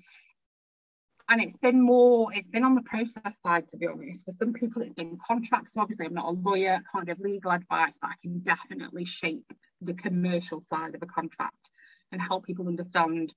and 1.27 1.41
it's 1.41 1.57
been 1.57 1.81
more, 1.81 2.31
it's 2.33 2.49
been 2.49 2.63
on 2.63 2.75
the 2.75 2.83
process 2.83 3.39
side, 3.43 3.67
to 3.69 3.77
be 3.77 3.87
honest. 3.87 4.25
For 4.25 4.33
some 4.37 4.53
people, 4.53 4.81
it's 4.81 4.93
been 4.93 5.17
contracts. 5.25 5.71
Obviously, 5.75 6.05
I'm 6.05 6.13
not 6.13 6.27
a 6.27 6.31
lawyer, 6.31 6.81
can't 6.91 7.07
give 7.07 7.19
legal 7.19 7.51
advice, 7.51 7.97
but 7.99 8.11
I 8.11 8.13
can 8.21 8.39
definitely 8.39 9.05
shape 9.05 9.51
the 9.81 9.93
commercial 9.93 10.61
side 10.61 10.93
of 10.93 11.01
a 11.01 11.07
contract 11.07 11.71
and 12.11 12.21
help 12.21 12.45
people 12.45 12.67
understand 12.67 13.33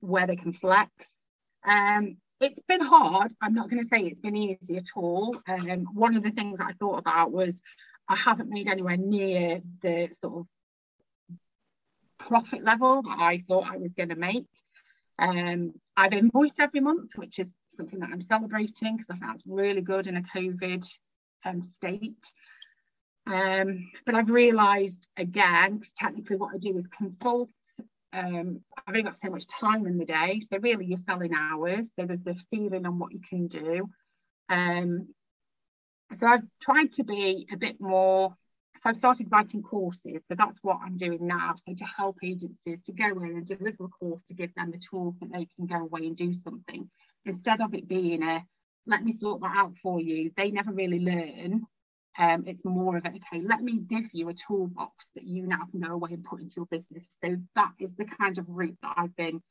where 0.00 0.26
they 0.26 0.36
can 0.36 0.52
flex. 0.52 0.90
Um, 1.64 2.18
it's 2.40 2.60
been 2.68 2.80
hard. 2.80 3.32
I'm 3.40 3.54
not 3.54 3.70
going 3.70 3.82
to 3.82 3.88
say 3.88 4.02
it's 4.02 4.20
been 4.20 4.36
easy 4.36 4.76
at 4.76 4.90
all. 4.94 5.34
Um, 5.48 5.86
one 5.94 6.16
of 6.16 6.22
the 6.22 6.30
things 6.30 6.60
I 6.60 6.72
thought 6.74 6.98
about 6.98 7.32
was 7.32 7.60
I 8.08 8.14
haven't 8.14 8.50
made 8.50 8.68
anywhere 8.68 8.96
near 8.96 9.60
the 9.82 10.10
sort 10.20 10.40
of 10.40 10.46
profit 12.28 12.64
level 12.64 13.02
that 13.02 13.18
I 13.18 13.38
thought 13.38 13.70
I 13.70 13.76
was 13.76 13.92
going 13.92 14.10
to 14.10 14.16
make. 14.16 14.46
Um, 15.18 15.72
I've 15.96 16.12
invoiced 16.12 16.60
every 16.60 16.80
month, 16.80 17.12
which 17.16 17.38
is 17.38 17.48
something 17.68 18.00
that 18.00 18.10
I'm 18.12 18.20
celebrating 18.20 18.96
because 18.96 19.06
I 19.10 19.14
think 19.14 19.26
that's 19.26 19.42
really 19.46 19.80
good 19.80 20.06
in 20.06 20.16
a 20.16 20.22
COVID 20.22 20.86
um, 21.44 21.62
state. 21.62 22.32
Um, 23.26 23.90
but 24.04 24.14
I've 24.14 24.30
realised 24.30 25.08
again, 25.16 25.78
because 25.78 25.92
technically 25.92 26.36
what 26.36 26.54
I 26.54 26.58
do 26.58 26.76
is 26.76 26.86
consult. 26.86 27.48
Um, 28.12 28.60
I've 28.78 28.94
only 28.94 29.02
got 29.02 29.16
so 29.20 29.30
much 29.30 29.46
time 29.48 29.86
in 29.86 29.98
the 29.98 30.04
day, 30.04 30.40
so 30.40 30.58
really 30.58 30.86
you're 30.86 30.98
selling 30.98 31.34
hours. 31.34 31.90
So 31.94 32.06
there's 32.06 32.26
a 32.26 32.36
ceiling 32.52 32.86
on 32.86 32.98
what 32.98 33.12
you 33.12 33.20
can 33.28 33.48
do. 33.48 33.88
Um, 34.48 35.08
so 36.20 36.26
I've 36.26 36.44
tried 36.60 36.92
to 36.94 37.04
be 37.04 37.48
a 37.52 37.56
bit 37.56 37.80
more 37.80 38.34
so 38.82 38.90
I've 38.90 38.96
started 38.96 39.28
writing 39.30 39.62
courses. 39.62 40.22
So 40.28 40.34
that's 40.36 40.58
what 40.62 40.78
I'm 40.84 40.96
doing 40.96 41.26
now. 41.26 41.54
So 41.66 41.74
to 41.74 41.84
help 41.84 42.18
agencies 42.22 42.78
to 42.86 42.92
go 42.92 43.08
in 43.22 43.36
and 43.36 43.46
deliver 43.46 43.84
a 43.84 43.88
course 43.88 44.22
to 44.24 44.34
give 44.34 44.54
them 44.54 44.70
the 44.70 44.78
tools 44.78 45.16
that 45.20 45.32
they 45.32 45.48
can 45.56 45.66
go 45.66 45.76
away 45.76 46.06
and 46.06 46.16
do 46.16 46.34
something 46.34 46.88
instead 47.24 47.60
of 47.60 47.74
it 47.74 47.88
being 47.88 48.22
a 48.22 48.44
let 48.86 49.02
me 49.02 49.16
sort 49.18 49.40
that 49.40 49.56
out 49.56 49.76
for 49.82 50.00
you. 50.00 50.30
They 50.36 50.50
never 50.50 50.72
really 50.72 51.00
learn. 51.00 51.66
Um, 52.18 52.44
it's 52.46 52.64
more 52.64 52.96
of 52.96 53.04
a, 53.04 53.08
okay, 53.08 53.42
let 53.42 53.60
me 53.62 53.78
give 53.78 54.08
you 54.12 54.28
a 54.28 54.34
toolbox 54.34 55.08
that 55.14 55.24
you 55.24 55.46
now 55.46 55.66
can 55.70 55.80
go 55.80 55.92
away 55.92 56.10
and 56.12 56.24
put 56.24 56.40
into 56.40 56.54
your 56.56 56.66
business. 56.66 57.08
So 57.22 57.36
that 57.56 57.72
is 57.78 57.94
the 57.94 58.06
kind 58.06 58.38
of 58.38 58.46
route 58.48 58.78
that 58.82 58.94
I've 58.96 59.16
been 59.16 59.42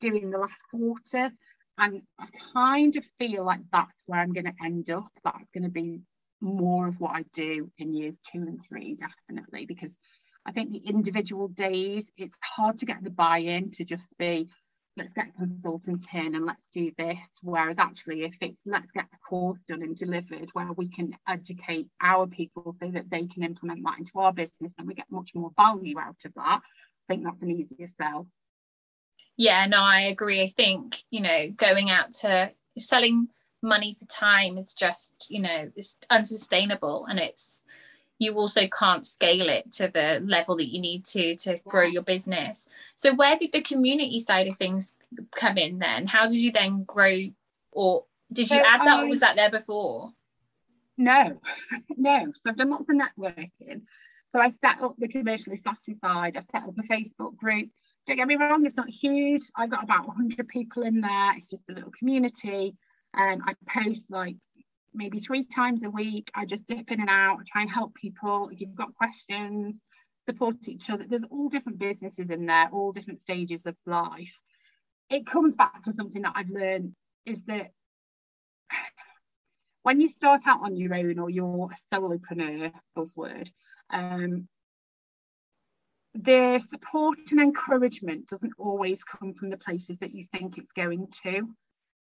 doing 0.00 0.30
the 0.30 0.38
last 0.38 0.60
quarter. 0.70 1.30
And 1.78 2.02
I 2.18 2.26
kind 2.52 2.94
of 2.96 3.04
feel 3.18 3.44
like 3.44 3.62
that's 3.72 4.02
where 4.06 4.20
I'm 4.20 4.34
going 4.34 4.44
to 4.44 4.64
end 4.64 4.90
up. 4.90 5.08
That's 5.24 5.50
going 5.50 5.64
to 5.64 5.70
be 5.70 6.00
more 6.42 6.88
of 6.88 7.00
what 7.00 7.16
I 7.16 7.24
do 7.32 7.70
in 7.78 7.94
years 7.94 8.16
two 8.30 8.40
and 8.40 8.60
three, 8.68 8.96
definitely, 8.96 9.64
because 9.64 9.96
I 10.44 10.52
think 10.52 10.70
the 10.70 10.78
individual 10.78 11.48
days, 11.48 12.10
it's 12.16 12.36
hard 12.42 12.78
to 12.78 12.86
get 12.86 13.02
the 13.02 13.10
buy-in 13.10 13.70
to 13.72 13.84
just 13.84 14.12
be, 14.18 14.48
let's 14.96 15.14
get 15.14 15.28
a 15.28 15.32
consultant 15.32 16.04
in 16.12 16.34
and 16.34 16.44
let's 16.44 16.68
do 16.74 16.90
this. 16.98 17.18
Whereas 17.42 17.78
actually, 17.78 18.24
if 18.24 18.34
it's 18.40 18.60
let's 18.66 18.90
get 18.92 19.04
a 19.04 19.18
course 19.28 19.60
done 19.68 19.82
and 19.82 19.96
delivered 19.96 20.50
where 20.52 20.72
we 20.72 20.88
can 20.88 21.14
educate 21.28 21.86
our 22.00 22.26
people 22.26 22.74
so 22.80 22.90
that 22.90 23.08
they 23.08 23.26
can 23.28 23.44
implement 23.44 23.84
that 23.84 23.98
into 24.00 24.12
our 24.16 24.32
business 24.32 24.72
and 24.76 24.88
we 24.88 24.94
get 24.94 25.06
much 25.10 25.30
more 25.34 25.52
value 25.56 25.98
out 25.98 26.16
of 26.24 26.34
that, 26.34 26.60
I 26.60 27.14
think 27.14 27.24
that's 27.24 27.40
an 27.40 27.50
easier 27.52 27.88
sell. 28.00 28.26
Yeah, 29.36 29.66
no, 29.66 29.80
I 29.80 30.00
agree. 30.02 30.42
I 30.42 30.48
think, 30.48 30.96
you 31.10 31.20
know, 31.20 31.50
going 31.50 31.88
out 31.88 32.12
to 32.20 32.52
selling 32.76 33.28
money 33.62 33.96
for 33.98 34.04
time 34.06 34.58
is 34.58 34.74
just 34.74 35.30
you 35.30 35.40
know 35.40 35.70
it's 35.76 35.96
unsustainable. 36.10 37.06
And 37.08 37.18
it's 37.18 37.64
you 38.22 38.34
also 38.34 38.68
can't 38.68 39.04
scale 39.04 39.48
it 39.48 39.72
to 39.72 39.88
the 39.88 40.22
level 40.24 40.56
that 40.56 40.72
you 40.72 40.80
need 40.80 41.04
to 41.04 41.36
to 41.36 41.58
grow 41.66 41.84
your 41.84 42.02
business. 42.02 42.68
So 42.94 43.14
where 43.14 43.36
did 43.36 43.52
the 43.52 43.62
community 43.62 44.20
side 44.20 44.46
of 44.46 44.54
things 44.54 44.96
come 45.34 45.58
in 45.58 45.78
then? 45.78 46.06
How 46.06 46.26
did 46.26 46.36
you 46.36 46.52
then 46.52 46.84
grow 46.84 47.18
or 47.72 48.04
did 48.32 48.50
you 48.50 48.58
so 48.58 48.64
add 48.64 48.80
that 48.80 49.00
I, 49.00 49.02
or 49.02 49.08
was 49.08 49.20
that 49.20 49.36
there 49.36 49.50
before? 49.50 50.12
No 50.96 51.40
no. 51.96 52.32
So 52.34 52.50
i've 52.50 52.56
done 52.56 52.70
lots 52.70 52.88
of 52.88 52.96
networking. 52.96 53.82
So 54.32 54.40
i 54.40 54.50
set 54.50 54.80
up 54.80 54.94
the 54.98 55.08
commercially 55.08 55.56
sassy 55.56 55.94
side. 55.94 56.36
I 56.36 56.40
set 56.40 56.68
up 56.68 56.78
a 56.78 56.82
facebook 56.82 57.36
group. 57.36 57.70
Don't 58.06 58.16
get 58.16 58.28
me 58.28 58.36
wrong 58.36 58.64
it's 58.64 58.76
not 58.76 58.88
huge. 58.88 59.42
I've 59.56 59.70
got 59.70 59.84
about 59.84 60.06
100 60.06 60.46
people 60.48 60.84
in 60.84 61.00
there. 61.00 61.36
It's 61.36 61.50
just 61.50 61.62
a 61.68 61.72
little 61.72 61.92
community 61.98 62.76
um, 63.14 63.42
I 63.46 63.54
post 63.68 64.10
like 64.10 64.36
maybe 64.94 65.20
three 65.20 65.44
times 65.44 65.84
a 65.84 65.90
week. 65.90 66.30
I 66.34 66.44
just 66.44 66.66
dip 66.66 66.90
in 66.90 67.00
and 67.00 67.10
out, 67.10 67.38
I 67.40 67.44
try 67.46 67.62
and 67.62 67.70
help 67.70 67.94
people. 67.94 68.48
If 68.50 68.60
you've 68.60 68.74
got 68.74 68.94
questions, 68.94 69.76
support 70.28 70.68
each 70.68 70.88
other. 70.90 71.04
There's 71.08 71.24
all 71.30 71.48
different 71.48 71.78
businesses 71.78 72.30
in 72.30 72.46
there, 72.46 72.68
all 72.72 72.92
different 72.92 73.22
stages 73.22 73.66
of 73.66 73.76
life. 73.86 74.38
It 75.10 75.26
comes 75.26 75.56
back 75.56 75.82
to 75.84 75.92
something 75.92 76.22
that 76.22 76.34
I've 76.36 76.50
learned 76.50 76.94
is 77.26 77.42
that 77.44 77.70
when 79.82 80.00
you 80.00 80.08
start 80.08 80.42
out 80.46 80.60
on 80.62 80.76
your 80.76 80.94
own 80.94 81.18
or 81.18 81.30
you're 81.30 81.70
a 81.70 81.94
solopreneur, 81.94 82.72
buzzword, 82.96 83.50
um, 83.90 84.48
the 86.14 86.58
support 86.70 87.18
and 87.30 87.40
encouragement 87.40 88.28
doesn't 88.28 88.52
always 88.58 89.02
come 89.02 89.32
from 89.32 89.48
the 89.48 89.56
places 89.56 89.96
that 89.98 90.12
you 90.12 90.26
think 90.32 90.58
it's 90.58 90.72
going 90.72 91.08
to 91.24 91.48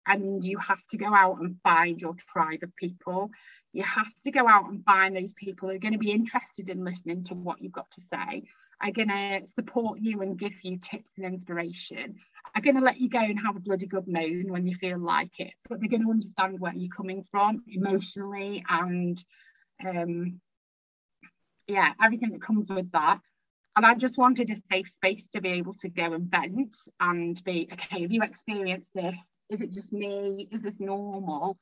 and 0.05 0.43
you 0.43 0.57
have 0.57 0.81
to 0.91 0.97
go 0.97 1.13
out 1.13 1.39
and 1.39 1.57
find 1.63 1.99
your 1.99 2.15
tribe 2.31 2.63
of 2.63 2.75
people. 2.75 3.29
You 3.73 3.83
have 3.83 4.11
to 4.23 4.31
go 4.31 4.47
out 4.47 4.69
and 4.69 4.83
find 4.83 5.15
those 5.15 5.33
people 5.33 5.69
who 5.69 5.75
are 5.75 5.79
going 5.79 5.93
to 5.93 5.99
be 5.99 6.11
interested 6.11 6.69
in 6.69 6.83
listening 6.83 7.23
to 7.25 7.35
what 7.35 7.61
you've 7.61 7.71
got 7.71 7.91
to 7.91 8.01
say, 8.01 8.43
are 8.81 8.91
going 8.91 9.09
to 9.09 9.45
support 9.45 9.99
you 9.99 10.21
and 10.21 10.37
give 10.37 10.53
you 10.63 10.79
tips 10.79 11.11
and 11.17 11.25
inspiration, 11.25 12.15
are 12.55 12.61
going 12.61 12.75
to 12.75 12.81
let 12.81 12.99
you 12.99 13.09
go 13.09 13.19
and 13.19 13.39
have 13.39 13.55
a 13.55 13.59
bloody 13.59 13.85
good 13.85 14.07
moan 14.07 14.45
when 14.47 14.65
you 14.65 14.75
feel 14.75 14.99
like 14.99 15.39
it, 15.39 15.53
but 15.67 15.79
they're 15.79 15.89
going 15.89 16.03
to 16.03 16.11
understand 16.11 16.59
where 16.59 16.73
you're 16.73 16.95
coming 16.95 17.23
from 17.31 17.63
emotionally 17.67 18.63
and 18.69 19.23
um, 19.85 20.39
yeah, 21.67 21.93
everything 22.01 22.31
that 22.31 22.41
comes 22.41 22.69
with 22.69 22.91
that. 22.91 23.19
And 23.75 23.85
I 23.85 23.93
just 23.93 24.17
wanted 24.17 24.49
a 24.49 24.55
safe 24.71 24.89
space 24.89 25.27
to 25.27 25.41
be 25.41 25.51
able 25.51 25.75
to 25.75 25.89
go 25.89 26.13
and 26.13 26.29
vent 26.29 26.75
and 26.99 27.41
be, 27.43 27.69
okay, 27.71 28.01
have 28.01 28.11
you 28.11 28.23
experienced 28.23 28.89
this? 28.93 29.15
Is 29.49 29.61
it 29.61 29.71
just 29.71 29.91
me? 29.91 30.47
Is 30.51 30.61
this 30.61 30.79
normal? 30.79 31.57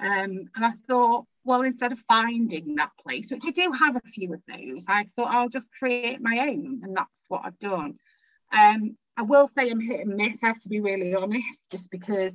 Um, 0.00 0.48
and 0.54 0.64
I 0.64 0.72
thought, 0.88 1.26
well, 1.44 1.62
instead 1.62 1.92
of 1.92 1.98
finding 2.08 2.76
that 2.76 2.90
place, 2.98 3.30
which 3.30 3.44
I 3.46 3.50
do 3.50 3.72
have 3.72 3.96
a 3.96 4.00
few 4.00 4.32
of 4.32 4.42
those, 4.48 4.84
I 4.88 5.04
thought 5.04 5.34
I'll 5.34 5.48
just 5.48 5.68
create 5.78 6.20
my 6.20 6.38
own, 6.48 6.80
and 6.82 6.96
that's 6.96 7.24
what 7.28 7.42
I've 7.44 7.58
done. 7.58 7.94
Um, 8.52 8.96
I 9.16 9.22
will 9.22 9.48
say 9.48 9.70
I'm 9.70 9.80
hit 9.80 10.00
and 10.00 10.16
miss, 10.16 10.42
I 10.42 10.48
have 10.48 10.60
to 10.60 10.68
be 10.68 10.80
really 10.80 11.14
honest, 11.14 11.70
just 11.70 11.90
because 11.90 12.34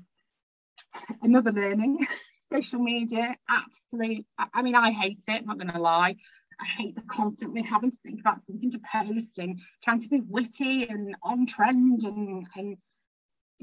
another 1.21 1.51
learning, 1.51 2.05
social 2.51 2.79
media, 2.79 3.35
absolutely, 3.49 4.25
I 4.37 4.61
mean, 4.61 4.75
I 4.75 4.91
hate 4.91 5.23
it, 5.27 5.41
I'm 5.41 5.45
not 5.45 5.59
going 5.59 5.73
to 5.73 5.81
lie. 5.81 6.15
I 6.61 6.65
hate 6.65 6.95
the 6.95 7.01
constantly 7.01 7.61
having 7.61 7.91
to 7.91 7.97
think 8.03 8.19
about 8.19 8.45
something 8.45 8.71
to 8.71 8.79
post 8.79 9.37
and 9.37 9.59
trying 9.83 10.01
to 10.01 10.09
be 10.09 10.21
witty 10.27 10.89
and 10.89 11.15
on 11.23 11.45
trend 11.45 12.03
and, 12.03 12.47
and 12.55 12.77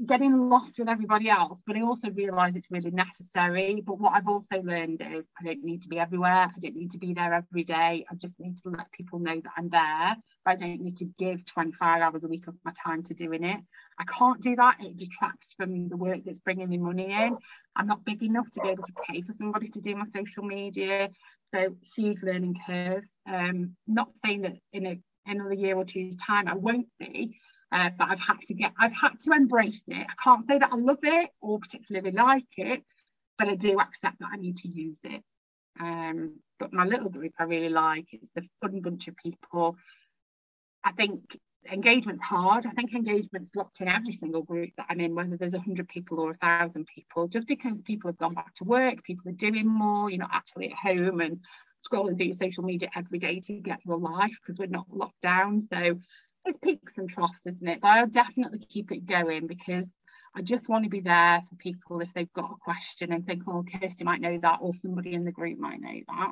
getting 0.05 0.49
lost 0.49 0.77
with 0.77 0.87
everybody 0.87 1.29
else, 1.29 1.61
but 1.65 1.75
I 1.75 1.81
also 1.81 2.09
realise 2.11 2.55
it's 2.55 2.69
really 2.69 2.91
necessary. 2.91 3.81
But 3.85 3.99
what 3.99 4.13
I've 4.13 4.27
also 4.27 4.61
learned 4.61 5.01
is 5.01 5.25
I 5.39 5.45
don't 5.45 5.63
need 5.63 5.81
to 5.83 5.87
be 5.87 5.99
everywhere. 5.99 6.51
I 6.55 6.59
don't 6.59 6.75
need 6.75 6.91
to 6.91 6.99
be 6.99 7.13
there 7.13 7.33
every 7.33 7.63
day. 7.63 8.05
I 8.09 8.15
just 8.15 8.39
need 8.39 8.57
to 8.57 8.69
let 8.69 8.91
people 8.91 9.19
know 9.19 9.41
that 9.41 9.51
I'm 9.57 9.69
there. 9.69 10.15
I 10.45 10.55
don't 10.55 10.81
need 10.81 10.97
to 10.97 11.05
give 11.17 11.45
25 11.45 12.01
hours 12.01 12.23
a 12.23 12.27
week 12.27 12.47
of 12.47 12.55
my 12.63 12.71
time 12.81 13.03
to 13.03 13.13
doing 13.13 13.43
it. 13.43 13.59
I 13.99 14.03
can't 14.03 14.41
do 14.41 14.55
that. 14.55 14.77
It 14.83 14.97
detracts 14.97 15.53
from 15.53 15.89
the 15.89 15.97
work 15.97 16.19
that's 16.25 16.39
bringing 16.39 16.69
me 16.69 16.77
money 16.77 17.11
in. 17.11 17.37
I'm 17.75 17.87
not 17.87 18.05
big 18.05 18.21
enough 18.23 18.49
to 18.51 18.61
be 18.61 18.69
able 18.69 18.83
to 18.83 18.93
pay 19.07 19.21
for 19.21 19.33
somebody 19.33 19.67
to 19.69 19.81
do 19.81 19.95
my 19.95 20.05
social 20.13 20.43
media. 20.43 21.09
So 21.53 21.75
huge 21.95 22.21
learning 22.21 22.57
curve. 22.65 23.03
Um, 23.27 23.75
not 23.87 24.11
saying 24.23 24.43
that 24.43 24.57
in 24.73 24.85
a 24.85 24.99
another 25.27 25.53
year 25.53 25.75
or 25.75 25.85
two's 25.85 26.15
time 26.15 26.47
I 26.47 26.53
won't 26.53 26.87
be, 26.99 27.37
uh, 27.71 27.89
but 27.97 28.09
I've 28.09 28.19
had 28.19 28.39
to 28.47 28.53
get, 28.53 28.73
I've 28.79 28.93
had 28.93 29.19
to 29.21 29.31
embrace 29.31 29.83
it. 29.87 30.07
I 30.07 30.23
can't 30.23 30.47
say 30.47 30.57
that 30.59 30.71
I 30.71 30.75
love 30.75 30.99
it 31.03 31.29
or 31.41 31.59
particularly 31.59 32.11
like 32.11 32.47
it, 32.57 32.83
but 33.37 33.49
I 33.49 33.55
do 33.55 33.79
accept 33.79 34.19
that 34.19 34.29
I 34.31 34.37
need 34.37 34.57
to 34.57 34.67
use 34.67 34.99
it. 35.03 35.21
Um, 35.79 36.39
but 36.59 36.73
my 36.73 36.85
little 36.85 37.09
group 37.09 37.33
I 37.37 37.43
really 37.43 37.69
like. 37.69 38.07
It's 38.11 38.31
a 38.35 38.41
fun 38.61 38.81
bunch 38.81 39.07
of 39.07 39.15
people. 39.17 39.77
I 40.83 40.91
think 40.93 41.37
engagement's 41.71 42.23
hard. 42.23 42.65
I 42.65 42.71
think 42.71 42.93
engagement's 42.93 43.49
dropped 43.49 43.81
in 43.81 43.87
every 43.87 44.13
single 44.13 44.41
group 44.41 44.71
that 44.77 44.87
I'm 44.89 44.99
in, 44.99 45.15
whether 45.15 45.37
there's 45.37 45.53
a 45.53 45.59
hundred 45.59 45.87
people 45.89 46.19
or 46.19 46.31
a 46.31 46.37
thousand 46.37 46.87
people, 46.87 47.27
just 47.27 47.47
because 47.47 47.81
people 47.81 48.09
have 48.09 48.17
gone 48.17 48.33
back 48.33 48.53
to 48.55 48.63
work, 48.63 49.03
people 49.03 49.29
are 49.29 49.33
doing 49.33 49.67
more, 49.67 50.09
you're 50.09 50.19
not 50.19 50.29
actually 50.33 50.71
at 50.71 50.77
home 50.77 51.19
and 51.19 51.39
scrolling 51.85 52.17
through 52.17 52.27
your 52.27 52.33
social 52.33 52.63
media 52.63 52.89
every 52.95 53.19
day 53.19 53.39
to 53.39 53.53
get 53.53 53.79
your 53.85 53.99
life 53.99 54.35
because 54.41 54.57
we're 54.57 54.67
not 54.67 54.87
locked 54.89 55.21
down. 55.21 55.59
So 55.59 55.99
it's 56.47 56.57
peaks 56.59 56.97
and 56.97 57.09
troughs, 57.09 57.39
isn't 57.45 57.67
it? 57.67 57.81
But 57.81 57.87
I'll 57.89 58.07
definitely 58.07 58.59
keep 58.59 58.91
it 58.91 59.05
going 59.05 59.47
because 59.47 59.93
I 60.35 60.41
just 60.41 60.69
want 60.69 60.83
to 60.83 60.89
be 60.89 60.99
there 60.99 61.41
for 61.49 61.55
people 61.55 62.01
if 62.01 62.13
they've 62.13 62.31
got 62.33 62.51
a 62.51 62.63
question 62.63 63.11
and 63.11 63.25
think, 63.25 63.43
oh, 63.47 63.63
Kirsty 63.63 64.03
might 64.03 64.21
know 64.21 64.37
that, 64.37 64.59
or 64.61 64.73
somebody 64.81 65.13
in 65.13 65.25
the 65.25 65.31
group 65.31 65.59
might 65.59 65.81
know 65.81 65.99
that. 66.07 66.31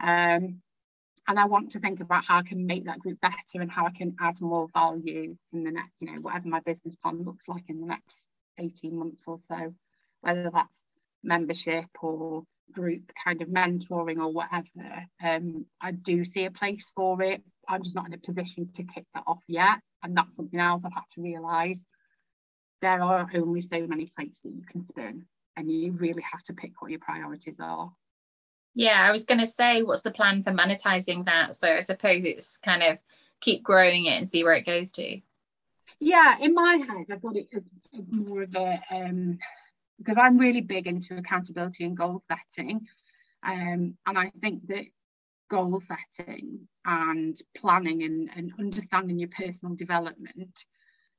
Um, 0.00 0.62
and 1.28 1.38
I 1.38 1.44
want 1.44 1.72
to 1.72 1.80
think 1.80 2.00
about 2.00 2.24
how 2.24 2.38
I 2.38 2.42
can 2.42 2.66
make 2.66 2.86
that 2.86 2.98
group 2.98 3.20
better 3.20 3.36
and 3.60 3.70
how 3.70 3.86
I 3.86 3.90
can 3.90 4.16
add 4.20 4.40
more 4.40 4.68
value 4.74 5.36
in 5.52 5.64
the 5.64 5.70
next, 5.70 5.92
you 6.00 6.08
know, 6.08 6.20
whatever 6.20 6.48
my 6.48 6.60
business 6.60 6.96
plan 6.96 7.22
looks 7.22 7.46
like 7.46 7.64
in 7.68 7.80
the 7.80 7.86
next 7.86 8.24
18 8.58 8.98
months 8.98 9.24
or 9.26 9.38
so, 9.40 9.74
whether 10.22 10.50
that's 10.50 10.84
membership 11.22 11.86
or 12.00 12.42
group 12.72 13.12
kind 13.24 13.42
of 13.42 13.48
mentoring 13.48 14.18
or 14.18 14.32
whatever. 14.32 15.06
Um, 15.22 15.66
I 15.80 15.92
do 15.92 16.24
see 16.24 16.44
a 16.44 16.50
place 16.50 16.90
for 16.94 17.22
it. 17.22 17.42
I'm 17.68 17.82
just 17.82 17.94
not 17.94 18.06
in 18.06 18.14
a 18.14 18.18
position 18.18 18.68
to 18.74 18.82
kick 18.82 19.04
that 19.14 19.24
off 19.26 19.42
yet. 19.46 19.78
And 20.02 20.16
that's 20.16 20.34
something 20.36 20.58
else 20.58 20.82
I've 20.84 20.92
had 20.92 21.02
to 21.14 21.22
realise. 21.22 21.80
There 22.80 23.00
are 23.02 23.30
only 23.34 23.60
so 23.60 23.86
many 23.86 24.10
plates 24.16 24.40
that 24.40 24.50
you 24.50 24.62
can 24.68 24.80
spin, 24.80 25.26
and 25.56 25.70
you 25.70 25.92
really 25.92 26.22
have 26.22 26.42
to 26.44 26.52
pick 26.52 26.80
what 26.80 26.90
your 26.90 27.00
priorities 27.00 27.56
are. 27.60 27.92
Yeah, 28.74 29.00
I 29.06 29.12
was 29.12 29.24
going 29.24 29.40
to 29.40 29.46
say, 29.46 29.82
what's 29.82 30.00
the 30.00 30.10
plan 30.10 30.42
for 30.42 30.50
monetizing 30.50 31.26
that? 31.26 31.54
So 31.54 31.72
I 31.72 31.80
suppose 31.80 32.24
it's 32.24 32.56
kind 32.56 32.82
of 32.82 32.98
keep 33.40 33.62
growing 33.62 34.06
it 34.06 34.16
and 34.16 34.28
see 34.28 34.44
where 34.44 34.54
it 34.54 34.66
goes 34.66 34.90
to. 34.92 35.20
Yeah, 36.00 36.38
in 36.40 36.54
my 36.54 36.76
head, 36.76 37.06
I've 37.12 37.22
got 37.22 37.36
it 37.36 37.48
as 37.52 37.64
more 38.10 38.42
of 38.42 38.56
a 38.56 38.80
um, 38.90 39.38
because 39.98 40.16
I'm 40.16 40.38
really 40.38 40.62
big 40.62 40.86
into 40.86 41.16
accountability 41.16 41.84
and 41.84 41.96
goal 41.96 42.20
setting, 42.26 42.88
um, 43.44 43.96
and 44.06 44.18
I 44.18 44.32
think 44.40 44.66
that 44.68 44.86
goal 45.52 45.82
setting 46.16 46.66
and 46.86 47.38
planning 47.56 48.02
and, 48.02 48.30
and 48.34 48.52
understanding 48.58 49.18
your 49.18 49.28
personal 49.28 49.74
development 49.74 50.64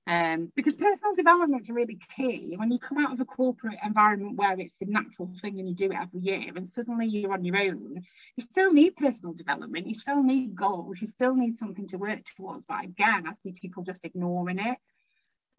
um, 0.06 0.52
because 0.56 0.74
personal 0.74 1.16
development 1.16 1.62
is 1.62 1.70
really 1.70 1.98
key. 2.16 2.56
When 2.58 2.72
you 2.72 2.80
come 2.80 2.98
out 2.98 3.14
of 3.14 3.22
a 3.22 3.26
corporate 3.26 3.80
environment 3.86 4.36
where 4.36 4.60
it's 4.60 4.76
the 4.76 4.86
natural 4.86 5.32
thing 5.42 5.60
and 5.60 5.70
you 5.70 5.76
do 5.76 5.92
it 5.92 5.98
every 6.02 6.20
year, 6.20 6.52
and 6.56 6.68
suddenly 6.68 7.08
you're 7.08 7.32
on 7.32 7.46
your 7.46 7.58
own, 7.58 8.02
you 8.36 8.44
still 8.44 8.74
need 8.74 8.98
personal 8.98 9.34
development, 9.34 9.88
you 9.88 9.94
still 9.94 10.22
need 10.22 10.56
goals, 10.56 11.00
you 11.00 11.08
still 11.08 11.36
need 11.36 11.56
something 11.56 11.88
to 11.88 11.98
work 11.98 12.20
towards. 12.36 12.66
But 12.66 12.84
again, 12.84 13.28
I 13.28 13.34
see 13.42 13.54
people 13.54 13.84
just 13.84 14.04
ignoring 14.04 14.60
it. 14.60 14.78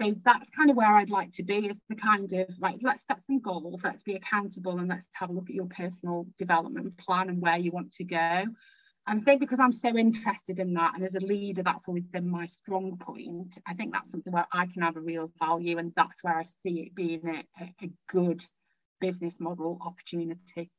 So 0.00 0.14
that's 0.24 0.50
kind 0.50 0.70
of 0.70 0.76
where 0.76 0.92
I'd 0.92 1.10
like 1.10 1.32
to 1.34 1.44
be 1.44 1.66
is 1.66 1.80
the 1.88 1.94
kind 1.94 2.32
of 2.32 2.48
like, 2.58 2.80
let's 2.82 3.04
set 3.08 3.20
some 3.26 3.38
goals, 3.38 3.80
let's 3.84 4.02
be 4.02 4.16
accountable, 4.16 4.78
and 4.78 4.88
let's 4.88 5.06
have 5.12 5.30
a 5.30 5.32
look 5.32 5.48
at 5.48 5.54
your 5.54 5.66
personal 5.66 6.26
development 6.36 6.96
plan 6.98 7.28
and 7.28 7.40
where 7.40 7.58
you 7.58 7.70
want 7.70 7.92
to 7.94 8.04
go. 8.04 8.44
And 9.06 9.20
I 9.20 9.24
think 9.24 9.40
because 9.40 9.60
I'm 9.60 9.72
so 9.72 9.88
interested 9.96 10.58
in 10.58 10.74
that, 10.74 10.94
and 10.94 11.04
as 11.04 11.14
a 11.14 11.20
leader, 11.20 11.62
that's 11.62 11.86
always 11.86 12.06
been 12.06 12.28
my 12.28 12.46
strong 12.46 12.96
point. 12.96 13.58
I 13.66 13.74
think 13.74 13.92
that's 13.92 14.10
something 14.10 14.32
where 14.32 14.46
I 14.52 14.66
can 14.66 14.82
have 14.82 14.96
a 14.96 15.00
real 15.00 15.30
value, 15.38 15.78
and 15.78 15.92
that's 15.94 16.24
where 16.24 16.38
I 16.38 16.44
see 16.44 16.80
it 16.80 16.94
being 16.94 17.44
a, 17.60 17.64
a 17.82 17.90
good 18.08 18.44
business 19.00 19.38
model 19.38 19.78
opportunity. 19.82 20.70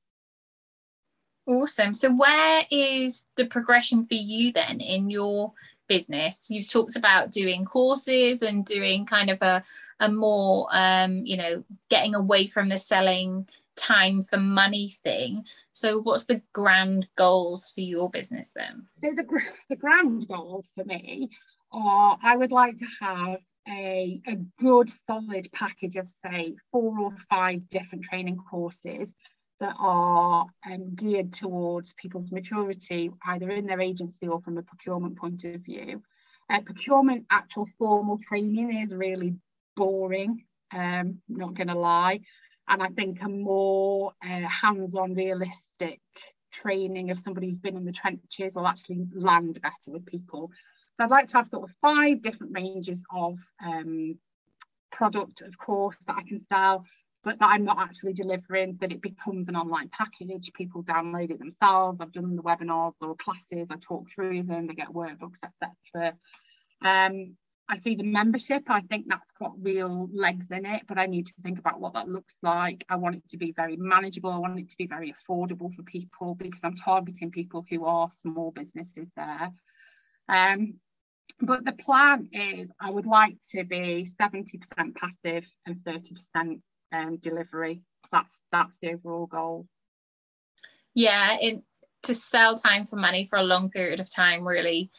Awesome. 1.48 1.94
So, 1.94 2.12
where 2.12 2.64
is 2.72 3.24
the 3.38 3.46
progression 3.46 4.06
for 4.08 4.16
you 4.16 4.52
then 4.52 4.82
in 4.82 5.12
your 5.12 5.54
business? 5.88 6.48
You've 6.50 6.70
talked 6.70 6.96
about 6.96 7.32
doing 7.32 7.66
courses 7.66 8.42
and 8.42 8.66
doing 8.66 9.06
kind 9.06 9.30
of 9.30 9.42
a, 9.42 9.64
a 10.00 10.12
more, 10.12 10.68
um, 10.72 11.26
you 11.26 11.38
know, 11.38 11.64
getting 11.90 12.16
away 12.16 12.48
from 12.48 12.70
the 12.70 12.78
selling 12.78 13.48
time 13.76 14.22
for 14.22 14.38
money 14.38 14.96
thing. 15.04 15.44
So, 15.74 16.00
what's 16.00 16.26
the 16.26 16.42
grand 16.54 17.08
goals 17.16 17.72
for 17.74 17.82
your 17.82 18.10
business 18.10 18.52
then? 18.56 18.86
So, 18.94 19.12
the, 19.16 19.26
the 19.70 19.76
grand 19.76 20.28
goals 20.28 20.72
for 20.76 20.86
me 20.86 21.30
are 21.72 22.18
I 22.24 22.36
would 22.36 22.52
like 22.52 22.78
to 22.78 22.88
have 23.02 23.40
a, 23.68 24.22
a 24.28 24.36
good 24.60 24.90
solid 25.08 25.48
package 25.52 25.96
of, 25.96 26.10
say, 26.26 26.56
four 26.72 27.00
or 27.00 27.12
five 27.30 27.68
different 27.70 28.04
training 28.04 28.38
courses 28.50 29.14
that 29.60 29.76
are 29.80 30.48
um, 30.66 30.96
geared 30.96 31.34
towards 31.34 31.94
people's 31.94 32.32
maturity, 32.32 33.12
either 33.26 33.50
in 33.52 33.66
their 33.66 33.82
agency 33.82 34.28
or 34.28 34.42
from 34.42 34.58
a 34.58 34.64
procurement 34.64 35.18
point 35.18 35.44
of 35.46 35.62
view. 35.62 36.02
Uh, 36.50 36.60
procurement 36.62 37.26
actual 37.32 37.66
formal 37.78 38.20
training 38.20 38.78
is 38.78 38.94
really 38.94 39.36
boring, 39.76 40.44
um, 40.74 41.20
not 41.28 41.54
going 41.54 41.68
to 41.68 41.76
lie 41.76 42.20
and 42.68 42.82
I 42.82 42.90
think 42.90 43.22
a 43.22 43.30
more 43.30 44.14
uh, 44.24 44.42
hands-on, 44.42 45.14
realistic 45.14 46.02
training 46.52 47.12
of 47.12 47.20
somebody 47.20 47.48
who's 47.48 47.58
been 47.58 47.78
in 47.78 47.86
the 47.86 47.92
trenches 47.92 48.56
will 48.56 48.68
actually 48.68 49.06
land 49.14 49.60
better 49.62 49.92
with 49.92 50.06
people. 50.06 50.52
So 50.98 51.04
I'd 51.04 51.12
like 51.12 51.28
to 51.28 51.38
have 51.38 51.48
sort 51.48 51.70
of 51.70 51.76
five 51.82 52.22
different 52.22 52.54
ranges 52.56 53.04
of 53.14 53.38
um, 53.64 54.18
product, 54.92 55.42
of 55.42 55.58
course, 55.58 55.98
that 56.08 56.18
I 56.18 56.24
can 56.24 56.40
sell, 56.40 56.86
but 57.26 57.40
that 57.40 57.50
I'm 57.50 57.66
not 57.66 57.80
actually 57.80 58.14
delivering, 58.14 58.78
that 58.80 58.92
it 58.92 59.02
becomes 59.02 59.48
an 59.48 59.56
online 59.56 59.90
package. 59.90 60.52
People 60.54 60.84
download 60.84 61.32
it 61.32 61.40
themselves. 61.40 62.00
I've 62.00 62.12
done 62.12 62.36
the 62.36 62.44
webinars 62.44 62.94
or 63.02 63.16
classes, 63.16 63.68
I 63.72 63.78
talk 63.82 64.08
through 64.10 64.44
them, 64.44 64.68
they 64.68 64.76
get 64.76 64.90
workbooks, 64.90 65.40
etc. 65.44 66.16
Um, 66.84 67.36
I 67.68 67.78
see 67.78 67.96
the 67.96 68.04
membership. 68.04 68.66
I 68.68 68.82
think 68.82 69.08
that's 69.10 69.32
got 69.40 69.54
real 69.60 70.08
legs 70.14 70.52
in 70.52 70.68
it, 70.68 70.84
but 70.88 71.00
I 71.00 71.08
need 71.08 71.26
to 71.26 71.34
think 71.42 71.58
about 71.58 71.82
what 71.82 71.96
that 71.96 72.08
looks 72.08 72.36
like. 72.44 72.86
I 72.90 72.98
want 72.98 73.16
it 73.16 73.28
to 73.30 73.38
be 73.38 73.54
very 73.54 73.76
manageable. 73.76 74.30
I 74.30 74.38
want 74.38 74.60
it 74.60 74.70
to 74.70 74.78
be 74.78 74.86
very 74.86 75.12
affordable 75.12 75.74
for 75.74 75.82
people 75.82 76.36
because 76.36 76.60
I'm 76.64 76.76
targeting 76.76 77.32
people 77.32 77.66
who 77.68 77.86
are 77.86 78.08
small 78.22 78.52
businesses 78.52 79.10
there. 79.18 79.52
Um, 80.30 80.76
but 81.42 81.66
the 81.66 81.74
plan 81.74 82.30
is 82.32 82.68
I 82.80 82.92
would 82.92 83.08
like 83.08 83.38
to 83.50 83.64
be 83.64 84.08
70% 84.22 84.62
passive 84.96 85.46
and 85.66 85.78
30% 85.78 86.62
um, 86.92 87.18
delivery. 87.18 87.82
That's 88.12 88.40
that's 88.52 88.78
the 88.80 88.94
overall 88.94 89.26
goal. 89.26 89.68
Yeah, 90.94 91.38
it, 91.42 91.62
to 92.04 92.14
sell 92.14 92.56
time 92.56 92.86
for 92.86 92.96
money 92.96 93.26
for 93.26 93.38
a 93.38 93.44
long 93.44 93.70
period 93.70 94.00
of 94.00 94.10
time 94.14 94.48
really 94.48 94.90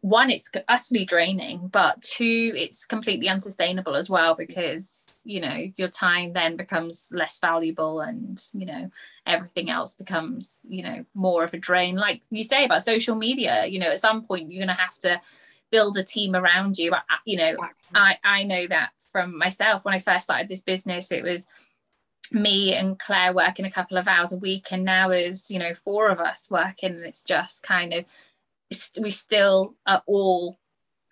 one 0.00 0.28
it's 0.30 0.50
utterly 0.68 1.04
draining 1.04 1.68
but 1.68 2.00
two 2.02 2.52
it's 2.54 2.84
completely 2.84 3.28
unsustainable 3.28 3.94
as 3.94 4.10
well 4.10 4.34
because 4.34 5.06
you 5.24 5.40
know 5.40 5.56
your 5.76 5.88
time 5.88 6.32
then 6.32 6.56
becomes 6.56 7.08
less 7.12 7.38
valuable 7.38 8.00
and 8.00 8.42
you 8.52 8.66
know 8.66 8.90
everything 9.26 9.70
else 9.70 9.94
becomes 9.94 10.60
you 10.68 10.82
know 10.82 11.04
more 11.14 11.44
of 11.44 11.54
a 11.54 11.58
drain 11.58 11.96
like 11.96 12.20
you 12.30 12.44
say 12.44 12.64
about 12.64 12.82
social 12.82 13.14
media 13.14 13.64
you 13.66 13.78
know 13.78 13.90
at 13.90 14.00
some 14.00 14.22
point 14.22 14.50
you're 14.50 14.64
going 14.64 14.76
to 14.76 14.82
have 14.82 14.98
to 14.98 15.20
build 15.70 15.96
a 15.96 16.04
team 16.04 16.34
around 16.34 16.76
you 16.76 16.92
you 17.24 17.36
know 17.36 17.54
i 17.94 18.16
i 18.22 18.42
know 18.42 18.66
that 18.66 18.90
from 19.16 19.38
myself 19.38 19.82
when 19.84 19.94
i 19.94 19.98
first 19.98 20.24
started 20.24 20.48
this 20.48 20.60
business 20.60 21.10
it 21.10 21.24
was 21.24 21.46
me 22.32 22.74
and 22.74 22.98
Claire 22.98 23.32
working 23.32 23.64
a 23.64 23.70
couple 23.70 23.96
of 23.96 24.08
hours 24.08 24.32
a 24.32 24.36
week 24.36 24.66
and 24.72 24.84
now 24.84 25.08
there's 25.08 25.48
you 25.48 25.60
know 25.60 25.74
four 25.74 26.10
of 26.10 26.18
us 26.18 26.48
working 26.50 26.90
and 26.90 27.04
it's 27.04 27.22
just 27.22 27.62
kind 27.62 27.94
of 27.94 28.04
we 29.00 29.10
still 29.10 29.74
are 29.86 30.02
all 30.06 30.58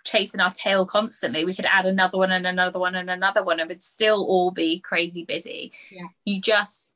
chasing 0.05 0.41
our 0.41 0.51
tail 0.51 0.87
constantly. 0.87 1.45
We 1.45 1.55
could 1.55 1.67
add 1.67 1.87
another 1.87 2.19
one 2.19 2.31
and 2.31 2.47
another 2.47 2.79
one 2.79 2.95
and 2.95 3.11
another 3.11 3.43
one, 3.43 3.59
and 3.59 3.71
it'd 3.71 3.83
still 3.83 4.25
all 4.25 4.51
be 4.51 4.81
crazy 4.81 5.25
busy. 5.25 5.73
Yeah. 5.91 6.09
You 6.25 6.41
just 6.41 6.91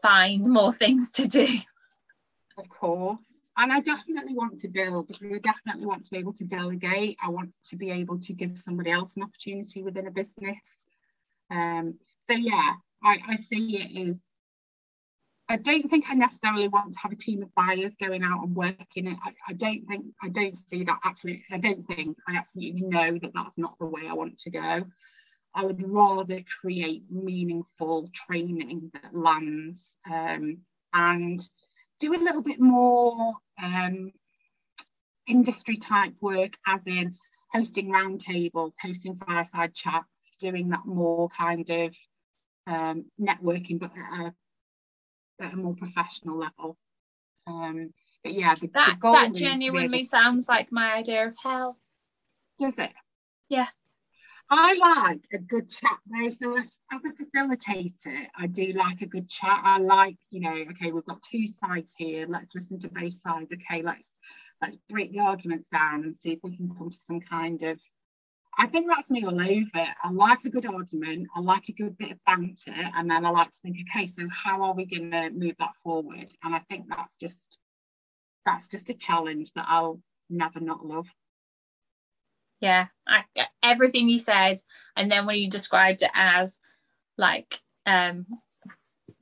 find 0.00 0.46
more 0.46 0.72
things 0.84 1.10
to 1.12 1.26
do. 1.26 1.46
Of 2.56 2.68
course. 2.68 3.18
And 3.58 3.72
I 3.72 3.80
definitely 3.80 4.34
want 4.34 4.60
to 4.60 4.68
build 4.68 5.08
because 5.08 5.32
I 5.32 5.38
definitely 5.38 5.86
want 5.86 6.04
to 6.04 6.10
be 6.10 6.18
able 6.18 6.34
to 6.34 6.44
delegate. 6.44 7.16
I 7.22 7.30
want 7.30 7.52
to 7.68 7.76
be 7.76 7.90
able 7.90 8.18
to 8.20 8.32
give 8.34 8.58
somebody 8.58 8.90
else 8.90 9.16
an 9.16 9.22
opportunity 9.22 9.82
within 9.82 10.06
a 10.06 10.10
business. 10.10 10.86
Um, 11.50 11.94
so 12.28 12.34
yeah, 12.34 12.72
I, 13.02 13.18
I 13.28 13.36
see 13.36 13.76
it 13.76 14.08
as 14.08 14.26
I 15.48 15.56
don't 15.56 15.88
think 15.88 16.06
I 16.08 16.14
necessarily 16.14 16.68
want 16.68 16.92
to 16.92 16.98
have 16.98 17.12
a 17.12 17.16
team 17.16 17.42
of 17.42 17.54
buyers 17.54 17.92
going 18.00 18.24
out 18.24 18.42
and 18.42 18.54
working 18.54 19.06
it. 19.06 19.16
I, 19.24 19.32
I, 19.48 19.52
don't 19.52 19.86
think 19.86 20.06
I 20.22 20.28
don't 20.28 20.54
see 20.54 20.82
that 20.84 20.98
actually. 21.04 21.44
I 21.52 21.58
don't 21.58 21.86
think 21.86 22.16
I 22.28 22.36
absolutely 22.36 22.82
know 22.82 23.16
that 23.18 23.32
that's 23.32 23.56
not 23.56 23.78
the 23.78 23.86
way 23.86 24.02
I 24.08 24.12
want 24.12 24.38
to 24.40 24.50
go. 24.50 24.84
I 25.54 25.64
would 25.64 25.82
rather 25.88 26.40
create 26.60 27.04
meaningful 27.10 28.10
training 28.12 28.90
that 28.92 29.16
lands 29.16 29.94
um, 30.10 30.58
and 30.92 31.40
do 32.00 32.14
a 32.14 32.22
little 32.22 32.42
bit 32.42 32.60
more 32.60 33.34
um, 33.62 34.12
industry 35.26 35.76
type 35.76 36.14
work, 36.20 36.56
as 36.66 36.86
in 36.86 37.14
hosting 37.52 37.92
roundtables, 37.92 38.72
hosting 38.80 39.16
fireside 39.16 39.74
chats, 39.74 40.06
doing 40.40 40.68
that 40.70 40.86
more 40.86 41.28
kind 41.28 41.68
of 41.70 41.94
um, 42.66 43.04
networking, 43.20 43.78
but 43.78 43.92
at 43.96 44.26
a 44.26 44.34
at 45.40 45.52
a 45.52 45.56
more 45.56 45.74
professional 45.74 46.38
level. 46.38 46.76
Um, 47.46 47.92
but 48.22 48.32
yeah, 48.32 48.54
the, 48.54 48.68
that, 48.74 48.98
the 49.00 49.12
that 49.12 49.34
genuinely 49.34 49.88
really... 49.88 50.04
sounds 50.04 50.48
like 50.48 50.72
my 50.72 50.94
idea 50.94 51.26
of 51.26 51.36
hell. 51.42 51.78
Does 52.58 52.74
it? 52.78 52.92
Yeah. 53.48 53.66
I 54.48 54.74
like 54.74 55.26
a 55.32 55.38
good 55.38 55.68
chat 55.68 55.98
though. 56.06 56.28
So 56.28 56.56
as, 56.56 56.80
as 56.92 57.00
a 57.04 57.12
facilitator, 57.12 58.26
I 58.38 58.46
do 58.46 58.72
like 58.74 59.02
a 59.02 59.06
good 59.06 59.28
chat. 59.28 59.60
I 59.64 59.78
like, 59.78 60.16
you 60.30 60.40
know, 60.40 60.54
okay, 60.70 60.92
we've 60.92 61.06
got 61.06 61.22
two 61.22 61.46
sides 61.46 61.94
here. 61.96 62.26
Let's 62.28 62.54
listen 62.54 62.78
to 62.80 62.88
both 62.88 63.14
sides. 63.14 63.52
Okay, 63.52 63.82
let's 63.82 64.18
let's 64.62 64.76
break 64.88 65.12
the 65.12 65.20
arguments 65.20 65.68
down 65.68 66.04
and 66.04 66.14
see 66.14 66.32
if 66.32 66.38
we 66.44 66.56
can 66.56 66.68
come 66.68 66.90
to 66.90 66.98
some 67.06 67.20
kind 67.20 67.62
of 67.62 67.80
I 68.58 68.66
think 68.66 68.86
that's 68.88 69.10
me 69.10 69.24
all 69.24 69.40
over. 69.40 69.86
I 70.02 70.10
like 70.10 70.44
a 70.44 70.50
good 70.50 70.64
argument. 70.64 71.28
I 71.34 71.40
like 71.40 71.68
a 71.68 71.72
good 71.72 71.98
bit 71.98 72.12
of 72.12 72.24
banter. 72.24 72.72
And 72.72 73.10
then 73.10 73.26
I 73.26 73.30
like 73.30 73.50
to 73.50 73.58
think, 73.62 73.76
okay, 73.94 74.06
so 74.06 74.26
how 74.30 74.62
are 74.62 74.74
we 74.74 74.86
going 74.86 75.10
to 75.10 75.30
move 75.30 75.56
that 75.58 75.76
forward? 75.82 76.32
And 76.42 76.54
I 76.54 76.60
think 76.70 76.86
that's 76.88 77.16
just 77.18 77.58
that's 78.46 78.68
just 78.68 78.88
a 78.90 78.94
challenge 78.94 79.52
that 79.54 79.66
I'll 79.68 80.00
never 80.30 80.60
not 80.60 80.86
love. 80.86 81.06
Yeah, 82.60 82.86
I, 83.06 83.24
everything 83.62 84.08
you 84.08 84.18
said, 84.18 84.56
and 84.96 85.10
then 85.10 85.26
when 85.26 85.36
you 85.38 85.50
described 85.50 86.02
it 86.02 86.10
as 86.14 86.58
like 87.18 87.60
um 87.84 88.26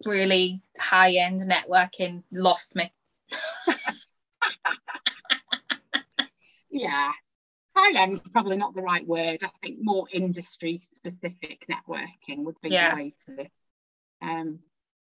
really 0.04 0.62
high 0.78 1.12
end 1.12 1.40
networking, 1.40 2.22
lost 2.30 2.76
me. 2.76 2.92
yeah, 6.70 7.12
high 7.76 8.02
end 8.02 8.14
is 8.14 8.30
probably 8.30 8.56
not 8.56 8.74
the 8.74 8.82
right 8.82 9.06
word. 9.06 9.38
I 9.42 9.50
think 9.62 9.78
more 9.80 10.06
industry 10.12 10.80
specific 10.92 11.66
networking 11.70 12.44
would 12.44 12.60
be 12.62 12.70
yeah. 12.70 12.94
the 12.94 12.96
way 12.96 13.14
to. 13.26 13.46
Um, 14.22 14.60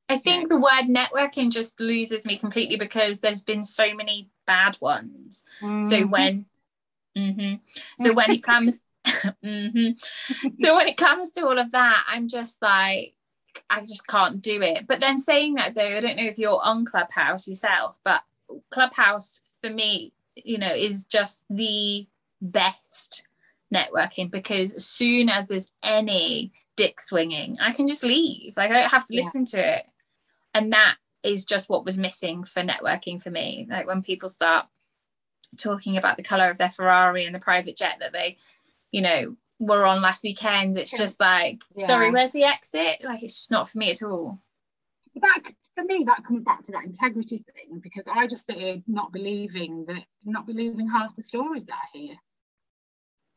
I 0.10 0.17
think 0.17 0.43
yeah. 0.43 0.47
the 0.49 0.60
word 0.60 0.88
networking 0.89 1.51
just 1.51 1.79
loses 1.79 2.25
me 2.25 2.38
completely 2.38 2.75
because 2.75 3.19
there's 3.19 3.43
been 3.43 3.63
so 3.63 3.93
many 3.93 4.29
bad 4.45 4.77
ones. 4.81 5.45
Mm-hmm. 5.62 5.88
So 5.88 6.05
when, 6.07 6.45
mm-hmm. 7.17 7.56
so 8.00 8.13
when 8.13 8.32
it 8.32 8.43
comes, 8.43 8.82
mm-hmm. 9.06 9.91
so 10.60 10.76
when 10.76 10.88
it 10.88 10.97
comes 10.97 11.32
to 11.32 11.45
all 11.45 11.58
of 11.58 11.71
that, 11.71 12.04
I'm 12.08 12.28
just 12.28 12.62
like, 12.62 13.15
I 13.69 13.82
just 13.82 14.08
can't 14.08 14.41
do 14.41 14.62
it. 14.62 14.88
But 14.88 15.00
then 15.00 15.17
saying 15.17 15.56
that 15.56 15.76
though, 15.76 15.97
I 15.97 16.02
don't 16.02 16.17
know 16.17 16.24
if 16.24 16.38
you're 16.38 16.62
on 16.62 16.86
Clubhouse 16.86 17.47
yourself, 17.47 18.00
but 18.04 18.21
Clubhouse 18.69 19.41
for 19.62 19.69
me, 19.69 20.13
you 20.36 20.58
know, 20.58 20.74
is 20.74 21.06
just 21.06 21.43
the 21.50 22.08
best 22.41 23.28
networking 23.74 24.30
because 24.30 24.74
as 24.74 24.86
soon 24.86 25.30
as 25.30 25.47
there's 25.47 25.71
any 25.84 26.52
dick 26.76 27.00
swinging, 27.00 27.58
I 27.60 27.71
can 27.74 27.88
just 27.88 28.04
leave. 28.04 28.54
Like 28.58 28.71
I 28.71 28.82
don't 28.82 28.91
have 28.91 29.06
to 29.08 29.15
yeah. 29.15 29.21
listen 29.21 29.45
to 29.45 29.78
it. 29.78 29.86
And 30.54 30.74
that 30.74 30.95
is 31.24 31.45
just 31.45 31.69
what 31.69 31.86
was 31.86 31.97
missing 31.97 32.43
for 32.43 32.62
networking 32.62 33.21
for 33.21 33.30
me. 33.30 33.67
Like 33.69 33.88
when 33.88 34.02
people 34.02 34.30
start 34.30 34.65
talking 35.58 35.97
about 35.97 36.17
the 36.17 36.23
color 36.23 36.49
of 36.49 36.58
their 36.58 36.69
Ferrari 36.69 37.25
and 37.25 37.36
the 37.36 37.39
private 37.39 37.77
jet 37.77 37.97
that 37.99 38.13
they, 38.13 38.38
you 38.91 39.01
know, 39.01 39.36
were 39.60 39.86
on 39.86 40.01
last 40.01 40.23
weekend, 40.23 40.77
it's 40.77 40.95
just 40.95 41.19
like, 41.19 41.62
yeah. 41.75 41.88
sorry, 41.88 42.12
where's 42.12 42.32
the 42.32 42.43
exit? 42.43 43.04
Like 43.04 43.23
it's 43.23 43.38
just 43.38 43.51
not 43.51 43.69
for 43.69 43.77
me 43.77 43.91
at 43.91 44.01
all. 44.01 44.39
That 45.15 45.39
for 45.75 45.84
me, 45.84 46.04
that 46.06 46.25
comes 46.25 46.43
back 46.43 46.63
to 46.63 46.71
that 46.71 46.86
integrity 46.86 47.43
thing 47.54 47.80
because 47.80 48.04
I 48.12 48.27
just 48.27 48.43
started 48.43 48.84
not 48.88 49.12
believing 49.12 49.86
that, 49.88 50.04
not 50.25 50.45
believing 50.45 50.88
half 50.88 51.15
the 51.15 51.23
stories 51.23 51.65
that 51.65 51.75
I 51.75 51.97
hear 51.97 52.15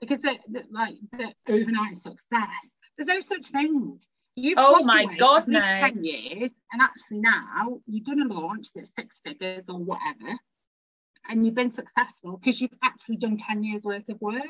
because 0.00 0.20
the 0.20 0.64
like 0.70 0.94
the 1.12 1.32
overnight 1.48 1.96
success. 1.96 2.76
There's 2.96 3.08
no 3.08 3.20
such 3.20 3.48
thing. 3.48 3.98
You've 4.36 4.58
oh 4.58 4.82
my 4.82 5.06
god, 5.16 5.46
no. 5.46 5.60
ten 5.60 6.02
years, 6.02 6.58
and 6.72 6.82
actually 6.82 7.18
now 7.18 7.80
you've 7.86 8.04
done 8.04 8.22
a 8.22 8.32
launch 8.32 8.68
that's 8.74 8.94
six 8.94 9.20
figures 9.24 9.64
or 9.68 9.78
whatever, 9.78 10.36
and 11.28 11.44
you've 11.44 11.54
been 11.54 11.70
successful 11.70 12.36
because 12.36 12.60
you've 12.60 12.78
actually 12.82 13.16
done 13.16 13.36
ten 13.36 13.64
years 13.64 13.82
worth 13.82 14.08
of 14.08 14.20
work. 14.20 14.42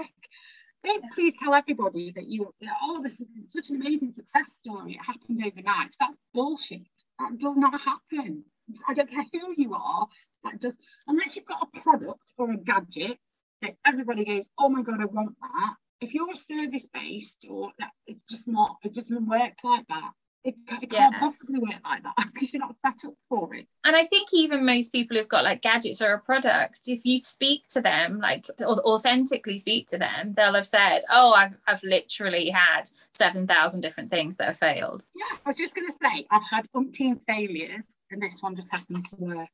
Don't 0.82 1.10
please 1.12 1.34
tell 1.38 1.54
everybody 1.54 2.12
that 2.12 2.26
you, 2.26 2.52
oh, 2.82 3.00
this 3.02 3.18
is 3.20 3.26
such 3.46 3.70
an 3.70 3.76
amazing 3.76 4.12
success 4.12 4.52
story. 4.58 4.92
It 4.92 5.04
happened 5.04 5.42
overnight. 5.44 5.94
That's 5.98 6.18
bullshit. 6.34 6.82
That 7.18 7.38
does 7.38 7.56
not 7.56 7.80
happen. 7.80 8.44
I 8.86 8.94
don't 8.94 9.10
care 9.10 9.24
who 9.32 9.54
you 9.56 9.74
are. 9.74 10.06
That 10.44 10.60
just 10.60 10.78
unless 11.06 11.36
you've 11.36 11.46
got 11.46 11.66
a 11.74 11.80
product 11.80 12.32
or 12.36 12.52
a 12.52 12.56
gadget 12.58 13.18
that 13.62 13.76
everybody 13.86 14.26
goes, 14.26 14.46
oh 14.58 14.68
my 14.68 14.82
God, 14.82 15.00
I 15.00 15.06
want 15.06 15.36
that. 15.40 15.74
If 16.02 16.12
you're 16.12 16.30
a 16.30 16.36
service 16.36 16.86
based 16.92 17.46
or 17.48 17.72
that, 17.78 17.92
it's 18.06 18.20
just 18.28 18.46
not, 18.46 18.76
it 18.84 18.92
doesn't 18.94 19.26
work 19.26 19.54
like 19.62 19.86
that. 19.88 20.10
It, 20.44 20.56
it 20.82 20.92
yeah. 20.92 21.08
can't 21.08 21.16
possibly 21.16 21.58
work 21.58 21.80
like 21.84 22.02
that 22.02 22.14
because 22.34 22.52
you're 22.52 22.60
not 22.60 22.76
set 22.84 23.08
up 23.08 23.14
for 23.30 23.54
it. 23.54 23.66
And 23.84 23.96
I 23.96 24.04
think 24.04 24.28
even 24.34 24.66
most 24.66 24.92
people 24.92 25.16
who've 25.16 25.28
got 25.28 25.42
like 25.42 25.62
gadgets 25.62 26.02
or 26.02 26.12
a 26.12 26.20
product, 26.20 26.80
if 26.86 27.00
you 27.04 27.22
speak 27.22 27.66
to 27.68 27.80
them, 27.80 28.18
like 28.20 28.46
authentically 28.60 29.56
speak 29.56 29.88
to 29.88 29.98
them, 29.98 30.34
they'll 30.36 30.54
have 30.54 30.66
said, 30.66 31.00
"Oh, 31.10 31.32
I've 31.32 31.56
I've 31.66 31.82
literally 31.82 32.50
had 32.50 32.90
seven 33.12 33.46
thousand 33.46 33.80
different 33.80 34.10
things 34.10 34.36
that 34.36 34.48
have 34.48 34.58
failed." 34.58 35.02
Yeah, 35.14 35.36
I 35.46 35.48
was 35.48 35.56
just 35.56 35.74
going 35.74 35.86
to 35.86 35.94
say 36.02 36.26
I've 36.30 36.46
had 36.48 36.68
umpteen 36.76 37.20
failures, 37.26 37.86
and 38.10 38.22
this 38.22 38.36
one 38.40 38.54
just 38.54 38.70
happened 38.70 39.06
to 39.06 39.16
work. 39.16 39.48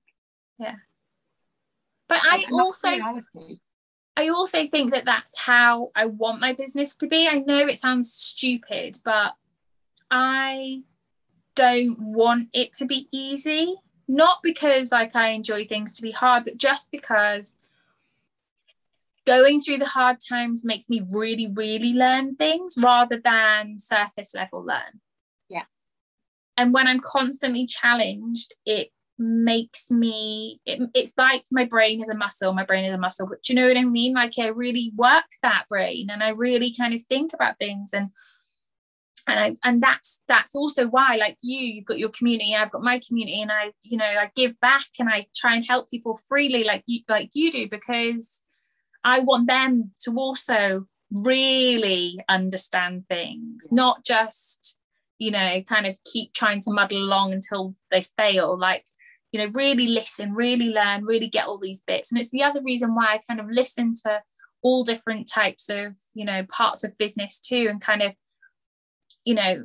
Yeah, 0.58 0.74
but 2.08 2.18
I 2.20 2.44
also 2.50 2.90
reality. 2.90 3.60
I 4.16 4.28
also 4.28 4.66
think 4.66 4.90
that 4.90 5.04
that's 5.04 5.38
how 5.38 5.92
I 5.94 6.06
want 6.06 6.40
my 6.40 6.52
business 6.52 6.96
to 6.96 7.06
be. 7.06 7.28
I 7.28 7.38
know 7.38 7.66
it 7.66 7.78
sounds 7.78 8.12
stupid, 8.12 8.98
but 9.04 9.34
I 10.10 10.82
don't 11.54 11.98
want 11.98 12.48
it 12.52 12.72
to 12.74 12.86
be 12.86 13.08
easy. 13.12 13.76
Not 14.08 14.38
because 14.42 14.90
like 14.90 15.14
I 15.14 15.28
enjoy 15.28 15.64
things 15.64 15.94
to 15.96 16.02
be 16.02 16.10
hard, 16.10 16.44
but 16.44 16.56
just 16.56 16.90
because 16.90 17.54
going 19.26 19.60
through 19.60 19.78
the 19.78 19.86
hard 19.86 20.18
times 20.26 20.64
makes 20.64 20.88
me 20.88 21.02
really, 21.08 21.48
really 21.54 21.92
learn 21.92 22.34
things 22.34 22.74
rather 22.76 23.20
than 23.22 23.78
surface 23.78 24.34
level 24.34 24.64
learn. 24.64 25.00
Yeah. 25.48 25.64
And 26.56 26.72
when 26.72 26.88
I'm 26.88 27.00
constantly 27.00 27.66
challenged, 27.66 28.54
it 28.66 28.90
makes 29.20 29.90
me 29.90 30.60
it, 30.64 30.80
it's 30.94 31.12
like 31.18 31.44
my 31.52 31.66
brain 31.66 32.00
is 32.00 32.08
a 32.08 32.14
muscle 32.14 32.54
my 32.54 32.64
brain 32.64 32.86
is 32.86 32.94
a 32.94 32.98
muscle 32.98 33.28
but 33.28 33.46
you 33.50 33.54
know 33.54 33.68
what 33.68 33.76
i 33.76 33.84
mean 33.84 34.14
like 34.14 34.32
i 34.38 34.46
really 34.46 34.92
work 34.96 35.26
that 35.42 35.64
brain 35.68 36.08
and 36.10 36.22
i 36.22 36.30
really 36.30 36.74
kind 36.74 36.94
of 36.94 37.02
think 37.02 37.34
about 37.34 37.58
things 37.58 37.90
and 37.92 38.08
and 39.26 39.40
I 39.40 39.68
and 39.68 39.82
that's 39.82 40.20
that's 40.28 40.54
also 40.54 40.86
why 40.88 41.16
like 41.16 41.36
you 41.42 41.58
you've 41.58 41.84
got 41.84 41.98
your 41.98 42.10
community 42.10 42.54
I've 42.54 42.70
got 42.70 42.82
my 42.82 43.00
community 43.06 43.40
and 43.42 43.52
I 43.52 43.72
you 43.82 43.96
know 43.96 44.04
I 44.04 44.30
give 44.34 44.58
back 44.60 44.86
and 44.98 45.08
I 45.08 45.26
try 45.34 45.54
and 45.54 45.64
help 45.66 45.90
people 45.90 46.18
freely 46.28 46.64
like 46.64 46.82
you 46.86 47.00
like 47.08 47.30
you 47.34 47.52
do 47.52 47.68
because 47.68 48.42
I 49.04 49.20
want 49.20 49.46
them 49.46 49.92
to 50.02 50.14
also 50.16 50.86
really 51.10 52.20
understand 52.28 53.04
things 53.08 53.66
not 53.70 54.04
just 54.04 54.76
you 55.18 55.30
know 55.30 55.62
kind 55.62 55.86
of 55.86 55.98
keep 56.04 56.32
trying 56.32 56.60
to 56.62 56.72
muddle 56.72 56.98
along 56.98 57.32
until 57.32 57.74
they 57.90 58.04
fail. 58.16 58.58
Like 58.58 58.84
you 59.32 59.40
know 59.40 59.50
really 59.54 59.86
listen 59.86 60.34
really 60.34 60.70
learn 60.70 61.04
really 61.04 61.28
get 61.28 61.46
all 61.46 61.58
these 61.58 61.82
bits. 61.86 62.10
And 62.10 62.20
it's 62.20 62.30
the 62.30 62.42
other 62.42 62.60
reason 62.62 62.94
why 62.94 63.14
i 63.14 63.20
kind 63.28 63.40
of 63.40 63.46
listen 63.50 63.94
to 64.06 64.22
all 64.62 64.84
different 64.84 65.28
types 65.28 65.68
of 65.68 65.94
you 66.14 66.24
know 66.24 66.44
parts 66.50 66.84
of 66.84 66.98
business 66.98 67.38
too 67.38 67.66
and 67.70 67.80
kind 67.80 68.02
of 68.02 68.12
you 69.24 69.34
know 69.34 69.64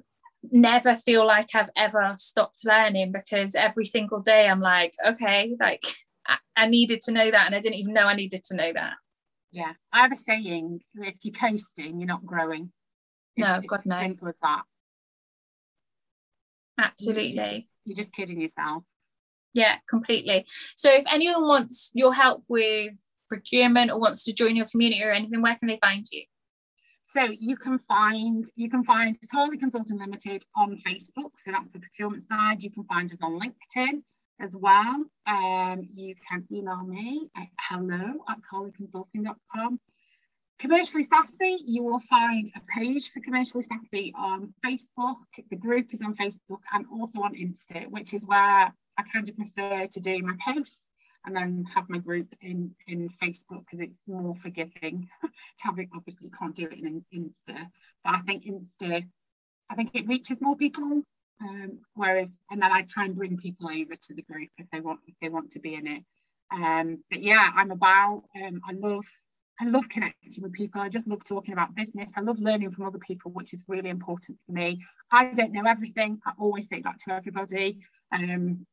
never 0.51 0.95
feel 0.95 1.25
like 1.25 1.47
i've 1.55 1.69
ever 1.75 2.13
stopped 2.17 2.59
learning 2.65 3.11
because 3.11 3.55
every 3.55 3.85
single 3.85 4.19
day 4.19 4.47
i'm 4.47 4.61
like 4.61 4.93
okay 5.05 5.55
like 5.59 5.81
I, 6.27 6.37
I 6.55 6.67
needed 6.67 7.01
to 7.03 7.11
know 7.11 7.31
that 7.31 7.45
and 7.47 7.55
i 7.55 7.59
didn't 7.59 7.79
even 7.79 7.93
know 7.93 8.05
i 8.05 8.15
needed 8.15 8.43
to 8.45 8.55
know 8.55 8.71
that. 8.73 8.93
Yeah 9.51 9.73
i 9.91 10.01
have 10.01 10.11
a 10.11 10.15
saying 10.15 10.81
if 10.95 11.15
you're 11.21 11.33
coasting 11.33 11.99
you're 11.99 12.07
not 12.07 12.25
growing. 12.25 12.71
It's, 13.37 13.45
no 13.45 13.61
god 13.67 13.81
no. 13.85 13.99
simple 13.99 14.29
as 14.29 14.35
that. 14.41 14.63
Absolutely. 16.77 17.67
You're 17.83 17.95
just 17.95 18.13
kidding 18.13 18.41
yourself. 18.41 18.83
Yeah, 19.53 19.77
completely. 19.89 20.45
So 20.75 20.91
if 20.91 21.05
anyone 21.09 21.47
wants 21.47 21.91
your 21.93 22.13
help 22.13 22.43
with 22.47 22.91
procurement 23.29 23.91
or 23.91 23.99
wants 23.99 24.23
to 24.25 24.33
join 24.33 24.55
your 24.55 24.67
community 24.67 25.03
or 25.03 25.11
anything, 25.11 25.41
where 25.41 25.55
can 25.55 25.67
they 25.67 25.79
find 25.81 26.05
you? 26.11 26.23
So 27.15 27.23
you 27.23 27.55
can 27.55 27.79
find 27.87 28.45
you 28.57 28.69
can 28.69 28.83
find 28.83 29.17
Corley 29.31 29.57
Consulting 29.57 29.99
Limited 29.99 30.43
on 30.53 30.75
Facebook. 30.85 31.31
So 31.37 31.51
that's 31.51 31.71
the 31.71 31.79
procurement 31.79 32.23
side. 32.23 32.61
You 32.61 32.69
can 32.69 32.83
find 32.83 33.09
us 33.09 33.19
on 33.21 33.39
LinkedIn 33.39 34.01
as 34.41 34.53
well. 34.53 35.05
Um, 35.25 35.87
you 35.89 36.15
can 36.29 36.45
email 36.51 36.83
me 36.83 37.29
at 37.37 37.47
hello 37.57 38.15
at 38.27 38.39
corleyconsulting.com. 38.51 39.79
Commercially 40.59 41.05
Sassy, 41.05 41.57
you 41.63 41.83
will 41.83 42.01
find 42.09 42.51
a 42.53 42.61
page 42.77 43.09
for 43.13 43.21
Commercially 43.21 43.63
Sassy 43.63 44.13
on 44.17 44.53
Facebook. 44.65 45.15
The 45.49 45.55
group 45.55 45.93
is 45.93 46.01
on 46.01 46.15
Facebook 46.15 46.63
and 46.73 46.85
also 46.91 47.21
on 47.21 47.33
Insta, 47.33 47.89
which 47.91 48.13
is 48.13 48.25
where 48.25 48.73
I 48.97 49.03
kind 49.13 49.29
of 49.29 49.37
prefer 49.37 49.87
to 49.87 49.99
do 50.01 50.21
my 50.21 50.33
posts 50.45 50.89
and 51.25 51.35
then 51.35 51.65
have 51.73 51.89
my 51.89 51.97
group 51.97 52.27
in 52.41 52.75
in 52.87 53.09
Facebook 53.21 53.65
because 53.65 53.81
it's 53.81 54.07
more 54.07 54.35
forgiving. 54.35 55.09
Tablet 55.59 55.89
obviously 55.95 56.29
can't 56.37 56.55
do 56.55 56.65
it 56.65 56.79
in 56.79 57.03
Insta, 57.13 57.69
but 58.03 58.13
I 58.13 58.19
think 58.27 58.45
Insta, 58.45 59.05
I 59.69 59.75
think 59.75 59.91
it 59.93 60.07
reaches 60.07 60.41
more 60.41 60.55
people. 60.55 61.03
Um, 61.41 61.79
whereas, 61.95 62.31
and 62.49 62.61
then 62.61 62.71
I 62.71 62.83
try 62.83 63.03
and 63.03 63.15
bring 63.15 63.37
people 63.37 63.67
over 63.67 63.95
to 63.95 64.13
the 64.13 64.21
group 64.21 64.49
if 64.57 64.67
they 64.71 64.79
want 64.79 65.01
if 65.07 65.15
they 65.21 65.29
want 65.29 65.51
to 65.51 65.59
be 65.59 65.75
in 65.75 65.87
it. 65.87 66.03
Um, 66.51 67.03
but 67.09 67.21
yeah, 67.21 67.51
I'm 67.55 67.71
about. 67.71 68.23
Um, 68.41 68.61
I 68.67 68.73
love 68.73 69.05
I 69.59 69.65
love 69.65 69.87
connecting 69.89 70.43
with 70.43 70.53
people. 70.53 70.81
I 70.81 70.89
just 70.89 71.07
love 71.07 71.23
talking 71.23 71.53
about 71.53 71.75
business. 71.75 72.11
I 72.15 72.21
love 72.21 72.39
learning 72.39 72.71
from 72.71 72.85
other 72.85 72.99
people, 72.99 73.31
which 73.31 73.53
is 73.53 73.61
really 73.67 73.89
important 73.89 74.37
for 74.45 74.51
me. 74.51 74.83
I 75.11 75.33
don't 75.33 75.53
know 75.53 75.63
everything. 75.65 76.19
I 76.25 76.31
always 76.37 76.67
say 76.67 76.81
that 76.81 76.99
to 77.01 77.13
everybody. 77.13 77.79
Um, 78.11 78.65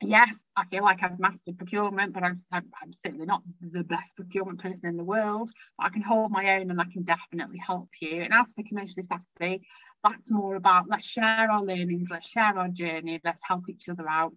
yes, 0.00 0.40
I 0.56 0.64
feel 0.66 0.82
like 0.82 1.02
I've 1.02 1.18
mastered 1.18 1.58
procurement, 1.58 2.12
but 2.12 2.22
I'm, 2.22 2.38
I'm, 2.52 2.64
I'm, 2.82 2.92
certainly 2.92 3.26
not 3.26 3.42
the 3.60 3.84
best 3.84 4.16
procurement 4.16 4.62
person 4.62 4.86
in 4.86 4.96
the 4.96 5.04
world. 5.04 5.50
But 5.78 5.86
I 5.86 5.88
can 5.90 6.02
hold 6.02 6.30
my 6.30 6.56
own 6.56 6.70
and 6.70 6.80
I 6.80 6.84
can 6.84 7.02
definitely 7.02 7.58
help 7.58 7.88
you. 8.00 8.22
And 8.22 8.32
as 8.32 8.52
for 8.54 8.62
commercially 8.62 9.04
savvy, 9.04 9.66
that's 10.04 10.30
more 10.30 10.56
about 10.56 10.88
let's 10.88 11.06
share 11.06 11.50
our 11.50 11.62
learnings, 11.62 12.08
let's 12.10 12.28
share 12.28 12.56
our 12.58 12.68
journey, 12.68 13.20
let's 13.24 13.42
help 13.46 13.68
each 13.68 13.88
other 13.88 14.08
out. 14.08 14.34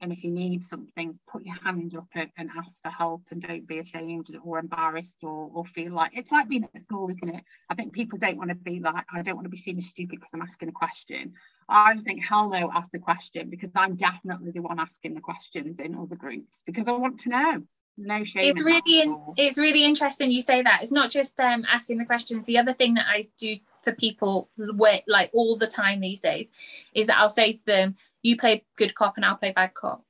And 0.00 0.12
if 0.12 0.22
you 0.22 0.30
need 0.30 0.64
something, 0.64 1.18
put 1.30 1.44
your 1.44 1.56
hand 1.64 1.94
up 1.96 2.06
and 2.14 2.50
ask 2.56 2.80
for 2.82 2.90
help 2.90 3.22
and 3.30 3.42
don't 3.42 3.66
be 3.66 3.80
ashamed 3.80 4.28
or 4.44 4.58
embarrassed 4.58 5.18
or, 5.22 5.50
or 5.52 5.64
feel 5.66 5.92
like 5.92 6.12
it's 6.14 6.30
like 6.30 6.48
being 6.48 6.68
at 6.72 6.82
school, 6.82 7.10
isn't 7.10 7.34
it? 7.34 7.42
I 7.68 7.74
think 7.74 7.92
people 7.92 8.18
don't 8.18 8.38
want 8.38 8.50
to 8.50 8.54
be 8.54 8.78
like, 8.78 9.04
I 9.12 9.22
don't 9.22 9.34
want 9.34 9.46
to 9.46 9.50
be 9.50 9.56
seen 9.56 9.78
as 9.78 9.86
stupid 9.86 10.20
because 10.20 10.30
I'm 10.32 10.42
asking 10.42 10.68
a 10.68 10.72
question. 10.72 11.34
I 11.68 11.94
just 11.94 12.06
think, 12.06 12.24
hell 12.24 12.48
no, 12.48 12.70
ask 12.72 12.90
the 12.92 13.00
question 13.00 13.50
because 13.50 13.70
I'm 13.74 13.96
definitely 13.96 14.52
the 14.52 14.62
one 14.62 14.78
asking 14.78 15.14
the 15.14 15.20
questions 15.20 15.80
in 15.80 15.96
other 15.96 16.16
groups 16.16 16.58
because 16.64 16.86
I 16.86 16.92
want 16.92 17.20
to 17.20 17.28
know. 17.30 17.62
There's 17.98 18.06
no 18.06 18.22
shame. 18.22 18.48
It's 18.48 18.62
really 18.62 19.00
in, 19.00 19.20
it's 19.36 19.58
really 19.58 19.84
interesting 19.84 20.30
you 20.30 20.40
say 20.40 20.62
that. 20.62 20.82
It's 20.82 20.92
not 20.92 21.10
just 21.10 21.38
um, 21.40 21.64
asking 21.68 21.98
the 21.98 22.04
questions. 22.04 22.46
The 22.46 22.58
other 22.58 22.72
thing 22.72 22.94
that 22.94 23.06
I 23.08 23.24
do 23.38 23.56
for 23.82 23.92
people 23.92 24.48
like 25.08 25.30
all 25.34 25.56
the 25.56 25.66
time 25.66 25.98
these 25.98 26.20
days 26.20 26.52
is 26.94 27.08
that 27.08 27.18
I'll 27.18 27.28
say 27.28 27.54
to 27.54 27.66
them, 27.66 27.96
you 28.22 28.36
play 28.36 28.64
good 28.76 28.94
cop 28.94 29.16
and 29.16 29.24
I'll 29.24 29.36
play 29.36 29.52
bad 29.52 29.74
cop. 29.74 30.04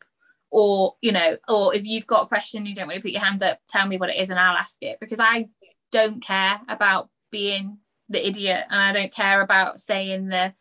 Or, 0.50 0.96
you 1.02 1.12
know, 1.12 1.36
or 1.48 1.74
if 1.74 1.84
you've 1.84 2.06
got 2.06 2.24
a 2.24 2.28
question, 2.28 2.64
you 2.64 2.74
don't 2.74 2.86
want 2.86 2.96
to 2.96 3.02
put 3.02 3.10
your 3.10 3.22
hand 3.22 3.42
up, 3.42 3.60
tell 3.68 3.86
me 3.86 3.98
what 3.98 4.08
it 4.08 4.16
is 4.16 4.30
and 4.30 4.38
I'll 4.38 4.56
ask 4.56 4.78
it 4.80 4.98
because 4.98 5.20
I 5.20 5.48
don't 5.92 6.22
care 6.22 6.60
about 6.68 7.10
being 7.30 7.78
the 8.08 8.26
idiot 8.26 8.64
and 8.70 8.80
I 8.80 8.92
don't 8.92 9.12
care 9.12 9.42
about 9.42 9.80
saying 9.80 10.28
the 10.28 10.54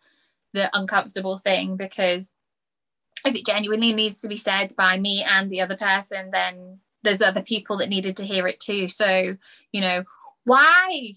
the 0.54 0.70
uncomfortable 0.78 1.38
thing 1.38 1.78
because 1.78 2.34
if 3.26 3.36
it 3.36 3.46
genuinely 3.46 3.94
needs 3.94 4.22
to 4.22 4.28
be 4.28 4.38
said 4.38 4.74
by 4.78 4.98
me 4.98 5.24
and 5.24 5.52
the 5.52 5.62
other 5.62 5.78
person, 5.78 6.32
then 6.32 6.80
there's 7.04 7.22
other 7.22 7.42
people 7.42 7.78
that 7.78 7.90
needed 7.90 8.18
to 8.18 8.26
hear 8.26 8.48
it 8.48 8.60
too. 8.60 8.88
So, 8.88 9.36
you 9.72 9.82
know, 9.82 10.04
why 10.44 11.14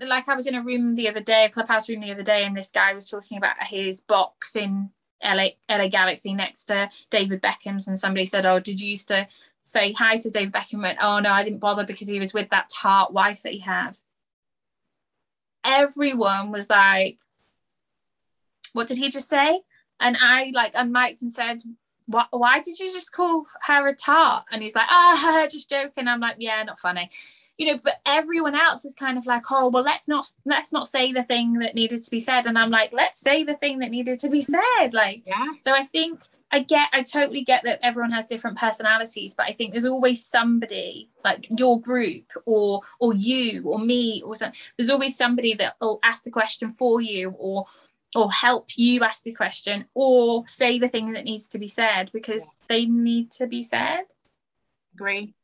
like 0.00 0.28
I 0.28 0.34
was 0.34 0.46
in 0.46 0.54
a 0.54 0.62
room 0.62 0.94
the 0.94 1.08
other 1.08 1.20
day, 1.20 1.44
a 1.44 1.50
clubhouse 1.50 1.88
room 1.88 2.00
the 2.00 2.12
other 2.12 2.22
day, 2.22 2.44
and 2.44 2.56
this 2.56 2.70
guy 2.70 2.94
was 2.94 3.08
talking 3.08 3.38
about 3.38 3.62
his 3.64 4.00
box 4.00 4.56
in 4.56 4.90
LA, 5.22 5.48
LA 5.68 5.88
Galaxy 5.88 6.34
next 6.34 6.66
to 6.66 6.88
David 7.10 7.42
Beckham's, 7.42 7.88
and 7.88 7.98
somebody 7.98 8.26
said, 8.26 8.46
"Oh, 8.46 8.60
did 8.60 8.80
you 8.80 8.90
used 8.90 9.08
to 9.08 9.26
say 9.62 9.92
hi 9.92 10.18
to 10.18 10.30
David 10.30 10.52
Beckham?" 10.52 10.82
went, 10.82 10.98
"Oh 11.00 11.20
no, 11.20 11.30
I 11.30 11.42
didn't 11.42 11.60
bother 11.60 11.84
because 11.84 12.08
he 12.08 12.18
was 12.18 12.34
with 12.34 12.50
that 12.50 12.70
tart 12.70 13.12
wife 13.12 13.42
that 13.42 13.52
he 13.52 13.60
had." 13.60 13.98
Everyone 15.64 16.52
was 16.52 16.68
like, 16.68 17.18
"What 18.72 18.88
did 18.88 18.98
he 18.98 19.10
just 19.10 19.28
say?" 19.28 19.60
And 20.00 20.16
I 20.20 20.50
like 20.54 20.74
unmiked 20.74 21.22
and 21.22 21.32
said, 21.32 21.62
why, 22.06 22.26
why 22.30 22.60
did 22.60 22.78
you 22.78 22.92
just 22.92 23.12
call 23.12 23.46
her 23.62 23.86
a 23.86 23.94
tart? 23.94 24.44
And 24.50 24.60
he's 24.62 24.74
like, 24.74 24.88
ah, 24.90 25.44
oh, 25.44 25.48
just 25.50 25.70
joking. 25.70 26.08
I'm 26.08 26.20
like, 26.20 26.36
yeah, 26.38 26.62
not 26.64 26.78
funny 26.78 27.10
you 27.56 27.66
know 27.66 27.78
but 27.82 28.00
everyone 28.06 28.54
else 28.54 28.84
is 28.84 28.94
kind 28.94 29.16
of 29.16 29.26
like 29.26 29.44
oh 29.50 29.68
well 29.68 29.82
let's 29.82 30.08
not 30.08 30.26
let's 30.44 30.72
not 30.72 30.88
say 30.88 31.12
the 31.12 31.22
thing 31.22 31.54
that 31.54 31.74
needed 31.74 32.02
to 32.02 32.10
be 32.10 32.20
said. 32.20 32.46
And 32.46 32.58
i'm 32.58 32.70
like 32.70 32.92
let's 32.92 33.18
say 33.18 33.44
the 33.44 33.54
thing 33.54 33.78
that 33.78 33.90
needed 33.90 34.18
to 34.20 34.28
be 34.28 34.40
said. 34.40 34.92
Like 34.92 35.22
yeah. 35.26 35.46
so 35.60 35.72
i 35.72 35.84
think 35.84 36.22
i 36.50 36.60
get 36.60 36.88
i 36.92 37.02
totally 37.02 37.44
get 37.44 37.64
that 37.64 37.80
everyone 37.82 38.12
has 38.12 38.26
different 38.26 38.58
personalities 38.58 39.34
but 39.34 39.46
i 39.46 39.52
think 39.52 39.72
there's 39.72 39.86
always 39.86 40.24
somebody 40.24 41.10
like 41.24 41.46
your 41.58 41.80
group 41.80 42.24
or 42.44 42.82
or 43.00 43.14
you 43.14 43.62
or 43.64 43.78
me 43.78 44.22
or 44.24 44.36
something 44.36 44.58
there's 44.76 44.90
always 44.90 45.16
somebody 45.16 45.54
that 45.54 45.74
will 45.80 45.98
ask 46.02 46.24
the 46.24 46.30
question 46.30 46.70
for 46.70 47.00
you 47.00 47.34
or 47.38 47.64
or 48.14 48.30
help 48.30 48.76
you 48.76 49.02
ask 49.02 49.24
the 49.24 49.32
question 49.32 49.86
or 49.94 50.46
say 50.46 50.78
the 50.78 50.88
thing 50.88 51.12
that 51.12 51.24
needs 51.24 51.48
to 51.48 51.58
be 51.58 51.66
said 51.66 52.10
because 52.12 52.44
yeah. 52.44 52.66
they 52.68 52.86
need 52.86 53.28
to 53.32 53.48
be 53.48 53.60
said. 53.60 54.04
Agree 54.94 55.34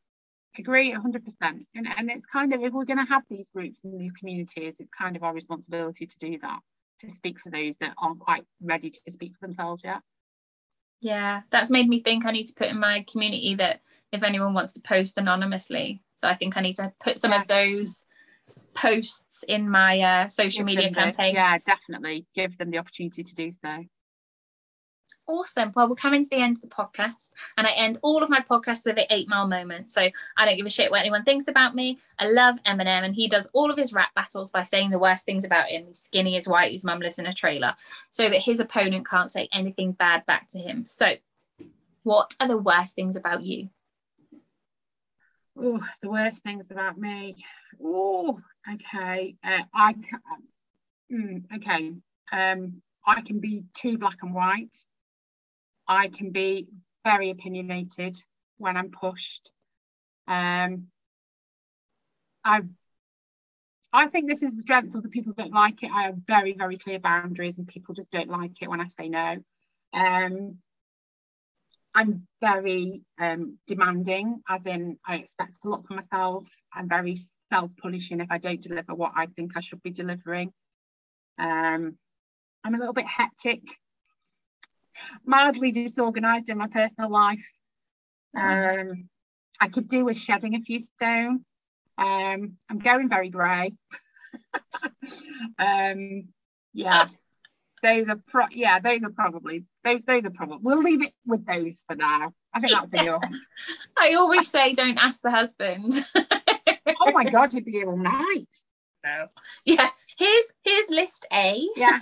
agree 0.57 0.93
100% 0.93 1.21
and, 1.41 1.65
and 1.75 2.11
it's 2.11 2.25
kind 2.25 2.53
of 2.53 2.61
if 2.61 2.73
we're 2.73 2.85
going 2.85 2.99
to 2.99 3.05
have 3.05 3.23
these 3.29 3.47
groups 3.53 3.79
and 3.83 3.99
these 3.99 4.11
communities 4.11 4.75
it's 4.79 4.89
kind 4.97 5.15
of 5.15 5.23
our 5.23 5.33
responsibility 5.33 6.05
to 6.05 6.15
do 6.19 6.37
that 6.41 6.59
to 6.99 7.09
speak 7.09 7.39
for 7.39 7.49
those 7.49 7.77
that 7.77 7.93
aren't 7.97 8.19
quite 8.19 8.43
ready 8.61 8.89
to 8.89 8.99
speak 9.09 9.33
for 9.39 9.47
themselves 9.47 9.81
yet. 9.83 10.01
Yeah 10.99 11.41
that's 11.49 11.69
made 11.69 11.87
me 11.87 11.99
think 11.99 12.25
i 12.25 12.31
need 12.31 12.45
to 12.45 12.53
put 12.53 12.67
in 12.67 12.79
my 12.79 13.05
community 13.11 13.55
that 13.55 13.81
if 14.11 14.23
anyone 14.23 14.53
wants 14.53 14.73
to 14.73 14.81
post 14.81 15.17
anonymously 15.17 16.03
so 16.15 16.27
i 16.27 16.33
think 16.33 16.57
i 16.57 16.61
need 16.61 16.75
to 16.75 16.91
put 17.03 17.17
some 17.17 17.33
of 17.33 17.47
those 17.47 18.05
posts 18.75 19.43
in 19.47 19.69
my 19.69 19.99
uh, 19.99 20.27
social 20.27 20.59
give 20.59 20.65
media 20.65 20.93
campaign 20.93 21.33
the, 21.33 21.39
yeah 21.39 21.57
definitely 21.59 22.25
give 22.35 22.57
them 22.57 22.71
the 22.71 22.77
opportunity 22.77 23.23
to 23.23 23.35
do 23.35 23.51
so 23.51 23.83
Awesome. 25.31 25.71
Well, 25.73 25.87
we're 25.87 25.95
coming 25.95 26.25
to 26.25 26.29
the 26.29 26.41
end 26.41 26.57
of 26.57 26.61
the 26.61 26.67
podcast, 26.67 27.29
and 27.55 27.65
I 27.65 27.71
end 27.71 27.97
all 28.01 28.21
of 28.21 28.29
my 28.29 28.41
podcasts 28.41 28.83
with 28.83 28.95
the 28.95 29.07
eight 29.09 29.29
mile 29.29 29.47
moment. 29.47 29.89
So 29.89 30.01
I 30.01 30.45
don't 30.45 30.57
give 30.57 30.65
a 30.65 30.69
shit 30.69 30.91
what 30.91 30.99
anyone 30.99 31.23
thinks 31.23 31.47
about 31.47 31.73
me. 31.73 31.99
I 32.19 32.29
love 32.29 32.57
Eminem, 32.65 33.05
and 33.05 33.15
he 33.15 33.29
does 33.29 33.47
all 33.53 33.71
of 33.71 33.77
his 33.77 33.93
rap 33.93 34.13
battles 34.13 34.51
by 34.51 34.63
saying 34.63 34.89
the 34.89 34.99
worst 34.99 35.23
things 35.23 35.45
about 35.45 35.69
him. 35.69 35.85
He's 35.87 35.99
skinny, 35.99 36.35
as 36.35 36.49
white, 36.49 36.73
his 36.73 36.83
mum 36.83 36.99
lives 36.99 37.17
in 37.17 37.27
a 37.27 37.33
trailer, 37.33 37.75
so 38.09 38.27
that 38.27 38.41
his 38.41 38.59
opponent 38.59 39.07
can't 39.07 39.31
say 39.31 39.47
anything 39.53 39.93
bad 39.93 40.25
back 40.25 40.49
to 40.49 40.59
him. 40.59 40.85
So, 40.85 41.13
what 42.03 42.35
are 42.41 42.49
the 42.49 42.57
worst 42.57 42.95
things 42.95 43.15
about 43.15 43.41
you? 43.41 43.69
Oh, 45.57 45.81
the 46.01 46.09
worst 46.09 46.43
things 46.43 46.67
about 46.71 46.97
me. 46.97 47.37
Oh, 47.81 48.37
okay. 48.69 49.37
Uh, 49.41 49.63
I 49.73 49.93
can. 49.93 50.19
Mm, 51.09 51.55
okay. 51.55 51.93
Um, 52.33 52.81
I 53.07 53.21
can 53.21 53.39
be 53.39 53.63
too 53.73 53.97
black 53.97 54.17
and 54.23 54.33
white. 54.33 54.75
I 55.91 56.07
can 56.07 56.31
be 56.31 56.69
very 57.03 57.31
opinionated 57.31 58.15
when 58.57 58.77
I'm 58.77 58.91
pushed. 58.91 59.51
Um, 60.25 60.87
I 62.45 62.61
I 63.91 64.07
think 64.07 64.29
this 64.29 64.41
is 64.41 64.55
the 64.55 64.61
strength 64.61 64.95
of 64.95 65.03
the 65.03 65.09
people 65.09 65.33
that 65.33 65.51
like 65.51 65.83
it. 65.83 65.91
I 65.91 66.03
have 66.03 66.15
very, 66.25 66.53
very 66.53 66.77
clear 66.77 66.97
boundaries, 66.97 67.57
and 67.57 67.67
people 67.67 67.93
just 67.93 68.09
don't 68.09 68.29
like 68.29 68.61
it 68.61 68.69
when 68.69 68.79
I 68.79 68.87
say 68.87 69.09
no. 69.09 69.43
Um, 69.91 70.59
I'm 71.93 72.25
very 72.39 73.01
um, 73.19 73.57
demanding, 73.67 74.41
as 74.47 74.65
in 74.65 74.97
I 75.05 75.17
expect 75.17 75.57
a 75.65 75.67
lot 75.67 75.85
from 75.85 75.97
myself. 75.97 76.47
I'm 76.73 76.87
very 76.87 77.17
self-punishing 77.51 78.21
if 78.21 78.31
I 78.31 78.37
don't 78.37 78.61
deliver 78.61 78.95
what 78.95 79.11
I 79.13 79.25
think 79.25 79.57
I 79.57 79.59
should 79.59 79.83
be 79.83 79.91
delivering. 79.91 80.53
Um, 81.37 81.97
I'm 82.63 82.75
a 82.75 82.77
little 82.77 82.93
bit 82.93 83.07
hectic 83.07 83.61
mildly 85.25 85.71
disorganized 85.71 86.49
in 86.49 86.57
my 86.57 86.67
personal 86.67 87.09
life. 87.09 87.43
Um, 88.35 89.09
I 89.59 89.67
could 89.67 89.87
do 89.87 90.05
with 90.05 90.17
shedding 90.17 90.55
a 90.55 90.61
few 90.61 90.79
stone. 90.79 91.45
Um, 91.97 92.57
I'm 92.69 92.79
going 92.79 93.09
very 93.09 93.29
grey. 93.29 93.73
um, 95.59 96.29
yeah, 96.73 97.07
those 97.83 98.09
are 98.09 98.19
pro- 98.27 98.47
yeah, 98.51 98.79
those 98.79 99.03
are 99.03 99.11
probably 99.11 99.65
those 99.83 100.01
those 100.07 100.23
are 100.23 100.31
probably. 100.31 100.59
We'll 100.61 100.81
leave 100.81 101.03
it 101.03 101.13
with 101.25 101.45
those 101.45 101.83
for 101.87 101.95
now. 101.95 102.33
I 102.53 102.59
think 102.59 102.73
that's 102.73 102.87
yeah. 102.93 103.01
enough. 103.03 103.23
I 103.97 104.13
always 104.13 104.49
say, 104.49 104.73
don't 104.73 104.97
ask 104.97 105.21
the 105.21 105.31
husband. 105.31 105.93
oh 106.15 107.11
my 107.11 107.25
god, 107.25 107.53
you'd 107.53 107.65
be 107.65 107.71
here 107.71 107.89
all 107.89 107.97
night. 107.97 108.47
No. 109.03 109.27
Yeah. 109.65 109.89
Here's 110.17 110.53
here's 110.63 110.89
list 110.89 111.27
A. 111.33 111.67
Yeah. 111.75 111.99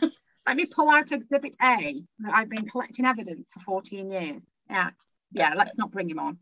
Let 0.49 0.57
me 0.57 0.65
pull 0.65 0.89
out 0.89 1.11
exhibit 1.11 1.55
A 1.61 2.01
that 2.19 2.33
I've 2.33 2.49
been 2.49 2.67
collecting 2.67 3.05
evidence 3.05 3.49
for 3.53 3.59
14 3.59 4.09
years. 4.09 4.41
Yeah. 4.67 4.89
Yeah, 5.31 5.53
let's 5.55 5.77
not 5.77 5.91
bring 5.91 6.09
him 6.09 6.17
on. 6.17 6.39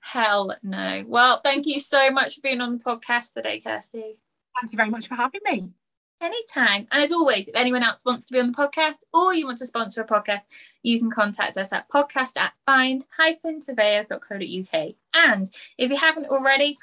Hell 0.00 0.54
no. 0.62 1.02
Well, 1.06 1.40
thank 1.42 1.64
you 1.64 1.80
so 1.80 2.10
much 2.10 2.34
for 2.34 2.42
being 2.42 2.60
on 2.60 2.76
the 2.76 2.84
podcast 2.84 3.32
today, 3.32 3.60
Kirsty. 3.60 4.18
Thank 4.60 4.72
you 4.72 4.76
very 4.76 4.90
much 4.90 5.08
for 5.08 5.14
having 5.14 5.40
me. 5.46 5.72
Anytime. 6.20 6.86
And 6.90 7.02
as 7.02 7.10
always, 7.10 7.48
if 7.48 7.56
anyone 7.56 7.82
else 7.82 8.02
wants 8.04 8.26
to 8.26 8.34
be 8.34 8.38
on 8.38 8.52
the 8.52 8.56
podcast 8.56 8.98
or 9.14 9.32
you 9.32 9.46
want 9.46 9.56
to 9.60 9.66
sponsor 9.66 10.02
a 10.02 10.06
podcast, 10.06 10.42
you 10.82 10.98
can 10.98 11.10
contact 11.10 11.56
us 11.56 11.72
at 11.72 11.88
podcast 11.88 12.32
at 12.36 12.52
find-surveyors.co.uk. 12.66 14.94
And 15.14 15.50
if 15.78 15.90
you 15.90 15.96
haven't 15.96 16.26
already, 16.26 16.76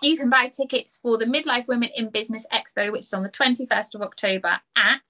you 0.00 0.16
can 0.16 0.30
buy 0.30 0.48
tickets 0.48 0.98
for 1.02 1.18
the 1.18 1.26
Midlife 1.26 1.68
Women 1.68 1.90
in 1.94 2.08
Business 2.08 2.46
Expo, 2.50 2.90
which 2.90 3.02
is 3.02 3.12
on 3.12 3.22
the 3.22 3.28
21st 3.28 3.94
of 3.94 4.00
October 4.00 4.58
at 4.74 5.02